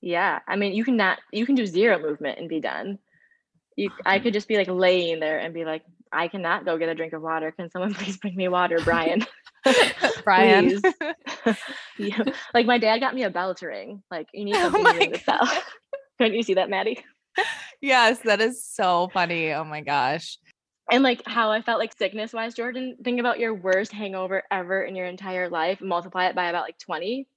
Yeah, 0.02 0.40
I 0.48 0.56
mean, 0.56 0.74
you 0.74 0.84
can 0.84 0.98
not, 0.98 1.20
you 1.32 1.46
can 1.46 1.56
do 1.56 1.66
zero 1.66 2.00
movement 2.00 2.40
and 2.40 2.50
be 2.50 2.60
done. 2.60 3.00
You, 3.76 3.92
I 4.06 4.20
could 4.20 4.34
just 4.34 4.48
be 4.48 4.58
like 4.58 4.68
laying 4.70 5.20
there 5.20 5.40
and 5.40 5.54
be 5.54 5.66
like, 5.66 5.84
I 6.12 6.28
cannot 6.28 6.66
go 6.66 6.78
get 6.78 6.90
a 6.90 6.96
drink 6.96 7.14
of 7.14 7.22
water. 7.22 7.52
Can 7.52 7.70
someone 7.70 7.94
please 7.96 8.18
bring 8.18 8.36
me 8.36 8.48
water, 8.48 8.78
Brian? 8.84 9.26
Brian. 10.24 10.82
Yeah. 12.00 12.24
Like 12.54 12.68
my 12.68 12.78
dad 12.78 13.00
got 13.00 13.16
me 13.16 13.24
a 13.24 13.30
bell 13.30 13.56
to 13.56 13.68
ring. 13.68 14.04
Like 14.12 14.28
you 14.32 14.46
need 14.46 14.54
Oh 14.56 14.62
something 14.62 14.84
my 14.84 14.92
to 14.92 14.98
ring 14.98 15.12
the 15.12 15.22
bell. 15.26 15.50
Couldn't 16.20 16.36
you 16.36 16.44
see 16.44 16.54
that, 16.54 16.70
Maddie? 16.70 17.04
yes, 17.82 18.20
that 18.20 18.40
is 18.40 18.64
so 18.64 19.10
funny. 19.14 19.52
Oh 19.54 19.64
my 19.64 19.82
gosh. 19.82 20.38
And 20.92 21.04
like 21.04 21.22
how 21.26 21.52
I 21.52 21.62
felt 21.62 21.80
like 21.80 21.98
sickness 21.98 22.34
wise, 22.34 22.54
Jordan, 22.54 22.98
think 23.04 23.20
about 23.20 23.40
your 23.40 23.54
worst 23.54 23.92
hangover 23.92 24.44
ever 24.52 24.84
in 24.84 24.96
your 24.96 25.06
entire 25.08 25.50
life, 25.50 25.82
multiply 25.82 26.28
it 26.28 26.36
by 26.36 26.50
about 26.50 26.64
like 26.64 26.78
20. 26.78 27.28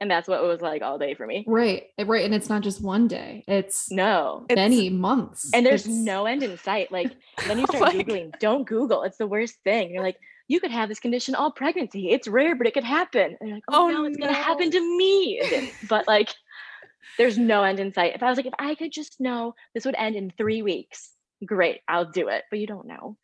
And 0.00 0.10
that's 0.10 0.28
what 0.28 0.42
it 0.42 0.46
was 0.46 0.60
like 0.60 0.82
all 0.82 0.96
day 0.98 1.14
for 1.14 1.26
me. 1.26 1.44
Right. 1.46 1.84
eh, 1.98 2.04
Right. 2.06 2.24
And 2.24 2.34
it's 2.34 2.48
not 2.48 2.62
just 2.62 2.80
one 2.82 3.08
day, 3.08 3.44
it's 3.48 3.90
No. 3.90 4.46
It's- 4.48 4.56
many 4.56 4.90
months. 4.90 5.50
And 5.52 5.66
there's 5.66 5.86
It's- 5.86 5.96
no 6.04 6.26
end 6.26 6.42
in 6.42 6.56
sight. 6.58 6.92
Like 6.92 7.12
then 7.46 7.58
you 7.58 7.66
Oh 7.68 7.76
start 7.76 7.94
my 7.96 8.02
Googling, 8.04 8.38
don't 8.38 8.64
Google. 8.66 9.02
It's 9.02 9.18
the 9.18 9.26
worst 9.26 9.56
thing. 9.64 9.92
You're 9.92 10.02
like, 10.04 10.16
you 10.46 10.60
could 10.60 10.70
have 10.70 10.88
this 10.88 11.00
condition 11.00 11.34
all 11.34 11.50
pregnancy. 11.50 12.10
It's 12.10 12.26
rare, 12.28 12.54
but 12.54 12.66
it 12.66 12.74
could 12.74 12.84
happen. 12.84 13.36
And 13.40 13.48
you're 13.48 13.56
like, 13.58 13.64
oh, 13.68 13.88
Oh, 13.88 13.90
no, 13.90 14.04
it's 14.04 14.16
gonna 14.16 14.32
happen 14.32 14.70
to 14.70 14.80
me. 14.96 15.42
But 15.88 16.06
like 16.06 16.30
there's 17.18 17.36
no 17.36 17.64
end 17.64 17.80
in 17.80 17.92
sight. 17.92 18.14
If 18.14 18.22
I 18.22 18.28
was 18.30 18.36
like, 18.36 18.46
if 18.46 18.54
I 18.58 18.76
could 18.76 18.92
just 18.92 19.20
know 19.20 19.54
this 19.74 19.84
would 19.84 19.96
end 19.96 20.14
in 20.14 20.30
three 20.38 20.62
weeks, 20.62 21.10
great, 21.44 21.80
I'll 21.88 22.04
do 22.10 22.28
it. 22.28 22.44
But 22.50 22.60
you 22.60 22.66
don't 22.68 22.86
know. 22.86 23.16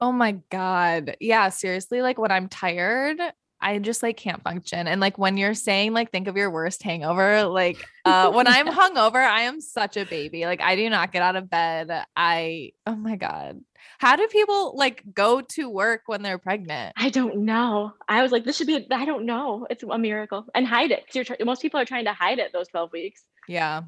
Oh 0.00 0.10
my 0.12 0.32
God. 0.50 1.16
Yeah, 1.20 1.50
seriously. 1.50 2.02
Like 2.02 2.18
when 2.18 2.32
I'm 2.32 2.48
tired, 2.48 3.20
I 3.62 3.78
just 3.78 4.02
like 4.02 4.16
can't 4.16 4.42
function. 4.42 4.86
And 4.86 5.00
like 5.00 5.18
when 5.18 5.36
you're 5.36 5.54
saying, 5.54 5.92
like, 5.92 6.10
think 6.10 6.28
of 6.28 6.36
your 6.36 6.50
worst 6.50 6.82
hangover, 6.82 7.44
like 7.44 7.84
uh 8.04 8.30
when 8.32 8.46
I'm 8.46 8.66
hungover, 8.68 9.24
I 9.24 9.42
am 9.42 9.60
such 9.60 9.96
a 9.96 10.04
baby. 10.04 10.44
Like 10.44 10.60
I 10.60 10.76
do 10.76 10.90
not 10.90 11.12
get 11.12 11.22
out 11.22 11.36
of 11.36 11.48
bed. 11.48 12.04
I 12.16 12.72
oh 12.86 12.96
my 12.96 13.16
God. 13.16 13.60
How 13.98 14.16
do 14.16 14.26
people 14.28 14.76
like 14.76 15.02
go 15.14 15.40
to 15.40 15.68
work 15.68 16.02
when 16.06 16.22
they're 16.22 16.38
pregnant? 16.38 16.94
I 16.96 17.08
don't 17.10 17.44
know. 17.44 17.92
I 18.08 18.22
was 18.22 18.32
like, 18.32 18.44
this 18.44 18.56
should 18.56 18.66
be, 18.66 18.86
I 18.90 19.04
don't 19.04 19.26
know. 19.26 19.66
It's 19.70 19.82
a 19.82 19.98
miracle. 19.98 20.46
And 20.54 20.66
hide 20.66 20.90
it. 20.90 21.04
You're 21.12 21.24
try- 21.24 21.36
most 21.44 21.62
people 21.62 21.78
are 21.80 21.84
trying 21.84 22.06
to 22.06 22.12
hide 22.12 22.38
it 22.38 22.52
those 22.52 22.68
12 22.68 22.92
weeks. 22.92 23.22
Yeah. 23.48 23.82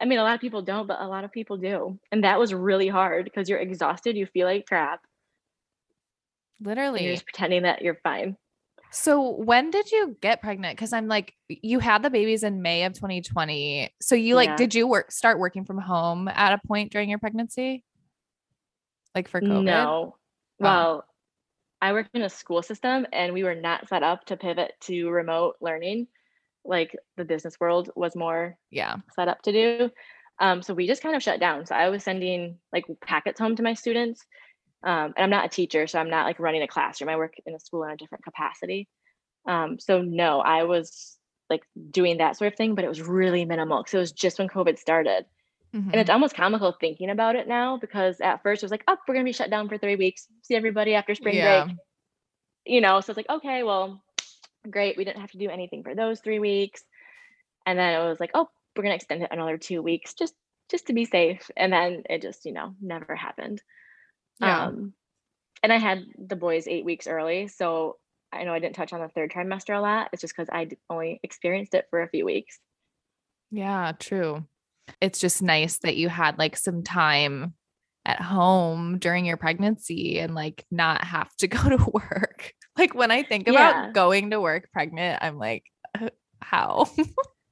I 0.00 0.04
mean, 0.04 0.18
a 0.18 0.22
lot 0.22 0.34
of 0.34 0.40
people 0.40 0.62
don't, 0.62 0.86
but 0.86 1.00
a 1.00 1.08
lot 1.08 1.24
of 1.24 1.32
people 1.32 1.56
do. 1.56 1.98
And 2.12 2.24
that 2.24 2.38
was 2.38 2.52
really 2.52 2.88
hard 2.88 3.24
because 3.24 3.48
you're 3.48 3.58
exhausted. 3.58 4.16
You 4.16 4.26
feel 4.26 4.46
like 4.46 4.66
crap. 4.66 5.00
And 7.00 7.06
you're 7.06 7.14
just 7.14 7.26
pretending 7.26 7.62
that 7.62 7.82
you're 7.82 7.98
fine. 8.02 8.36
So 8.96 9.30
when 9.30 9.70
did 9.70 9.92
you 9.92 10.16
get 10.22 10.40
pregnant? 10.40 10.74
Because 10.74 10.94
I'm 10.94 11.06
like, 11.06 11.34
you 11.48 11.80
had 11.80 12.02
the 12.02 12.08
babies 12.08 12.42
in 12.42 12.62
May 12.62 12.84
of 12.84 12.94
2020. 12.94 13.94
So 14.00 14.14
you 14.14 14.34
like, 14.34 14.48
Yeah. 14.48 14.56
did 14.56 14.74
you 14.74 14.86
work 14.88 15.12
start 15.12 15.38
working 15.38 15.66
from 15.66 15.78
home 15.78 16.28
at 16.28 16.54
a 16.54 16.66
point 16.66 16.92
during 16.92 17.10
your 17.10 17.18
pregnancy? 17.18 17.84
Like 19.14 19.28
for 19.28 19.40
COVID? 19.42 19.64
No. 19.64 20.14
Oh. 20.14 20.16
Well, 20.58 21.04
I 21.82 21.92
worked 21.92 22.10
in 22.14 22.22
a 22.22 22.30
school 22.30 22.62
system 22.62 23.06
and 23.12 23.34
we 23.34 23.44
were 23.44 23.54
not 23.54 23.86
set 23.86 24.02
up 24.02 24.24
to 24.26 24.36
pivot 24.38 24.72
to 24.82 25.10
remote 25.10 25.56
learning 25.60 26.08
like 26.64 26.96
the 27.18 27.24
business 27.24 27.60
world 27.60 27.90
was 27.94 28.16
more 28.16 28.56
Yeah. 28.70 28.96
set 29.14 29.28
up 29.28 29.42
to 29.42 29.52
do. 29.52 29.90
Um, 30.38 30.62
so 30.62 30.72
we 30.72 30.86
just 30.86 31.02
kind 31.02 31.14
of 31.14 31.22
shut 31.22 31.38
down. 31.38 31.66
So 31.66 31.74
I 31.74 31.90
was 31.90 32.02
sending 32.02 32.58
like 32.72 32.86
packets 33.02 33.38
home 33.38 33.56
to 33.56 33.62
my 33.62 33.74
students. 33.74 34.24
Um, 34.84 35.14
and 35.16 35.24
I'm 35.24 35.30
not 35.30 35.46
a 35.46 35.48
teacher, 35.48 35.86
so 35.86 35.98
I'm 35.98 36.10
not 36.10 36.26
like 36.26 36.38
running 36.38 36.62
a 36.62 36.68
classroom. 36.68 37.10
I 37.10 37.16
work 37.16 37.34
in 37.44 37.54
a 37.54 37.60
school 37.60 37.84
in 37.84 37.90
a 37.90 37.96
different 37.96 38.24
capacity. 38.24 38.88
Um, 39.46 39.78
so 39.78 40.02
no, 40.02 40.40
I 40.40 40.64
was 40.64 41.16
like 41.48 41.62
doing 41.90 42.18
that 42.18 42.36
sort 42.36 42.52
of 42.52 42.56
thing, 42.56 42.74
but 42.74 42.84
it 42.84 42.88
was 42.88 43.00
really 43.00 43.44
minimal 43.44 43.82
because 43.82 43.94
it 43.94 43.98
was 43.98 44.12
just 44.12 44.38
when 44.38 44.48
COVID 44.48 44.78
started. 44.78 45.26
Mhm. 45.74 45.92
And 45.92 45.96
it's 45.96 46.10
almost 46.10 46.34
comical 46.34 46.72
thinking 46.72 47.10
about 47.10 47.36
it 47.36 47.48
now 47.48 47.76
because 47.76 48.20
at 48.20 48.42
first 48.42 48.62
it 48.62 48.66
was 48.66 48.70
like, 48.70 48.84
oh, 48.88 48.96
we're 49.06 49.14
gonna 49.14 49.24
be 49.24 49.32
shut 49.32 49.50
down 49.50 49.68
for 49.68 49.78
three 49.78 49.96
weeks. 49.96 50.26
See 50.42 50.54
everybody 50.54 50.94
after 50.94 51.14
spring 51.14 51.36
Yeah. 51.36 51.64
break. 51.64 51.76
You 52.64 52.80
know, 52.80 53.00
so 53.00 53.10
it's 53.12 53.16
like, 53.16 53.28
okay, 53.28 53.62
well, 53.62 54.02
great. 54.68 54.96
We 54.96 55.04
didn't 55.04 55.20
have 55.20 55.30
to 55.32 55.38
do 55.38 55.50
anything 55.50 55.84
for 55.84 55.94
those 55.94 56.20
three 56.20 56.40
weeks. 56.40 56.82
And 57.64 57.78
then 57.78 58.00
it 58.00 58.04
was 58.04 58.18
like, 58.20 58.32
oh, 58.34 58.48
we're 58.76 58.82
gonna 58.82 58.94
extend 58.96 59.22
it 59.22 59.30
another 59.32 59.58
two 59.58 59.82
weeks 59.82 60.14
just 60.14 60.34
just 60.68 60.88
to 60.88 60.92
be 60.92 61.04
safe. 61.04 61.48
And 61.56 61.72
then 61.72 62.02
it 62.10 62.22
just, 62.22 62.44
you 62.44 62.52
know, 62.52 62.74
never 62.80 63.14
happened. 63.14 63.62
Yeah. 64.40 64.66
Um 64.66 64.94
and 65.62 65.72
I 65.72 65.78
had 65.78 66.04
the 66.18 66.36
boys 66.36 66.66
eight 66.68 66.84
weeks 66.84 67.06
early. 67.06 67.48
So 67.48 67.96
I 68.32 68.44
know 68.44 68.52
I 68.52 68.58
didn't 68.58 68.76
touch 68.76 68.92
on 68.92 69.00
the 69.00 69.08
third 69.08 69.30
trimester 69.32 69.76
a 69.76 69.80
lot. 69.80 70.10
It's 70.12 70.20
just 70.20 70.34
because 70.36 70.50
I 70.52 70.68
only 70.90 71.18
experienced 71.22 71.74
it 71.74 71.86
for 71.90 72.02
a 72.02 72.08
few 72.08 72.24
weeks. 72.24 72.58
Yeah, 73.50 73.92
true. 73.98 74.44
It's 75.00 75.18
just 75.18 75.42
nice 75.42 75.78
that 75.78 75.96
you 75.96 76.08
had 76.08 76.38
like 76.38 76.56
some 76.56 76.82
time 76.82 77.54
at 78.04 78.20
home 78.20 78.98
during 78.98 79.24
your 79.24 79.36
pregnancy 79.36 80.18
and 80.20 80.34
like 80.34 80.64
not 80.70 81.02
have 81.04 81.34
to 81.36 81.48
go 81.48 81.68
to 81.68 81.90
work. 81.92 82.52
Like 82.76 82.94
when 82.94 83.10
I 83.10 83.22
think 83.22 83.48
about 83.48 83.86
Yeah. 83.86 83.90
going 83.92 84.30
to 84.30 84.40
work 84.40 84.70
pregnant, 84.72 85.18
I'm 85.22 85.38
like, 85.38 85.64
"Uh, 85.98 86.10
how? 86.40 86.86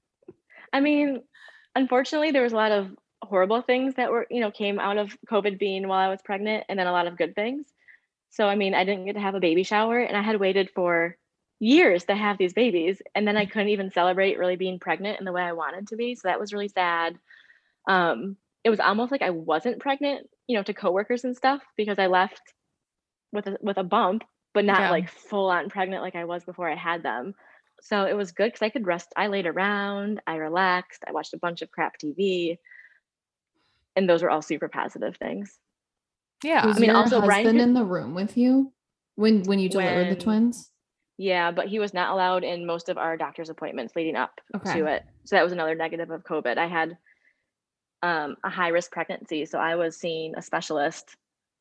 I 0.73 0.81
mean, 0.81 1.23
unfortunately, 1.75 2.31
there 2.33 2.42
was 2.42 2.53
a 2.53 2.57
lot 2.57 2.73
of 2.73 2.90
horrible 3.25 3.63
things 3.63 3.95
that 3.97 4.11
were, 4.11 4.27
you 4.31 4.41
know, 4.41 4.51
came 4.51 4.79
out 4.79 4.99
of 4.99 5.17
COVID 5.29 5.59
being 5.59 5.89
while 5.89 5.99
I 6.01 6.09
was 6.11 6.23
pregnant, 6.23 6.65
and 6.69 6.79
then 6.79 6.87
a 6.87 6.93
lot 6.93 7.07
of 7.07 7.17
good 7.19 7.35
things. 7.35 7.67
So, 8.31 8.47
I 8.49 8.57
mean, 8.57 8.75
I 8.75 8.85
didn't 8.85 9.07
get 9.07 9.15
to 9.15 9.21
have 9.21 9.35
a 9.35 9.41
baby 9.41 9.63
shower, 9.63 10.01
and 10.01 10.17
I 10.17 10.23
had 10.23 10.41
waited 10.41 10.71
for 10.75 11.17
years 11.61 12.05
to 12.05 12.17
have 12.17 12.39
these 12.39 12.53
babies, 12.53 13.01
and 13.15 13.27
then 13.27 13.37
I 13.37 13.47
couldn't 13.47 13.69
even 13.69 13.91
celebrate 13.93 14.39
really 14.39 14.57
being 14.57 14.79
pregnant 14.81 15.19
in 15.21 15.25
the 15.25 15.33
way 15.33 15.43
I 15.43 15.53
wanted 15.53 15.89
to 15.89 15.97
be. 15.97 16.15
So 16.15 16.29
that 16.29 16.41
was 16.41 16.53
really 16.53 16.69
sad. 16.69 17.19
Um, 17.89 18.37
it 18.65 18.71
was 18.71 18.81
almost 18.81 19.13
like 19.13 19.23
I 19.23 19.31
wasn't 19.31 19.81
pregnant, 19.81 20.29
you 20.49 20.57
know, 20.57 20.63
to 20.65 20.75
coworkers 20.75 21.25
and 21.25 21.37
stuff 21.37 21.63
because 21.77 21.99
I 21.99 22.07
left 22.07 22.55
with 23.33 23.47
a 23.47 23.59
with 23.61 23.79
a 23.79 23.85
bump, 23.85 24.25
but 24.55 24.65
not 24.65 24.89
Yeah. 24.89 24.91
like 24.91 25.09
full 25.11 25.51
on 25.51 25.69
pregnant 25.71 26.03
like 26.03 26.17
I 26.17 26.25
was 26.25 26.45
before 26.45 26.71
I 26.71 26.77
had 26.77 27.03
them. 27.03 27.35
So 27.83 28.05
it 28.05 28.15
was 28.17 28.33
good 28.33 28.47
because 28.47 28.63
I 28.63 28.71
could 28.71 28.87
rest. 28.87 29.13
I 29.17 29.27
laid 29.27 29.47
around, 29.47 30.23
I 30.27 30.37
relaxed, 30.37 31.05
I 31.07 31.13
watched 31.13 31.35
a 31.35 31.39
bunch 31.39 31.63
of 31.63 31.71
crap 31.71 31.99
TV. 31.99 32.59
And 33.97 34.09
those 34.09 34.23
were 34.23 34.31
all 34.31 34.43
super 34.43 34.69
positive 34.69 35.17
things. 35.17 35.59
yeah. 36.43 36.67
Was 36.67 36.77
I 36.77 36.81
mean, 36.81 36.91
your 36.91 36.99
also, 36.99 37.21
Brian 37.21 37.45
husband 37.47 37.59
could- 37.61 37.69
in 37.69 37.75
the 37.75 37.85
room 37.85 38.15
with 38.15 38.37
you 38.37 38.73
when 39.17 39.43
when 39.45 39.59
you 39.59 39.69
delivered 39.69 40.11
the 40.11 40.17
twins? 40.21 40.71
Yeah, 41.17 41.53
but 41.53 41.69
he 41.69 41.79
was 41.79 41.95
not 41.95 42.11
allowed 42.11 42.43
in 42.43 42.67
most 42.67 42.89
of 42.89 42.99
our 42.99 43.17
doctor's 43.17 43.49
appointments 43.49 43.95
leading 43.95 44.17
up 44.17 44.41
Okay. 44.57 44.81
to 44.81 44.87
it. 44.87 45.05
So 45.25 45.37
that 45.37 45.45
was 45.45 45.53
another 45.53 45.77
negative 45.77 46.11
of 46.11 46.25
COVID. 46.25 46.59
I 46.59 46.67
had 46.67 46.99
um, 48.03 48.37
a 48.45 48.51
high 48.51 48.69
risk 48.69 48.91
pregnancy. 48.91 49.47
So 49.47 49.59
I 49.59 49.77
was 49.77 49.97
seeing 49.97 50.35
a 50.37 50.43
specialist 50.43 51.17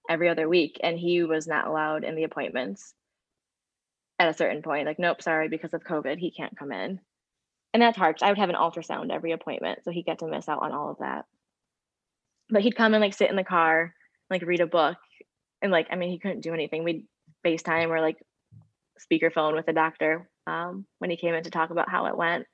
every 0.10 0.28
other 0.28 0.50
week, 0.50 0.80
and 0.84 0.98
he 1.00 1.24
was 1.24 1.48
not 1.48 1.68
allowed 1.68 2.04
in 2.04 2.16
the 2.16 2.24
appointments 2.24 2.94
at 4.20 4.28
a 4.28 4.34
certain 4.34 4.62
point. 4.62 4.86
Like, 4.88 5.00
nope, 5.00 5.22
sorry, 5.22 5.48
because 5.50 5.74
of 5.74 5.84
COVID, 5.84 6.18
he 6.18 6.32
can't 6.32 6.58
come 6.58 6.72
in. 6.74 7.00
And 7.74 7.82
that's 7.82 7.96
hard. 7.98 8.16
'cause 8.18 8.24
I 8.24 8.30
would 8.30 8.38
have 8.40 8.50
an 8.50 8.56
ultrasound 8.56 9.12
every 9.12 9.32
appointment. 9.32 9.84
So 9.86 9.92
he 9.92 10.04
got 10.04 10.20
to 10.20 10.28
miss 10.28 10.50
out 10.50 10.62
on 10.64 10.72
all 10.74 10.90
of 10.90 10.98
that. 10.98 11.26
But 12.50 12.62
he'd 12.62 12.76
come 12.76 12.94
and 12.94 13.02
like 13.02 13.14
sit 13.14 13.30
in 13.30 13.36
the 13.36 13.44
car, 13.44 13.94
like 14.30 14.42
read 14.44 14.60
a 14.60 14.68
book. 14.68 14.98
And 15.62 15.72
like, 15.72 15.88
I 15.92 15.96
mean, 15.96 16.12
he 16.12 16.20
couldn't 16.20 16.42
do 16.42 16.54
anything. 16.54 16.84
We'd 16.84 17.08
FaceTime 17.46 17.90
or 17.90 18.02
like 18.02 18.18
speakerphone 19.00 19.56
with 19.56 19.66
the 19.66 19.74
doctor 19.74 20.30
um, 20.46 20.86
when 21.00 21.10
he 21.10 21.18
came 21.18 21.34
in 21.34 21.44
to 21.44 21.52
talk 21.52 21.70
about 21.70 21.90
how 21.90 22.06
it 22.08 22.18
went. 22.18 22.46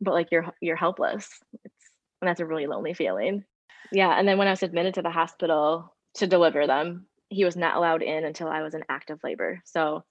But 0.00 0.14
like 0.14 0.28
you're 0.30 0.46
you're 0.60 0.76
helpless. 0.76 1.28
It's 1.64 1.74
and 2.20 2.28
that's 2.28 2.40
a 2.40 2.46
really 2.46 2.66
lonely 2.66 2.94
feeling. 2.94 3.44
Yeah. 3.92 4.10
And 4.18 4.26
then 4.26 4.38
when 4.38 4.48
I 4.48 4.50
was 4.50 4.62
admitted 4.62 4.94
to 4.94 5.02
the 5.02 5.10
hospital 5.10 5.94
to 6.14 6.26
deliver 6.26 6.66
them, 6.66 7.06
he 7.28 7.44
was 7.44 7.56
not 7.56 7.76
allowed 7.76 8.02
in 8.02 8.24
until 8.24 8.48
I 8.48 8.62
was 8.62 8.74
in 8.74 8.82
active 8.88 9.18
labor. 9.22 9.60
So 9.64 10.04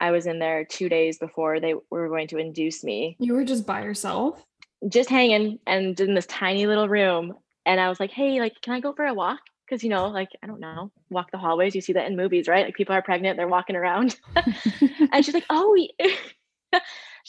I 0.00 0.10
was 0.10 0.26
in 0.26 0.38
there 0.38 0.64
two 0.64 0.88
days 0.88 1.18
before 1.18 1.60
they 1.60 1.74
were 1.90 2.08
going 2.08 2.28
to 2.28 2.38
induce 2.38 2.82
me, 2.84 3.16
You 3.18 3.34
were 3.34 3.44
just 3.44 3.66
by 3.66 3.82
yourself? 3.82 4.44
just 4.88 5.08
hanging 5.08 5.58
and 5.66 5.98
in 5.98 6.14
this 6.14 6.26
tiny 6.26 6.66
little 6.66 6.88
room. 6.88 7.34
And 7.66 7.80
I 7.80 7.88
was 7.88 8.00
like, 8.00 8.10
hey, 8.10 8.40
like, 8.40 8.60
can 8.60 8.74
I 8.74 8.80
go 8.80 8.92
for 8.92 9.06
a 9.06 9.14
walk? 9.14 9.40
Because 9.64 9.82
you 9.82 9.90
know, 9.90 10.08
like, 10.08 10.28
I 10.42 10.46
don't 10.46 10.60
know, 10.60 10.90
walk 11.10 11.30
the 11.30 11.38
hallways. 11.38 11.74
You 11.74 11.80
see 11.80 11.94
that 11.94 12.06
in 12.06 12.16
movies, 12.16 12.48
right? 12.48 12.66
Like 12.66 12.74
people 12.74 12.94
are 12.94 13.02
pregnant, 13.02 13.36
they're 13.36 13.48
walking 13.48 13.76
around. 13.76 14.16
and 15.12 15.24
she's 15.24 15.34
like, 15.34 15.46
"Oh," 15.48 15.74
she's 16.00 16.80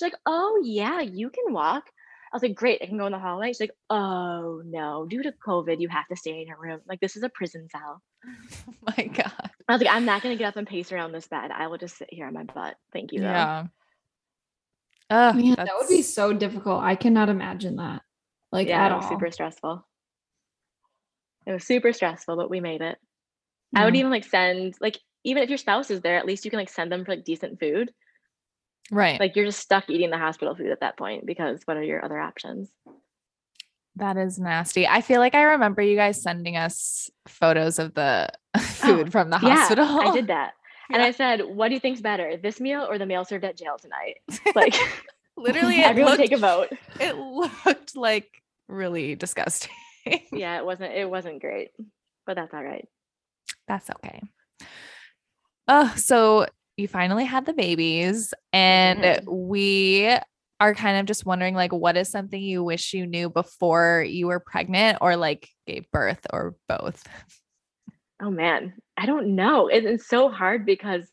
like, 0.02 0.16
"Oh 0.26 0.62
yeah, 0.64 1.02
you 1.02 1.30
can 1.30 1.54
walk." 1.54 1.86
I 2.32 2.36
was 2.36 2.44
like, 2.44 2.56
"Great, 2.56 2.82
I 2.82 2.88
can 2.88 2.98
go 2.98 3.06
in 3.06 3.14
the 3.14 3.20
hallway." 3.20 3.48
She's 3.48 3.62
like, 3.62 3.76
"Oh 3.90 4.62
no, 4.66 5.06
due 5.06 5.24
to 5.24 5.34
COVID, 5.46 5.80
you 5.80 5.88
have 5.88 6.08
to 6.08 6.18
stay 6.18 6.42
in 6.42 6.48
your 6.48 6.60
room. 6.60 6.82
Like 6.88 7.00
this 7.00 7.16
is 7.16 7.24
a 7.24 7.30
prison 7.30 7.70
cell." 7.72 8.02
oh 8.68 8.74
my 8.98 9.06
God. 9.06 9.52
I 9.70 9.74
was 9.74 9.82
like, 9.82 9.96
"I'm 9.96 10.06
not 10.06 10.22
gonna 10.22 10.36
get 10.36 10.50
up 10.50 10.58
and 10.58 10.68
pace 10.68 10.92
around 10.92 11.14
this 11.14 11.28
bed. 11.28 11.52
I 11.52 11.68
will 11.68 11.78
just 11.78 11.98
sit 11.98 12.10
here 12.12 12.28
on 12.28 12.34
my 12.34 12.44
butt. 12.44 12.76
Thank 12.92 13.14
you." 13.14 13.22
Though. 13.22 13.28
Yeah. 13.28 13.68
Ugh, 15.10 15.36
Man, 15.36 15.56
that 15.58 15.76
would 15.78 15.88
be 15.88 16.02
so 16.02 16.34
difficult. 16.34 16.84
I 16.84 16.96
cannot 16.96 17.30
imagine 17.30 17.76
that. 17.78 18.02
Like 18.52 18.68
yeah, 18.68 18.86
at 18.86 18.92
all. 18.92 19.02
super 19.02 19.30
stressful. 19.32 19.86
It 21.46 21.52
was 21.52 21.64
super 21.64 21.94
stressful, 21.94 22.36
but 22.36 22.50
we 22.50 22.60
made 22.60 22.82
it. 22.82 22.98
I 23.76 23.84
would 23.84 23.94
mm-hmm. 23.94 24.00
even 24.00 24.12
like 24.12 24.26
send 24.26 24.76
like 24.80 24.98
even 25.24 25.44
if 25.44 25.50
your 25.50 25.58
spouse 25.58 25.92
is 25.92 26.02
there, 26.02 26.18
at 26.18 26.26
least 26.26 26.46
you 26.46 26.52
can 26.52 26.60
like 26.60 26.70
send 26.70 26.92
them 26.92 27.04
for 27.04 27.12
like 27.12 27.26
decent 27.26 27.60
food. 27.60 27.92
right. 28.92 29.20
Like 29.20 29.36
you're 29.36 29.46
just 29.46 29.60
stuck 29.60 29.90
eating 29.90 30.12
the 30.12 30.18
hospital 30.18 30.56
food 30.56 30.72
at 30.72 30.82
that 30.82 30.98
point 30.98 31.26
because 31.26 31.62
what 31.66 31.78
are 31.78 31.84
your 31.84 32.04
other 32.04 32.20
options? 32.20 32.70
That 33.98 34.18
is 34.18 34.38
nasty. 34.38 34.88
I 34.88 35.02
feel 35.02 35.20
like 35.20 35.36
I 35.36 35.44
remember 35.44 35.82
you 35.82 35.96
guys 35.96 36.22
sending 36.22 36.58
us 36.58 37.10
photos 37.28 37.80
of 37.80 37.94
the 37.94 38.30
oh, 38.56 38.60
food 38.60 39.12
from 39.12 39.30
the 39.30 39.38
hospital. 39.38 39.86
Yeah. 39.86 40.10
I 40.10 40.14
did 40.14 40.28
that. 40.28 40.54
And 40.92 41.02
I 41.02 41.12
said, 41.12 41.42
what 41.42 41.70
do 41.70 41.74
you 41.74 41.80
think's 41.80 42.02
better, 42.02 42.38
this 42.38 42.60
meal 42.60 42.86
or 42.88 43.00
the 43.00 43.08
meal 43.08 43.26
served 43.26 43.44
at 43.44 43.58
jail 43.58 43.78
tonight? 43.82 44.18
Like, 44.56 44.76
Literally, 45.38 45.80
it 45.80 45.86
everyone 45.86 46.12
looked, 46.12 46.22
take 46.22 46.32
a 46.32 46.38
vote. 46.38 46.70
It 47.00 47.16
looked 47.16 47.96
like 47.96 48.42
really 48.68 49.16
disgusting. 49.16 49.72
Yeah, 50.32 50.58
it 50.58 50.66
wasn't, 50.66 50.94
it 50.94 51.10
wasn't 51.10 51.42
great, 51.42 51.72
but 52.26 52.36
that's 52.36 52.54
all 52.54 52.64
right. 52.64 52.88
That's 53.68 53.90
okay. 53.90 54.22
Oh, 55.68 55.92
so 55.96 56.46
you 56.78 56.88
finally 56.88 57.26
had 57.26 57.46
the 57.46 57.54
babies, 57.54 58.34
and 58.54 59.02
did. 59.02 59.26
we 59.28 60.16
are 60.60 60.76
kind 60.76 60.98
of 60.98 61.06
just 61.06 61.26
wondering 61.26 61.54
like 61.56 61.74
what 61.74 61.98
is 61.98 62.10
something 62.10 62.42
you 62.42 62.64
wish 62.64 62.94
you 62.94 63.06
knew 63.06 63.30
before 63.30 64.06
you 64.08 64.28
were 64.28 64.40
pregnant 64.40 64.98
or 65.02 65.16
like 65.18 65.50
gave 65.68 65.90
birth 65.92 66.26
or 66.32 66.56
both? 66.70 67.04
Oh 68.22 68.30
man, 68.32 68.74
I 68.96 69.06
don't 69.06 69.36
know. 69.36 69.68
It- 69.68 69.86
it's 69.86 70.08
so 70.08 70.30
hard 70.30 70.66
because 70.66 71.10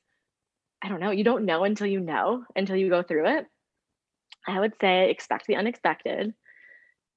I 0.83 0.89
don't 0.89 1.01
know. 1.01 1.11
You 1.11 1.25
don't 1.25 1.45
know 1.45 1.65
until 1.65 1.87
you 1.87 2.01
know, 2.01 2.45
until 2.57 2.77
you 2.77 2.89
go 2.89 3.03
through 3.03 3.39
it. 3.39 3.47
I 4.47 4.59
would 4.61 4.75
say 4.81 5.11
expect 5.11 5.47
the 5.47 5.57
unexpected. 5.57 6.35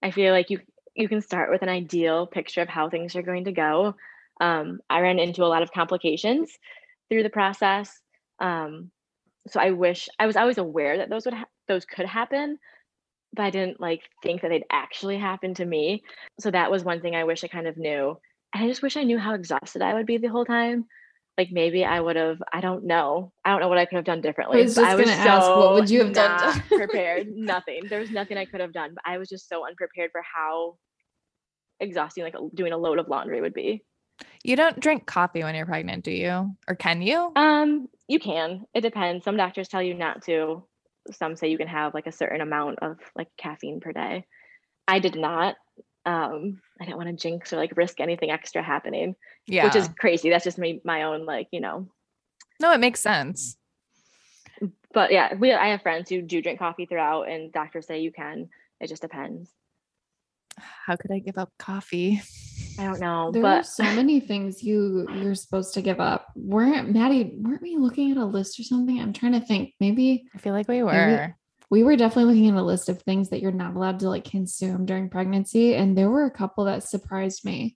I 0.03 0.11
feel 0.11 0.31
like 0.31 0.49
you 0.51 0.59
you 0.95 1.09
can 1.09 1.21
start 1.21 1.51
with 1.51 1.61
an 1.61 1.69
ideal 1.69 2.25
picture 2.25 2.61
of 2.61 2.69
how 2.69 2.89
things 2.89 3.15
are 3.15 3.21
going 3.21 3.45
to 3.45 3.51
go. 3.51 3.95
Um, 4.41 4.79
I 4.89 5.01
ran 5.01 5.19
into 5.19 5.43
a 5.43 5.47
lot 5.47 5.63
of 5.63 5.71
complications 5.71 6.57
through 7.09 7.23
the 7.23 7.29
process. 7.29 8.01
Um, 8.39 8.91
so 9.47 9.59
I 9.59 9.71
wish 9.71 10.09
I 10.19 10.25
was 10.25 10.35
always 10.35 10.57
aware 10.57 10.97
that 10.97 11.09
those 11.09 11.25
would 11.25 11.33
ha- 11.33 11.45
those 11.67 11.85
could 11.85 12.05
happen, 12.05 12.57
but 13.33 13.43
I 13.43 13.49
didn't 13.49 13.79
like 13.79 14.01
think 14.23 14.41
that 14.41 14.49
they'd 14.49 14.65
actually 14.71 15.17
happen 15.17 15.53
to 15.55 15.65
me. 15.65 16.03
So 16.39 16.51
that 16.51 16.71
was 16.71 16.83
one 16.83 17.01
thing 17.01 17.15
I 17.15 17.25
wish 17.25 17.43
I 17.43 17.47
kind 17.47 17.67
of 17.67 17.77
knew. 17.77 18.17
And 18.53 18.63
I 18.63 18.67
just 18.67 18.81
wish 18.81 18.97
I 18.97 19.03
knew 19.03 19.19
how 19.19 19.33
exhausted 19.33 19.81
I 19.81 19.93
would 19.93 20.05
be 20.05 20.17
the 20.17 20.27
whole 20.27 20.45
time. 20.45 20.85
Like 21.37 21.49
maybe 21.51 21.83
I 21.83 21.99
would 21.99 22.15
have, 22.15 22.41
I 22.53 22.61
don't 22.61 22.85
know. 22.85 23.33
I 23.43 23.49
don't 23.51 23.59
know 23.59 23.67
what 23.67 23.77
I 23.77 23.85
could 23.85 23.97
have 23.97 24.05
done 24.05 24.21
differently. 24.21 24.59
I 24.59 24.63
was 24.63 24.75
just 24.75 24.97
gonna 24.97 25.11
ask, 25.11 25.47
what 25.47 25.73
would 25.73 25.89
you 25.89 26.03
have 26.03 26.13
done 26.13 26.61
prepared. 26.67 27.27
Nothing. 27.35 27.81
There 27.89 27.99
was 27.99 28.09
nothing 28.11 28.37
I 28.37 28.45
could 28.45 28.61
have 28.61 28.71
done. 28.71 28.91
But 28.95 29.03
I 29.05 29.17
was 29.17 29.27
just 29.27 29.49
so 29.49 29.67
unprepared 29.67 30.11
for 30.11 30.21
how 30.21 30.77
exhausting 31.81 32.23
like 32.23 32.35
doing 32.53 32.71
a 32.71 32.77
load 32.77 32.99
of 32.99 33.09
laundry 33.09 33.41
would 33.41 33.53
be. 33.53 33.83
You 34.43 34.55
don't 34.55 34.79
drink 34.79 35.05
coffee 35.05 35.43
when 35.43 35.55
you're 35.55 35.65
pregnant, 35.65 36.05
do 36.05 36.11
you? 36.11 36.55
Or 36.67 36.75
can 36.75 37.01
you? 37.01 37.33
Um, 37.35 37.89
you 38.07 38.19
can. 38.19 38.65
It 38.73 38.81
depends. 38.81 39.25
Some 39.25 39.35
doctors 39.35 39.67
tell 39.67 39.81
you 39.81 39.93
not 39.93 40.23
to. 40.23 40.63
Some 41.11 41.35
say 41.35 41.49
you 41.49 41.57
can 41.57 41.67
have 41.67 41.93
like 41.93 42.07
a 42.07 42.11
certain 42.11 42.41
amount 42.41 42.79
of 42.81 42.97
like 43.15 43.27
caffeine 43.37 43.81
per 43.81 43.91
day. 43.91 44.25
I 44.87 44.99
did 44.99 45.15
not. 45.15 45.55
Um, 46.05 46.61
I 46.79 46.85
don't 46.85 46.97
want 46.97 47.09
to 47.09 47.15
jinx 47.15 47.51
or 47.51 47.57
like 47.57 47.75
risk 47.75 47.99
anything 47.99 48.29
extra 48.29 48.61
happening, 48.61 49.15
yeah. 49.47 49.65
which 49.65 49.75
is 49.75 49.89
crazy. 49.99 50.29
That's 50.29 50.43
just 50.43 50.57
me, 50.57 50.81
my 50.83 51.03
own 51.03 51.25
like 51.25 51.47
you 51.51 51.61
know. 51.61 51.87
no, 52.59 52.71
it 52.71 52.79
makes 52.79 52.99
sense. 52.99 53.57
But 54.93 55.11
yeah, 55.11 55.33
we 55.35 55.51
I 55.51 55.69
have 55.69 55.81
friends 55.81 56.09
who 56.09 56.21
do 56.21 56.41
drink 56.41 56.59
coffee 56.59 56.85
throughout, 56.85 57.23
and 57.23 57.51
doctors 57.51 57.87
say 57.87 57.99
you 57.99 58.11
can. 58.11 58.49
It 58.79 58.87
just 58.87 59.01
depends. 59.01 59.51
How 60.57 60.95
could 60.95 61.11
I 61.11 61.19
give 61.19 61.37
up 61.37 61.51
coffee? 61.59 62.21
I 62.79 62.83
don't 62.85 62.99
know, 62.99 63.31
There 63.31 63.45
are 63.45 63.63
so 63.63 63.83
many 63.83 64.19
things 64.19 64.61
you 64.63 65.07
you're 65.15 65.35
supposed 65.35 65.73
to 65.75 65.81
give 65.81 65.99
up. 65.99 66.27
Weren't 66.35 66.93
Maddie? 66.93 67.33
Weren't 67.37 67.61
we 67.61 67.77
looking 67.77 68.11
at 68.11 68.17
a 68.17 68.25
list 68.25 68.59
or 68.59 68.63
something? 68.63 68.99
I'm 68.99 69.13
trying 69.13 69.33
to 69.33 69.39
think. 69.39 69.73
Maybe 69.79 70.25
I 70.33 70.37
feel 70.37 70.53
like 70.53 70.67
we 70.67 70.83
were. 70.83 71.35
We 71.75 71.83
were 71.83 71.97
definitely 71.97 72.33
looking 72.33 72.47
at 72.49 72.55
a 72.55 72.63
list 72.63 72.87
of 72.87 73.01
things 73.01 73.31
that 73.31 73.41
you're 73.41 73.51
not 73.51 73.75
allowed 73.75 73.99
to 73.99 74.07
like 74.07 74.23
consume 74.23 74.85
during 74.85 75.09
pregnancy, 75.09 75.75
and 75.75 75.97
there 75.97 76.09
were 76.09 76.23
a 76.23 76.31
couple 76.31 76.63
that 76.63 76.83
surprised 76.83 77.43
me. 77.43 77.75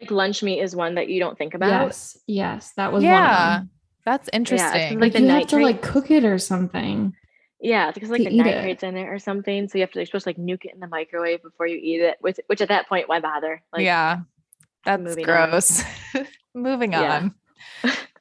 like 0.00 0.10
lunch 0.10 0.42
meat 0.42 0.58
is 0.58 0.74
one 0.74 0.94
that 0.94 1.08
you 1.10 1.20
don't 1.20 1.36
think 1.36 1.52
about. 1.52 1.68
Yes, 1.68 2.16
yes, 2.26 2.72
that 2.78 2.90
was 2.90 3.04
Yeah. 3.04 3.20
one. 3.20 3.52
Of 3.56 3.60
them. 3.60 3.70
That's 4.06 4.28
interesting. 4.32 4.98
like 4.98 5.00
Like, 5.00 5.12
the 5.12 5.20
you 5.20 5.28
have 5.28 5.46
to 5.48 5.58
like 5.58 5.82
cook 5.82 6.10
it 6.10 6.24
or 6.24 6.38
something. 6.38 7.12
Yeah, 7.60 7.90
because 7.92 8.08
like 8.08 8.22
to 8.22 8.30
the 8.30 8.34
eat 8.34 8.40
it. 8.40 8.44
nitrates 8.56 8.82
in 8.82 8.96
it 8.96 9.04
or 9.04 9.18
something. 9.18 9.68
So 9.68 9.76
you 9.76 9.82
have 9.82 9.92
to 9.92 9.98
you're 9.98 10.06
supposed 10.06 10.24
to 10.24 10.30
like 10.30 10.38
nuke 10.38 10.64
it 10.64 10.72
in 10.72 10.80
the 10.80 10.88
microwave 10.88 11.42
before 11.42 11.66
you 11.66 11.76
eat 11.76 12.00
it. 12.00 12.16
Which 12.22 12.40
which 12.46 12.62
at 12.62 12.68
that 12.70 12.88
point, 12.88 13.06
why 13.08 13.20
bother? 13.20 13.62
Like 13.70 13.84
yeah. 13.84 14.20
That's 14.86 15.00
moving 15.02 15.28
on. 15.30 15.50
gross. 15.50 15.84
Moving 16.54 16.94
on. 16.94 17.34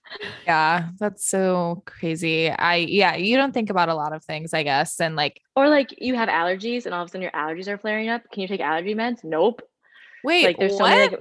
yeah, 0.46 0.90
that's 1.00 1.28
so 1.28 1.84
crazy. 1.86 2.50
I 2.50 2.76
yeah, 2.76 3.16
you 3.16 3.38
don't 3.38 3.54
think 3.54 3.70
about 3.70 3.90
a 3.90 3.96
lot 3.96 4.14
of 4.14 4.24
things, 4.24 4.54
I 4.54 4.64
guess. 4.64 5.00
And 5.00 5.16
like, 5.16 5.42
or 5.56 5.70
like 5.70 5.94
you 5.98 6.16
have 6.16 6.30
allergies 6.30 6.86
and 6.86 6.94
all 6.94 7.04
of 7.04 7.08
a 7.08 7.10
sudden 7.12 7.22
your 7.22 7.32
allergies 7.32 7.68
are 7.68 7.78
flaring 7.78 8.10
up. 8.10 8.24
Can 8.32 8.42
you 8.42 8.48
take 8.48 8.62
allergy 8.62 8.96
meds? 8.96 9.24
Nope. 9.24 9.62
wait, 10.24 10.46
Like, 10.46 10.58
there's 10.58 10.78
so 10.78 10.84
many, 10.84 11.16
like, 11.16 11.20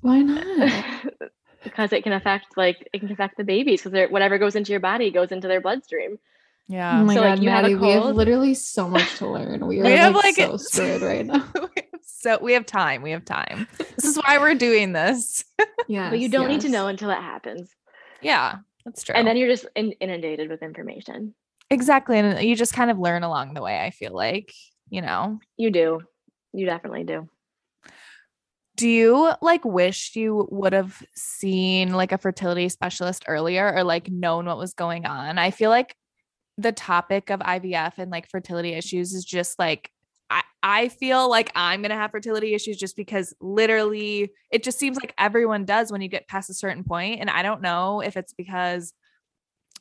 Why 0.00 0.20
not? 0.22 1.04
because 1.64 1.92
it 1.92 2.02
can 2.02 2.12
affect 2.12 2.56
like 2.56 2.88
it 2.92 2.98
can 3.00 3.12
affect 3.12 3.36
the 3.36 3.44
babies 3.44 3.82
because 3.82 4.10
whatever 4.10 4.36
goes 4.38 4.56
into 4.56 4.72
your 4.72 4.80
body 4.80 5.10
goes 5.10 5.30
into 5.32 5.46
their 5.48 5.60
bloodstream. 5.60 6.18
yeah. 6.66 7.00
oh 7.00 7.04
my 7.04 7.14
So, 7.14 7.20
like, 7.20 7.36
god, 7.36 7.42
you 7.44 7.50
have 7.50 7.58
a 7.64 7.68
Maddie, 7.68 7.74
we 7.76 7.90
have 7.90 8.04
literally 8.16 8.54
so 8.54 8.88
much 8.88 9.16
to 9.18 9.28
learn. 9.28 9.66
We 9.66 9.80
are 9.80 9.84
We 9.84 9.92
have, 9.92 10.14
like, 10.14 10.36
like, 10.38 10.48
so 10.48 10.54
a- 10.54 10.58
screwed 10.58 11.02
right 11.02 11.24
now. 11.26 11.46
so 12.02 12.38
we 12.42 12.52
have 12.54 12.66
time. 12.66 13.02
We 13.02 13.10
have 13.12 13.24
time. 13.24 13.66
This 13.78 14.04
is 14.04 14.16
why 14.16 14.38
we're 14.38 14.54
doing 14.54 14.92
this. 14.92 15.44
Yeah, 15.88 16.10
but 16.10 16.18
you 16.20 16.28
don't 16.28 16.48
need 16.48 16.60
to 16.62 16.68
know 16.68 16.86
until 16.88 17.10
it 17.10 17.16
happens. 17.20 17.70
Yeah, 18.22 18.58
that's 18.84 19.02
true. 19.02 19.14
And 19.14 19.26
then 19.26 19.36
you're 19.36 19.48
just 19.48 19.66
in- 19.76 19.92
inundated 20.00 20.48
with 20.48 20.62
information. 20.62 21.34
exactly. 21.70 22.18
And 22.18 22.42
you 22.46 22.54
just 22.56 22.74
kind 22.74 22.90
of 22.90 22.98
learn 22.98 23.22
along 23.22 23.54
the 23.54 23.62
way, 23.62 23.80
I 23.80 23.90
feel 23.90 24.14
like, 24.14 24.52
you 24.90 25.02
know. 25.02 25.38
You 25.56 25.70
do. 25.70 26.00
You 26.52 26.66
definitely 26.66 27.04
do. 27.04 27.28
Do 28.76 28.88
you 28.88 29.32
like 29.42 29.64
wish 29.64 30.16
you 30.16 30.48
would 30.50 30.72
have 30.72 31.02
seen 31.14 31.92
like 31.92 32.10
a 32.12 32.18
fertility 32.18 32.68
specialist 32.68 33.24
earlier 33.28 33.72
or 33.74 33.84
like 33.84 34.10
known 34.10 34.46
what 34.46 34.58
was 34.58 34.72
going 34.74 35.04
on? 35.06 35.38
I 35.38 35.50
feel 35.50 35.70
like 35.70 35.94
the 36.58 36.72
topic 36.72 37.30
of 37.30 37.40
IVF 37.40 37.98
and 37.98 38.10
like 38.10 38.28
fertility 38.30 38.72
issues 38.72 39.12
is 39.12 39.24
just 39.24 39.58
like 39.58 39.90
I, 40.62 40.88
feel 40.88 41.28
like 41.28 41.50
I'm 41.54 41.82
gonna 41.82 41.96
have 41.96 42.10
fertility 42.10 42.54
issues 42.54 42.76
just 42.76 42.96
because 42.96 43.34
literally 43.40 44.32
it 44.50 44.62
just 44.62 44.78
seems 44.78 44.96
like 44.96 45.14
everyone 45.18 45.64
does 45.64 45.90
when 45.90 46.00
you 46.00 46.08
get 46.08 46.28
past 46.28 46.50
a 46.50 46.54
certain 46.54 46.84
point. 46.84 47.20
And 47.20 47.28
I 47.28 47.42
don't 47.42 47.62
know 47.62 48.00
if 48.00 48.16
it's 48.16 48.32
because 48.32 48.92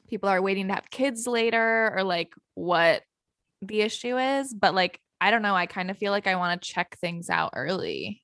people 0.07 0.29
are 0.29 0.41
waiting 0.41 0.67
to 0.67 0.73
have 0.73 0.89
kids 0.89 1.27
later 1.27 1.93
or 1.95 2.03
like 2.03 2.33
what 2.55 3.03
the 3.61 3.81
issue 3.81 4.17
is, 4.17 4.53
but 4.53 4.73
like 4.73 4.99
I 5.21 5.29
don't 5.29 5.43
know. 5.43 5.55
I 5.55 5.67
kind 5.67 5.91
of 5.91 5.97
feel 5.97 6.11
like 6.11 6.25
I 6.25 6.35
want 6.35 6.61
to 6.61 6.67
check 6.67 6.97
things 6.97 7.29
out 7.29 7.53
early. 7.55 8.23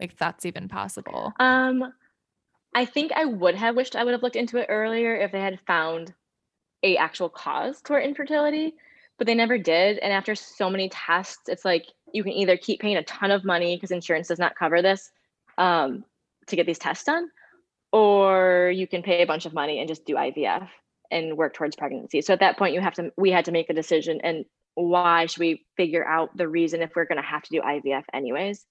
Like 0.00 0.16
that's 0.16 0.46
even 0.46 0.68
possible. 0.68 1.32
Um, 1.38 1.92
I 2.74 2.86
think 2.86 3.12
I 3.12 3.26
would 3.26 3.54
have 3.54 3.76
wished 3.76 3.94
I 3.94 4.04
would 4.04 4.12
have 4.12 4.22
looked 4.22 4.36
into 4.36 4.56
it 4.56 4.66
earlier 4.68 5.14
if 5.16 5.32
they 5.32 5.40
had 5.40 5.60
found 5.66 6.14
a 6.82 6.96
actual 6.96 7.28
cause 7.28 7.80
to 7.82 7.94
our 7.94 8.00
infertility, 8.00 8.74
but 9.18 9.26
they 9.26 9.34
never 9.34 9.58
did. 9.58 9.98
And 9.98 10.12
after 10.12 10.34
so 10.34 10.68
many 10.70 10.88
tests, 10.88 11.48
it's 11.48 11.64
like 11.64 11.86
you 12.12 12.22
can 12.22 12.32
either 12.32 12.56
keep 12.56 12.80
paying 12.80 12.96
a 12.96 13.02
ton 13.04 13.30
of 13.30 13.44
money 13.44 13.76
because 13.76 13.90
insurance 13.90 14.28
does 14.28 14.38
not 14.38 14.56
cover 14.56 14.82
this 14.82 15.10
um, 15.58 16.04
to 16.46 16.56
get 16.56 16.66
these 16.66 16.78
tests 16.78 17.04
done, 17.04 17.28
or 17.92 18.72
you 18.74 18.86
can 18.86 19.02
pay 19.02 19.22
a 19.22 19.26
bunch 19.26 19.46
of 19.46 19.54
money 19.54 19.78
and 19.78 19.88
just 19.88 20.04
do 20.04 20.14
IVF 20.14 20.68
and 21.10 21.36
work 21.36 21.54
towards 21.54 21.76
pregnancy. 21.76 22.20
So 22.20 22.32
at 22.32 22.40
that 22.40 22.58
point, 22.58 22.74
you 22.74 22.80
have 22.80 22.94
to 22.94 23.12
we 23.16 23.30
had 23.30 23.44
to 23.46 23.52
make 23.52 23.70
a 23.70 23.74
decision 23.74 24.20
and 24.22 24.44
why 24.74 25.26
should 25.26 25.40
we 25.40 25.64
figure 25.76 26.04
out 26.06 26.36
the 26.36 26.48
reason 26.48 26.82
if 26.82 26.96
we're 26.96 27.04
going 27.04 27.22
to 27.22 27.22
have 27.22 27.42
to 27.42 27.50
do 27.50 27.60
IVF 27.60 28.04
anyways? 28.12 28.66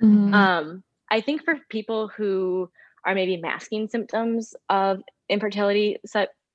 Mhm. 0.00 0.32
Um, 0.32 0.84
I 1.10 1.20
think 1.20 1.44
for 1.44 1.56
people 1.68 2.08
who 2.08 2.70
are 3.04 3.14
maybe 3.14 3.36
masking 3.36 3.88
symptoms 3.88 4.54
of 4.68 5.02
infertility 5.28 5.96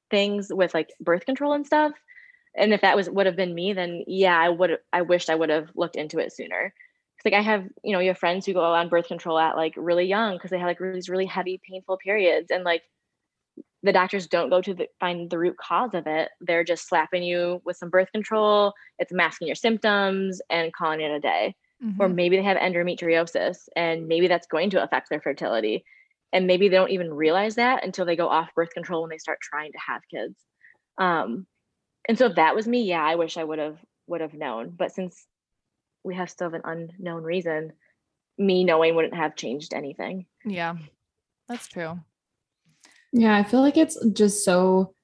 things 0.09 0.51
with 0.53 0.73
like 0.73 0.89
birth 1.01 1.25
control 1.25 1.53
and 1.53 1.65
stuff, 1.65 1.91
and 2.55 2.73
if 2.73 2.81
that 2.81 2.95
was 2.95 3.09
would 3.09 3.25
have 3.25 3.35
been 3.35 3.55
me, 3.55 3.73
then 3.73 4.03
yeah, 4.07 4.37
I 4.39 4.49
would. 4.49 4.79
I 4.93 5.01
wished 5.03 5.29
I 5.29 5.35
would 5.35 5.49
have 5.49 5.69
looked 5.75 5.95
into 5.95 6.19
it 6.19 6.33
sooner. 6.33 6.73
'Cause, 7.17 7.25
Like 7.31 7.33
I 7.39 7.41
have, 7.41 7.65
you 7.83 7.93
know, 7.93 7.99
you 7.99 8.09
have 8.09 8.17
friends 8.19 8.45
who 8.45 8.53
go 8.53 8.61
on 8.63 8.89
birth 8.89 9.07
control 9.07 9.39
at 9.39 9.55
like 9.57 9.73
really 9.77 10.05
young 10.05 10.35
because 10.37 10.51
they 10.51 10.59
have 10.59 10.67
like 10.67 10.79
really, 10.79 10.95
these 10.95 11.09
really 11.09 11.25
heavy, 11.25 11.59
painful 11.69 11.97
periods, 11.97 12.51
and 12.51 12.63
like 12.63 12.83
the 13.83 13.91
doctors 13.93 14.27
don't 14.27 14.49
go 14.49 14.61
to 14.61 14.73
the, 14.73 14.87
find 14.99 15.29
the 15.29 15.37
root 15.37 15.57
cause 15.57 15.93
of 15.93 16.07
it. 16.07 16.29
They're 16.39 16.63
just 16.63 16.87
slapping 16.87 17.23
you 17.23 17.61
with 17.65 17.77
some 17.77 17.89
birth 17.89 18.11
control. 18.11 18.73
It's 18.99 19.11
masking 19.11 19.47
your 19.47 19.55
symptoms 19.55 20.41
and 20.49 20.73
calling 20.73 21.01
it 21.01 21.11
a 21.11 21.19
day 21.19 21.55
or 21.99 22.09
Mhm. 22.09 22.09
maybe 22.09 22.35
they 22.37 22.43
have 22.43 22.57
endometriosis 22.57 23.67
and 23.75 24.07
maybe 24.07 24.27
that's 24.27 24.47
going 24.47 24.69
to 24.71 24.83
affect 24.83 25.09
their 25.09 25.21
fertility 25.21 25.85
and 26.31 26.47
maybe 26.47 26.67
they 26.67 26.75
don't 26.75 26.89
even 26.89 27.13
realize 27.13 27.53
that 27.55 27.83
until 27.85 28.05
they 28.05 28.15
go 28.15 28.27
off 28.27 28.53
birth 28.55 28.71
control 28.73 29.01
when 29.01 29.11
they 29.11 29.17
start 29.19 29.37
trying 29.41 29.71
to 29.71 29.77
have 29.85 30.01
kids 30.09 30.35
um 30.97 31.45
and 32.07 32.17
so 32.17 32.25
if 32.27 32.35
that 32.35 32.55
was 32.55 32.67
me 32.67 32.83
yeah 32.83 33.03
i 33.03 33.15
wish 33.15 33.37
i 33.37 33.43
would 33.43 33.59
have 33.59 33.77
would 34.07 34.21
have 34.21 34.33
known 34.33 34.69
but 34.69 34.91
since 34.91 35.25
we 36.03 36.15
have 36.15 36.29
still 36.29 36.49
have 36.49 36.53
an 36.53 36.89
unknown 36.99 37.23
reason 37.23 37.71
me 38.37 38.63
knowing 38.63 38.95
wouldn't 38.95 39.15
have 39.15 39.35
changed 39.35 39.73
anything 39.73 40.25
Yeah, 40.43 40.75
that's 41.47 41.67
true. 41.67 41.99
Yeah, 43.11 43.35
I 43.35 43.43
feel 43.43 43.61
like 43.61 43.77
it's 43.77 43.97
just 44.13 44.43
so 44.43 44.95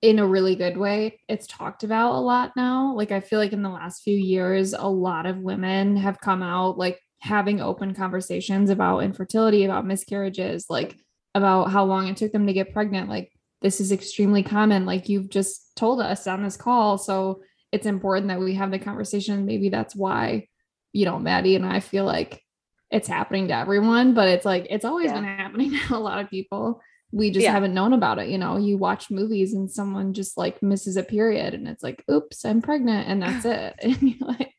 in 0.00 0.20
a 0.20 0.26
really 0.26 0.54
good 0.54 0.76
way. 0.76 1.20
It's 1.28 1.46
talked 1.46 1.82
about 1.82 2.14
a 2.14 2.20
lot 2.20 2.52
now. 2.56 2.94
Like 2.94 3.10
I 3.10 3.20
feel 3.20 3.40
like 3.40 3.52
in 3.52 3.62
the 3.62 3.68
last 3.68 4.02
few 4.02 4.16
years, 4.16 4.74
a 4.74 4.88
lot 4.88 5.26
of 5.26 5.38
women 5.38 5.96
have 5.96 6.20
come 6.20 6.42
out 6.42 6.78
like 6.78 7.00
having 7.20 7.60
open 7.60 7.94
conversations 7.94 8.70
about 8.70 9.00
infertility, 9.00 9.64
about 9.64 9.86
miscarriages, 9.86 10.66
like 10.70 10.96
about 11.34 11.72
how 11.72 11.84
long 11.84 12.06
it 12.06 12.16
took 12.16 12.30
them 12.30 12.46
to 12.46 12.52
get 12.52 12.72
pregnant. 12.72 13.08
Like 13.08 13.32
this 13.62 13.80
is 13.80 13.92
extremely 13.92 14.42
common, 14.42 14.86
like 14.86 15.08
you've 15.08 15.30
just 15.30 15.74
told 15.76 16.00
us 16.00 16.26
on 16.26 16.42
this 16.42 16.56
call. 16.56 16.98
So 16.98 17.42
it's 17.72 17.86
important 17.86 18.28
that 18.28 18.38
we 18.40 18.54
have 18.54 18.70
the 18.70 18.78
conversation. 18.78 19.46
Maybe 19.46 19.68
that's 19.68 19.94
why, 19.96 20.48
you 20.92 21.04
know, 21.04 21.18
Maddie 21.18 21.56
and 21.56 21.66
I 21.66 21.80
feel 21.80 22.04
like 22.04 22.42
it's 22.90 23.08
happening 23.08 23.48
to 23.48 23.54
everyone, 23.56 24.14
but 24.14 24.28
it's 24.28 24.46
like 24.46 24.66
it's 24.70 24.84
always 24.84 25.06
Yeah. 25.10 25.14
been 25.14 25.24
happening 25.38 25.72
to 25.88 25.96
a 25.96 25.98
lot 25.98 26.20
of 26.20 26.30
people. 26.30 26.80
We 27.10 27.30
just 27.30 27.44
Yeah. 27.44 27.52
haven't 27.52 27.74
known 27.74 27.92
about 27.92 28.18
it. 28.18 28.28
You 28.28 28.38
know, 28.38 28.56
you 28.58 28.78
watch 28.78 29.10
movies 29.10 29.54
and 29.54 29.70
someone 29.70 30.12
just 30.14 30.36
like 30.38 30.62
misses 30.62 30.96
a 30.96 31.02
period 31.02 31.54
and 31.54 31.66
it's 31.66 31.82
like, 31.82 32.04
oops, 32.10 32.44
I'm 32.44 32.62
pregnant, 32.62 33.08
and 33.08 33.22
that's 33.22 33.44
it. 33.44 33.74
And 33.82 34.02
you 34.02 34.14
like 34.20 34.54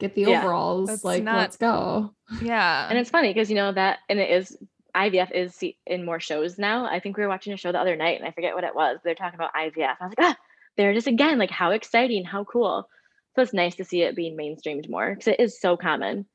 get 0.00 0.14
the 0.16 0.22
Yeah. 0.22 0.40
overalls, 0.40 0.88
That's 0.88 1.04
like, 1.04 1.22
not- 1.22 1.36
let's 1.38 1.56
go. 1.56 2.14
Yeah. 2.40 2.88
and 2.88 2.98
it's 2.98 3.10
funny 3.10 3.28
because 3.32 3.50
you 3.50 3.56
know 3.56 3.72
that 3.72 3.98
and 4.08 4.18
it 4.18 4.30
is 4.30 4.56
IVF 4.96 5.30
is 5.32 5.62
in 5.86 6.04
more 6.04 6.20
shows 6.20 6.58
now. 6.58 6.86
I 6.86 7.00
think 7.00 7.16
we 7.16 7.22
were 7.22 7.28
watching 7.28 7.52
a 7.52 7.56
show 7.56 7.72
the 7.72 7.80
other 7.80 7.96
night 7.96 8.18
and 8.18 8.28
I 8.28 8.32
forget 8.32 8.54
what 8.54 8.64
it 8.64 8.74
was. 8.74 8.98
They're 9.02 9.14
talking 9.14 9.38
about 9.38 9.54
IVF. 9.54 9.96
I 10.00 10.04
was 10.04 10.14
like, 10.16 10.26
ah, 10.26 10.36
there 10.76 10.90
it 10.90 10.96
is 10.96 11.06
again. 11.06 11.38
Like 11.38 11.50
how 11.50 11.70
exciting, 11.70 12.24
how 12.24 12.44
cool. 12.44 12.88
So 13.34 13.42
it's 13.42 13.54
nice 13.54 13.76
to 13.76 13.84
see 13.84 14.02
it 14.02 14.16
being 14.16 14.36
mainstreamed 14.36 14.90
more 14.90 15.10
because 15.10 15.28
it 15.28 15.40
is 15.40 15.60
so 15.60 15.76
common. 15.76 16.26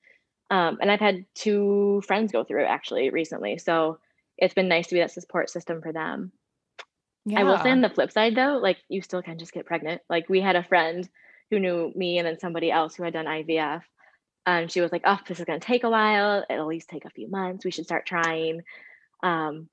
Um, 0.49 0.77
and 0.81 0.89
I've 0.89 0.99
had 0.99 1.25
two 1.35 2.01
friends 2.07 2.31
go 2.31 2.43
through 2.43 2.63
it 2.63 2.69
actually 2.69 3.09
recently. 3.09 3.57
So 3.57 3.99
it's 4.37 4.53
been 4.53 4.67
nice 4.67 4.87
to 4.87 4.95
be 4.95 5.01
that 5.01 5.11
support 5.11 5.49
system 5.49 5.81
for 5.81 5.91
them. 5.91 6.31
I 7.35 7.43
will 7.43 7.57
say 7.57 7.71
on 7.71 7.81
the 7.81 7.89
flip 7.89 8.11
side 8.11 8.35
though, 8.35 8.57
like 8.61 8.77
you 8.87 9.01
still 9.01 9.21
can 9.21 9.37
just 9.37 9.51
get 9.51 9.65
pregnant. 9.65 10.01
Like 10.09 10.29
we 10.29 10.39
had 10.39 10.55
a 10.55 10.63
friend 10.63 11.07
who 11.49 11.59
knew 11.59 11.91
me 11.95 12.17
and 12.17 12.27
then 12.27 12.39
somebody 12.39 12.71
else 12.71 12.95
who 12.95 13.03
had 13.03 13.13
done 13.13 13.25
IVF. 13.25 13.81
And 14.47 14.71
she 14.71 14.81
was 14.81 14.91
like, 14.91 15.03
Oh, 15.05 15.19
this 15.27 15.39
is 15.39 15.45
gonna 15.45 15.59
take 15.59 15.83
a 15.83 15.89
while. 15.89 16.43
It'll 16.49 16.63
at 16.63 16.67
least 16.67 16.89
take 16.89 17.05
a 17.05 17.09
few 17.11 17.27
months. 17.29 17.65
We 17.65 17.71
should 17.71 17.85
start 17.85 18.07
trying. 18.07 18.63
Um 19.21 19.69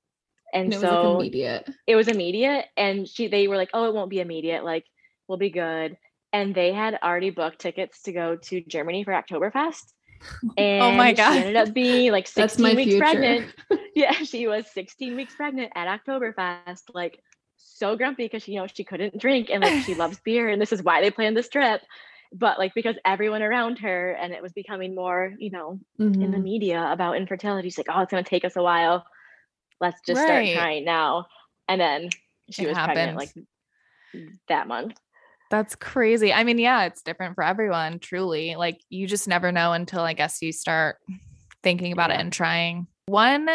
and, 0.53 0.67
And 0.67 0.75
it 0.75 0.79
was 0.79 0.81
so 0.81 1.13
like 1.17 1.21
immediate. 1.21 1.69
it 1.87 1.97
was 1.97 2.09
immediate 2.09 2.67
and 2.77 3.09
she 3.09 3.29
they 3.29 3.49
were 3.49 3.57
like, 3.57 3.71
Oh, 3.73 3.87
it 3.89 3.95
won't 3.95 4.11
be 4.11 4.21
immediate, 4.21 4.65
like 4.65 4.85
we'll 5.29 5.39
be 5.39 5.51
good. 5.51 5.97
And 6.33 6.55
they 6.55 6.73
had 6.73 6.99
already 7.03 7.31
booked 7.31 7.61
tickets 7.61 8.03
to 8.03 8.13
go 8.13 8.37
to 8.37 8.61
Germany 8.63 9.05
for 9.05 9.13
Oktoberfest. 9.13 9.93
And 10.57 10.83
Oh 10.83 10.93
my 10.93 11.13
she 11.13 11.17
God. 11.17 11.37
ended 11.37 11.57
up 11.57 11.73
being 11.73 12.11
like 12.13 12.29
That's 12.35 12.59
16 12.59 12.63
my 12.65 12.75
weeks 12.75 12.93
future. 12.93 12.99
pregnant 12.99 13.55
yeah, 13.95 14.13
she 14.13 14.49
was 14.49 14.67
16 14.73 15.15
weeks 15.17 15.35
pregnant 15.37 15.73
at 15.77 16.01
Oktoberfest, 16.05 16.83
like 16.93 17.21
so 17.57 17.97
grumpy 17.97 18.25
because 18.25 18.47
you 18.49 18.59
know 18.59 18.67
she 18.67 18.83
couldn't 18.85 19.19
drink 19.19 19.51
and 19.51 19.63
like 19.63 19.81
she 19.85 19.95
loves 20.05 20.19
beer 20.25 20.49
and 20.49 20.61
this 20.61 20.73
is 20.73 20.83
why 20.83 21.01
they 21.01 21.11
planned 21.13 21.37
this 21.37 21.49
trip. 21.49 21.81
But 22.37 22.59
like 22.59 22.75
because 22.75 22.97
everyone 23.05 23.43
around 23.43 23.79
her 23.79 24.11
and 24.13 24.33
it 24.33 24.43
was 24.43 24.53
becoming 24.53 24.95
more, 24.95 25.33
you 25.39 25.51
know, 25.51 25.79
in 25.99 26.33
the 26.33 26.39
Mhm. 26.39 26.43
media 26.43 26.89
about 26.91 27.17
infertility. 27.17 27.69
She's 27.71 27.79
like, 27.79 27.87
oh, 27.89 28.01
it's 28.01 28.11
gonna 28.11 28.25
take 28.25 28.45
us 28.45 28.57
a 28.57 28.63
while. 28.63 29.07
Let's 29.81 30.01
just 30.05 30.21
Right. 30.21 30.51
start 30.51 30.65
trying 30.65 30.85
now. 30.85 31.27
And 31.69 31.81
then 31.81 32.11
she 32.51 32.65
It 32.65 32.69
was 32.69 32.79
pregnant 32.79 33.17
like 33.17 33.33
that 34.49 34.67
month. 34.67 34.99
That's 35.51 35.77
crazy. 35.77 36.33
I 36.33 36.43
mean, 36.43 36.59
yeah, 36.59 36.85
it's 36.87 37.03
different 37.03 37.37
for 37.37 37.45
everyone, 37.45 38.01
truly. 38.01 38.57
Like 38.57 38.81
you 38.89 39.07
just 39.07 39.29
never 39.29 39.53
know 39.53 39.73
until 39.73 40.01
I 40.01 40.15
guess 40.15 40.43
you 40.43 40.53
start 40.53 40.97
thinking 41.63 41.93
about 41.93 42.11
it 42.11 42.19
and 42.19 42.33
trying. 42.33 42.89
One 43.07 43.49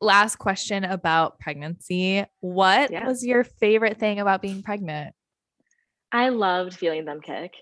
last 0.00 0.36
question 0.36 0.84
about 0.84 1.38
pregnancy. 1.38 2.24
What 2.40 2.90
Yeah. 2.90 3.06
was 3.06 3.24
your 3.24 3.44
favorite 3.44 3.98
thing 3.98 4.20
about 4.20 4.40
being 4.40 4.62
pregnant? 4.62 5.14
I 6.10 6.30
loved 6.30 6.74
feeling 6.74 7.04
them 7.04 7.20
kick. 7.20 7.52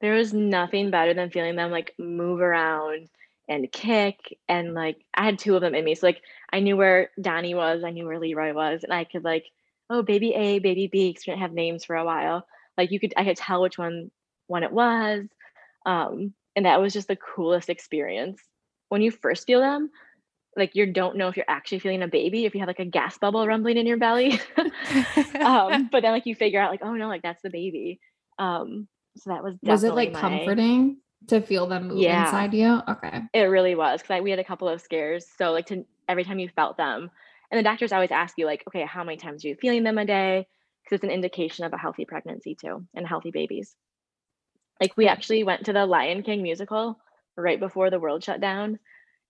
There 0.00 0.14
was 0.14 0.32
nothing 0.32 0.90
better 0.90 1.14
than 1.14 1.30
feeling 1.30 1.56
them 1.56 1.70
like 1.70 1.94
move 1.98 2.40
around 2.40 3.08
and 3.48 3.70
kick. 3.70 4.36
And 4.48 4.74
like 4.74 4.98
I 5.14 5.24
had 5.24 5.38
two 5.38 5.54
of 5.54 5.62
them 5.62 5.74
in 5.74 5.84
me. 5.84 5.94
So 5.94 6.06
like 6.06 6.20
I 6.52 6.60
knew 6.60 6.76
where 6.76 7.10
Donnie 7.20 7.54
was, 7.54 7.84
I 7.84 7.90
knew 7.90 8.06
where 8.06 8.18
Leroy 8.18 8.52
was, 8.52 8.84
and 8.84 8.92
I 8.92 9.04
could 9.04 9.24
like, 9.24 9.46
oh, 9.88 10.02
baby 10.02 10.32
A, 10.34 10.58
baby 10.58 10.88
B, 10.90 11.10
because 11.10 11.26
we 11.26 11.32
didn't 11.32 11.42
have 11.42 11.52
names 11.52 11.84
for 11.84 11.96
a 11.96 12.04
while. 12.04 12.46
Like 12.76 12.90
you 12.90 13.00
could 13.00 13.14
I 13.16 13.24
could 13.24 13.36
tell 13.36 13.62
which 13.62 13.78
one 13.78 14.10
one 14.48 14.62
it 14.62 14.72
was. 14.72 15.26
Um, 15.84 16.34
and 16.54 16.66
that 16.66 16.80
was 16.80 16.92
just 16.92 17.08
the 17.08 17.16
coolest 17.16 17.68
experience. 17.68 18.40
When 18.88 19.02
you 19.02 19.10
first 19.10 19.46
feel 19.46 19.60
them, 19.60 19.90
like 20.56 20.74
you 20.74 20.90
don't 20.92 21.16
know 21.16 21.28
if 21.28 21.36
you're 21.36 21.44
actually 21.48 21.80
feeling 21.80 22.02
a 22.02 22.08
baby, 22.08 22.44
if 22.44 22.54
you 22.54 22.60
have 22.60 22.68
like 22.68 22.78
a 22.78 22.84
gas 22.84 23.18
bubble 23.18 23.46
rumbling 23.46 23.76
in 23.76 23.86
your 23.86 23.98
belly. 23.98 24.40
um, 25.40 25.88
but 25.92 26.02
then 26.02 26.12
like 26.12 26.26
you 26.26 26.34
figure 26.34 26.60
out 26.60 26.70
like, 26.70 26.82
oh 26.82 26.94
no, 26.94 27.08
like 27.08 27.22
that's 27.22 27.42
the 27.42 27.50
baby. 27.50 28.00
Um, 28.38 28.88
so 29.16 29.30
that 29.30 29.42
was 29.42 29.54
Was 29.62 29.84
it 29.84 29.94
like 29.94 30.12
my- 30.12 30.20
comforting 30.20 30.98
to 31.28 31.40
feel 31.40 31.66
them 31.66 31.88
move 31.88 31.98
Yeah. 31.98 32.24
inside 32.26 32.54
you? 32.54 32.80
Okay. 32.88 33.22
It 33.32 33.42
really 33.42 33.74
was 33.74 34.00
because 34.02 34.22
we 34.22 34.30
had 34.30 34.38
a 34.38 34.44
couple 34.44 34.68
of 34.68 34.80
scares. 34.80 35.26
So 35.38 35.52
like 35.52 35.66
to 35.66 35.84
every 36.08 36.24
time 36.24 36.38
you 36.38 36.48
felt 36.48 36.76
them, 36.76 37.10
and 37.50 37.58
the 37.58 37.62
doctors 37.62 37.92
always 37.92 38.10
ask 38.10 38.36
you 38.38 38.46
like, 38.46 38.62
okay, 38.68 38.84
how 38.84 39.02
many 39.04 39.16
times 39.16 39.44
are 39.44 39.48
you 39.48 39.56
feeling 39.56 39.82
them 39.84 39.98
a 39.98 40.04
day? 40.04 40.46
Because 40.84 40.96
it's 40.96 41.04
an 41.04 41.10
indication 41.10 41.64
of 41.64 41.72
a 41.72 41.78
healthy 41.78 42.04
pregnancy 42.04 42.54
too 42.54 42.86
and 42.94 43.06
healthy 43.06 43.30
babies. 43.32 43.74
Like 44.80 44.96
we 44.96 45.08
actually 45.08 45.42
went 45.44 45.66
to 45.66 45.72
the 45.72 45.86
Lion 45.86 46.22
King 46.22 46.42
musical 46.42 46.98
right 47.36 47.58
before 47.58 47.90
the 47.90 47.98
world 48.00 48.22
shut 48.22 48.40
down, 48.40 48.78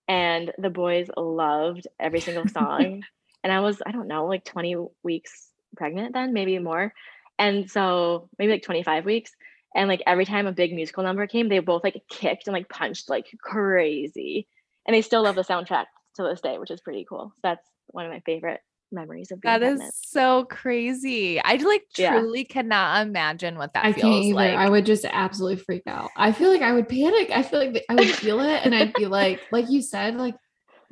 and 0.08 0.52
the 0.58 0.70
boys 0.70 1.08
loved 1.16 1.86
every 1.98 2.20
single 2.20 2.46
song. 2.48 3.02
and 3.44 3.52
I 3.52 3.60
was 3.60 3.80
I 3.86 3.92
don't 3.92 4.08
know 4.08 4.26
like 4.26 4.44
20 4.44 4.76
weeks 5.02 5.48
pregnant 5.76 6.12
then, 6.14 6.32
maybe 6.32 6.58
more, 6.58 6.92
and 7.38 7.70
so 7.70 8.28
maybe 8.38 8.52
like 8.52 8.62
25 8.62 9.04
weeks. 9.04 9.32
And 9.76 9.88
like 9.88 10.02
every 10.06 10.24
time 10.24 10.46
a 10.46 10.52
big 10.52 10.72
musical 10.72 11.04
number 11.04 11.26
came, 11.26 11.48
they 11.48 11.58
both 11.60 11.84
like 11.84 12.02
kicked 12.08 12.48
and 12.48 12.54
like 12.54 12.68
punched 12.68 13.08
like 13.10 13.26
crazy. 13.42 14.48
And 14.86 14.94
they 14.94 15.02
still 15.02 15.22
love 15.22 15.34
the 15.36 15.42
soundtrack 15.42 15.84
to 16.16 16.22
this 16.22 16.40
day, 16.40 16.58
which 16.58 16.70
is 16.70 16.80
pretty 16.80 17.04
cool. 17.08 17.32
So 17.34 17.40
that's 17.42 17.68
one 17.88 18.06
of 18.06 18.10
my 18.12 18.20
favorite 18.20 18.60
memories 18.90 19.30
of 19.32 19.40
being 19.40 19.52
That 19.52 19.62
is 19.62 19.76
pregnant. 19.78 19.94
so 20.06 20.44
crazy. 20.44 21.40
I 21.40 21.56
like 21.56 21.82
Yeah. 21.98 22.20
truly 22.20 22.44
cannot 22.44 23.06
imagine 23.06 23.56
what 23.58 23.74
that 23.74 23.84
I 23.84 23.92
feels 23.92 24.02
can't 24.04 24.24
either. 24.24 24.34
like. 24.36 24.56
I 24.56 24.70
would 24.70 24.86
just 24.86 25.04
absolutely 25.04 25.62
freak 25.62 25.82
out. 25.86 26.10
I 26.16 26.32
feel 26.32 26.50
like 26.50 26.62
I 26.62 26.72
would 26.72 26.88
panic. 26.88 27.30
I 27.30 27.42
feel 27.42 27.58
like 27.58 27.84
I 27.90 27.96
would 27.96 28.08
feel 28.08 28.40
it 28.40 28.62
and 28.64 28.74
I'd 28.74 28.94
be 28.94 29.06
like, 29.18 29.42
like 29.52 29.68
you 29.70 29.82
said, 29.82 30.16
like, 30.16 30.36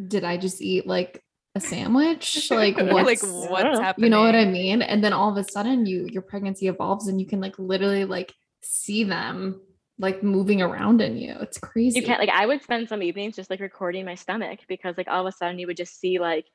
did 0.06 0.24
I 0.24 0.36
just 0.36 0.60
eat 0.60 0.86
like 0.86 1.22
a 1.54 1.60
sandwich? 1.60 2.50
Like 2.50 2.76
like 2.80 2.92
what's 2.92 3.22
what's 3.22 3.78
happening? 3.78 4.04
you 4.06 4.10
know 4.10 4.22
what 4.22 4.34
I 4.34 4.44
mean? 4.44 4.82
And 4.82 5.02
then 5.02 5.12
all 5.12 5.30
of 5.30 5.36
a 5.38 5.48
sudden 5.48 5.86
you 5.86 6.06
your 6.10 6.22
pregnancy 6.22 6.66
evolves 6.66 7.06
and 7.08 7.20
you 7.20 7.26
can 7.26 7.40
like 7.40 7.58
literally 7.58 8.04
like 8.04 8.34
see 8.64 9.04
them 9.04 9.60
like 9.98 10.22
moving 10.22 10.60
around 10.62 11.00
in 11.00 11.16
you. 11.16 11.34
It's 11.40 11.58
crazy. 11.58 12.00
You 12.00 12.06
can't 12.06 12.20
like 12.20 12.28
I 12.30 12.46
would 12.46 12.62
spend 12.62 12.88
some 12.88 13.02
evenings 13.02 13.36
just 13.36 13.50
like 13.50 13.60
recording 13.60 14.04
my 14.04 14.14
stomach 14.16 14.60
because 14.68 14.96
like 14.96 15.08
all 15.08 15.26
of 15.26 15.32
a 15.32 15.36
sudden 15.36 15.58
you 15.58 15.66
would 15.66 15.76
just 15.76 16.00
see 16.00 16.18
like 16.18 16.46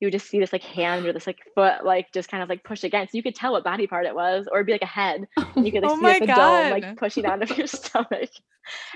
you 0.00 0.06
would 0.06 0.12
just 0.12 0.28
see 0.28 0.40
this 0.40 0.52
like 0.52 0.62
hand 0.64 1.06
or 1.06 1.12
this 1.12 1.26
like 1.26 1.38
foot 1.54 1.84
like 1.84 2.12
just 2.12 2.28
kind 2.28 2.42
of 2.42 2.48
like 2.48 2.64
push 2.64 2.82
against. 2.82 3.14
You 3.14 3.22
could 3.22 3.34
tell 3.36 3.52
what 3.52 3.62
body 3.64 3.86
part 3.86 4.06
it 4.06 4.14
was, 4.14 4.48
or 4.50 4.58
it'd 4.58 4.66
be 4.66 4.72
like 4.72 4.82
a 4.82 4.86
head. 4.86 5.26
And 5.54 5.64
You 5.66 5.70
could 5.72 5.82
like 5.82 5.92
Oh 5.92 5.94
see 5.96 6.02
my 6.02 6.12
like 6.14 6.22
a 6.22 6.26
dome 6.26 6.36
God. 6.36 6.72
like 6.72 6.96
pushing 6.96 7.26
onto 7.26 7.54
your 7.54 7.66
stomach. 7.68 8.30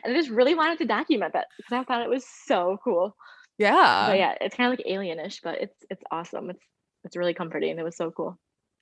And 0.03 0.13
I 0.13 0.19
just 0.19 0.31
really 0.31 0.55
wanted 0.57 0.79
to 0.79 0.87
document 0.87 1.35
that 1.35 1.47
because 1.57 1.73
I 1.73 1.85
thought 1.85 2.03
it 2.03 2.11
was 2.11 2.27
so 2.47 2.79
cool. 2.83 3.15
Yeah. 3.59 4.07
but 4.09 4.19
yeah, 4.19 4.35
it's 4.41 4.57
kind 4.57 4.73
of 4.73 4.79
like 4.79 4.87
alienish, 4.87 5.41
but 5.43 5.61
it's 5.61 5.85
it's 5.91 6.03
awesome. 6.11 6.51
It's 6.51 6.65
it's 7.05 7.17
really 7.17 7.35
comforting. 7.35 7.79
It 7.79 7.85
was 7.85 7.97
so 7.97 8.11
cool. 8.11 8.39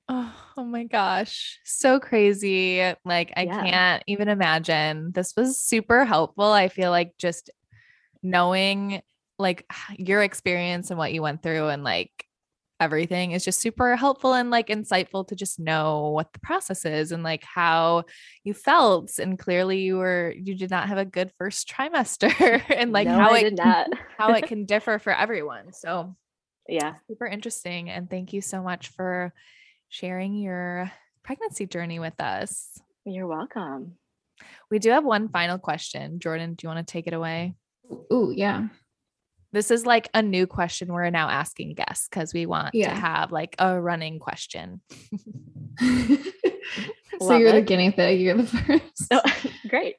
Oh, 0.09 0.33
oh 0.57 0.65
my 0.65 0.85
gosh. 0.85 1.59
So 1.65 1.99
crazy. 1.99 2.81
Like 3.05 3.33
I 3.37 3.47
Yeah. 3.47 3.63
can't 3.63 4.05
even 4.07 4.29
imagine. 4.29 5.13
This 5.13 5.35
was 5.37 5.59
super 5.59 6.05
helpful. 6.05 6.45
I 6.45 6.69
feel 6.69 6.91
like 6.91 7.15
just 7.19 7.51
knowing 8.23 9.03
like 9.39 9.67
your 9.99 10.23
experience 10.23 10.91
and 10.91 10.99
what 10.99 11.13
you 11.13 11.23
went 11.23 11.43
through 11.43 11.69
and 11.69 11.83
like 11.85 12.11
everything 12.79 13.33
is 13.33 13.43
just 13.45 13.61
super 13.61 13.97
helpful 13.97 14.35
and 14.35 14.51
like 14.51 14.67
insightful 14.69 15.27
to 15.27 15.35
just 15.35 15.59
know 15.59 16.11
what 16.11 16.31
the 16.35 16.39
process 16.41 16.85
is 16.85 17.11
and 17.11 17.23
like 17.23 17.43
how 17.43 18.05
you 18.45 18.53
felt 18.53 19.19
and 19.19 19.39
clearly 19.39 19.81
you 19.81 19.97
were 19.97 20.35
you 20.37 20.55
did 20.55 20.71
not 20.71 20.87
have 20.89 20.99
a 20.99 21.05
good 21.05 21.33
first 21.39 21.69
trimester 21.69 22.63
and 22.77 22.93
like 22.93 23.09
no, 23.09 23.19
how 23.19 23.33
I 23.33 23.39
it 23.39 23.45
did 23.45 23.57
not. 23.57 23.89
how 24.19 24.33
it 24.33 24.47
can 24.47 24.67
differ 24.67 24.99
for 24.99 25.13
everyone. 25.13 25.73
So 25.73 26.15
yeah, 26.69 26.95
super 27.09 27.27
interesting. 27.27 27.89
And 27.91 28.11
thank 28.11 28.33
you 28.33 28.41
so 28.43 28.63
much 28.63 28.89
for 28.89 29.33
sharing 29.89 30.35
your 30.35 30.91
pregnancy 31.23 31.67
journey 31.67 31.99
with 31.99 32.21
us. 32.21 32.79
you're 33.05 33.27
welcome. 33.27 33.97
We 34.71 34.79
do 34.79 34.91
have 34.91 35.05
one 35.05 35.29
final 35.29 35.59
question. 35.59 36.19
Jordan, 36.21 36.55
do 36.55 36.65
you 36.67 36.69
want 36.75 36.87
to 36.87 36.91
take 36.93 37.07
it 37.07 37.15
away? 37.15 37.55
Ooh, 38.13 38.33
yeah. 38.35 38.69
This 39.53 39.71
is 39.71 39.87
like 39.87 40.09
a 40.13 40.21
new 40.23 40.47
question 40.47 40.93
we're 40.93 41.09
now 41.11 41.29
asking 41.31 41.75
guests 41.75 42.09
because 42.09 42.35
we 42.35 42.45
want 42.47 42.75
Yeah. 42.75 42.91
to 42.91 42.95
have 43.01 43.33
like 43.33 43.55
a 43.59 43.81
running 43.81 44.19
question. 44.19 44.81
so 47.21 47.37
you're 47.37 47.53
the 47.53 47.63
guinea 47.63 47.93
pig, 47.93 48.21
you're 48.21 48.37
the 48.37 48.47
first. 48.47 49.07
Oh, 49.11 49.23
great. 49.69 49.97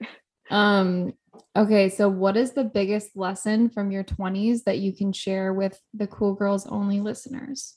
Um, 0.52 1.14
okay, 1.56 1.90
so 1.90 2.10
what 2.10 2.38
is 2.38 2.52
the 2.54 2.64
biggest 2.64 3.16
lesson 3.16 3.70
from 3.70 3.90
your 3.92 4.04
20s 4.04 4.64
that 4.66 4.80
you 4.80 4.94
can 4.94 5.12
share 5.14 5.54
with 5.54 5.80
the 5.94 6.08
cool 6.08 6.36
girls 6.36 6.68
only 6.68 7.00
listeners? 7.02 7.77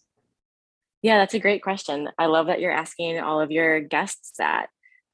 Yeah, 1.02 1.18
that's 1.18 1.34
a 1.34 1.38
great 1.40 1.62
question. 1.62 2.08
I 2.18 2.26
love 2.26 2.46
that 2.46 2.60
you're 2.60 2.72
asking 2.72 3.20
all 3.20 3.40
of 3.40 3.50
your 3.50 3.80
guests 3.80 4.32
that. 4.38 4.66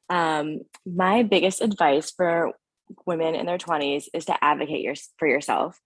Um, 0.08 0.60
my 0.86 1.24
biggest 1.24 1.60
advice 1.60 2.12
for 2.12 2.52
women 3.06 3.34
in 3.34 3.46
their 3.46 3.58
20s 3.58 4.08
is 4.14 4.26
to 4.26 4.44
advocate 4.44 4.82
your, 4.82 4.94
for 5.18 5.26
yourself 5.26 5.80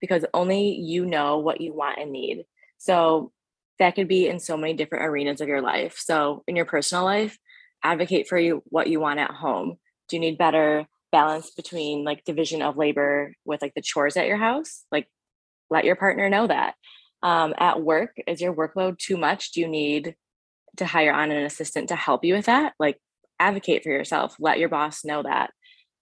because 0.00 0.24
only 0.32 0.76
you 0.76 1.04
know 1.06 1.38
what 1.38 1.60
you 1.60 1.74
want 1.74 1.98
and 1.98 2.12
need. 2.12 2.44
So 2.78 3.32
that 3.80 3.96
could 3.96 4.08
be 4.08 4.28
in 4.28 4.38
so 4.38 4.56
many 4.56 4.74
different 4.74 5.04
arenas 5.04 5.40
of 5.40 5.48
your 5.48 5.60
life. 5.60 5.96
So 5.98 6.44
in 6.46 6.56
your 6.56 6.66
personal 6.66 7.04
life, 7.04 7.36
advocate 7.82 8.28
for 8.28 8.38
you 8.38 8.62
what 8.66 8.86
you 8.88 9.00
want 9.00 9.18
at 9.18 9.32
home. 9.32 9.76
Do 10.08 10.16
you 10.16 10.20
need 10.20 10.38
better 10.38 10.86
balance 11.10 11.50
between 11.50 12.04
like 12.04 12.24
division 12.24 12.62
of 12.62 12.76
labor 12.76 13.34
with 13.44 13.62
like 13.62 13.74
the 13.74 13.82
chores 13.82 14.16
at 14.16 14.26
your 14.26 14.36
house? 14.36 14.84
Like 14.92 15.08
let 15.70 15.84
your 15.84 15.96
partner 15.96 16.28
know 16.30 16.46
that. 16.46 16.74
Um, 17.24 17.54
at 17.58 17.82
work, 17.82 18.16
is 18.26 18.42
your 18.42 18.54
workload 18.54 18.98
too 18.98 19.16
much? 19.16 19.52
Do 19.52 19.60
you 19.62 19.66
need 19.66 20.14
to 20.76 20.84
hire 20.84 21.12
on 21.12 21.30
an 21.30 21.44
assistant 21.44 21.88
to 21.88 21.96
help 21.96 22.22
you 22.22 22.34
with 22.34 22.46
that? 22.46 22.74
Like 22.78 23.00
advocate 23.40 23.82
for 23.82 23.88
yourself. 23.88 24.36
Let 24.38 24.58
your 24.58 24.68
boss 24.68 25.04
know 25.04 25.22
that. 25.22 25.50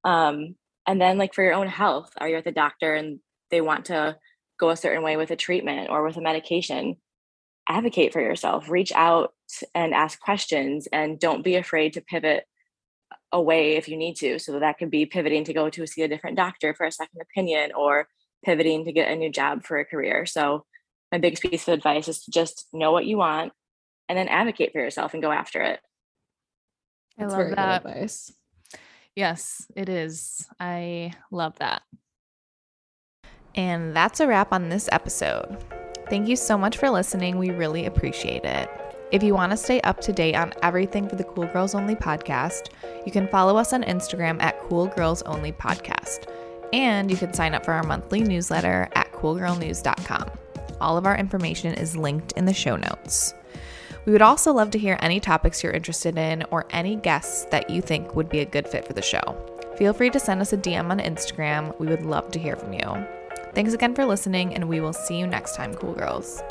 Um, 0.02 0.56
and 0.86 1.00
then 1.00 1.18
like 1.18 1.32
for 1.32 1.44
your 1.44 1.54
own 1.54 1.68
health, 1.68 2.10
are 2.18 2.28
you 2.28 2.36
at 2.36 2.44
the 2.44 2.50
doctor 2.50 2.94
and 2.94 3.20
they 3.52 3.60
want 3.60 3.84
to 3.86 4.16
go 4.58 4.70
a 4.70 4.76
certain 4.76 5.04
way 5.04 5.16
with 5.16 5.30
a 5.30 5.36
treatment 5.36 5.90
or 5.90 6.02
with 6.04 6.16
a 6.16 6.20
medication? 6.20 6.96
Advocate 7.68 8.12
for 8.12 8.20
yourself. 8.20 8.68
Reach 8.68 8.90
out 8.92 9.32
and 9.76 9.94
ask 9.94 10.18
questions 10.18 10.88
and 10.92 11.20
don't 11.20 11.44
be 11.44 11.54
afraid 11.54 11.92
to 11.92 12.00
pivot 12.00 12.44
away 13.30 13.76
if 13.76 13.88
you 13.88 13.96
need 13.96 14.16
to. 14.16 14.40
So 14.40 14.58
that 14.58 14.78
could 14.78 14.90
be 14.90 15.06
pivoting 15.06 15.44
to 15.44 15.52
go 15.52 15.70
to 15.70 15.86
see 15.86 16.02
a 16.02 16.08
different 16.08 16.36
doctor 16.36 16.74
for 16.74 16.84
a 16.84 16.92
second 16.92 17.20
opinion 17.20 17.70
or 17.76 18.08
pivoting 18.44 18.86
to 18.86 18.92
get 18.92 19.10
a 19.10 19.14
new 19.14 19.30
job 19.30 19.64
for 19.64 19.78
a 19.78 19.84
career. 19.84 20.26
So 20.26 20.64
my 21.12 21.18
biggest 21.18 21.42
piece 21.42 21.68
of 21.68 21.74
advice 21.74 22.08
is 22.08 22.24
to 22.24 22.30
just 22.30 22.66
know 22.72 22.90
what 22.90 23.04
you 23.04 23.18
want 23.18 23.52
and 24.08 24.18
then 24.18 24.28
advocate 24.28 24.72
for 24.72 24.80
yourself 24.80 25.12
and 25.12 25.22
go 25.22 25.30
after 25.30 25.60
it. 25.60 25.78
I 27.18 27.22
That's 27.22 27.34
love 27.34 27.50
that 27.50 27.86
advice. 27.86 28.32
Yes, 29.14 29.66
it 29.76 29.90
is. 29.90 30.48
I 30.58 31.12
love 31.30 31.58
that. 31.58 31.82
And 33.54 33.94
that's 33.94 34.20
a 34.20 34.26
wrap 34.26 34.52
on 34.52 34.70
this 34.70 34.88
episode. 34.90 35.62
Thank 36.08 36.28
you 36.28 36.36
so 36.36 36.56
much 36.56 36.78
for 36.78 36.88
listening. 36.88 37.36
We 37.38 37.50
really 37.50 37.84
appreciate 37.84 38.44
it. 38.44 38.70
If 39.10 39.22
you 39.22 39.34
want 39.34 39.50
to 39.52 39.58
stay 39.58 39.82
up 39.82 40.00
to 40.02 40.12
date 40.12 40.34
on 40.34 40.54
everything 40.62 41.06
for 41.06 41.16
the 41.16 41.24
Cool 41.24 41.46
Girls 41.46 41.74
Only 41.74 41.94
podcast, 41.94 42.70
you 43.04 43.12
can 43.12 43.28
follow 43.28 43.58
us 43.58 43.74
on 43.74 43.82
Instagram 43.82 44.40
at 44.42 44.58
Cool 44.62 44.86
Girls 44.86 45.20
Only 45.22 45.52
Podcast. 45.52 46.30
And 46.72 47.10
you 47.10 47.18
can 47.18 47.34
sign 47.34 47.54
up 47.54 47.66
for 47.66 47.72
our 47.72 47.82
monthly 47.82 48.22
newsletter 48.22 48.88
at 48.94 49.12
coolgirlnews.com. 49.12 50.30
All 50.82 50.96
of 50.96 51.06
our 51.06 51.16
information 51.16 51.74
is 51.74 51.96
linked 51.96 52.32
in 52.32 52.44
the 52.44 52.52
show 52.52 52.74
notes. 52.74 53.34
We 54.04 54.12
would 54.12 54.20
also 54.20 54.52
love 54.52 54.70
to 54.72 54.78
hear 54.78 54.98
any 55.00 55.20
topics 55.20 55.62
you're 55.62 55.72
interested 55.72 56.18
in 56.18 56.42
or 56.50 56.66
any 56.70 56.96
guests 56.96 57.44
that 57.46 57.70
you 57.70 57.80
think 57.80 58.16
would 58.16 58.28
be 58.28 58.40
a 58.40 58.44
good 58.44 58.66
fit 58.66 58.84
for 58.84 58.92
the 58.92 59.00
show. 59.00 59.36
Feel 59.76 59.92
free 59.92 60.10
to 60.10 60.18
send 60.18 60.40
us 60.40 60.52
a 60.52 60.56
DM 60.56 60.90
on 60.90 60.98
Instagram. 60.98 61.78
We 61.78 61.86
would 61.86 62.04
love 62.04 62.32
to 62.32 62.38
hear 62.40 62.56
from 62.56 62.72
you. 62.72 63.06
Thanks 63.54 63.74
again 63.74 63.94
for 63.94 64.04
listening, 64.04 64.54
and 64.54 64.68
we 64.68 64.80
will 64.80 64.92
see 64.92 65.16
you 65.16 65.26
next 65.26 65.54
time, 65.54 65.72
cool 65.74 65.94
girls. 65.94 66.42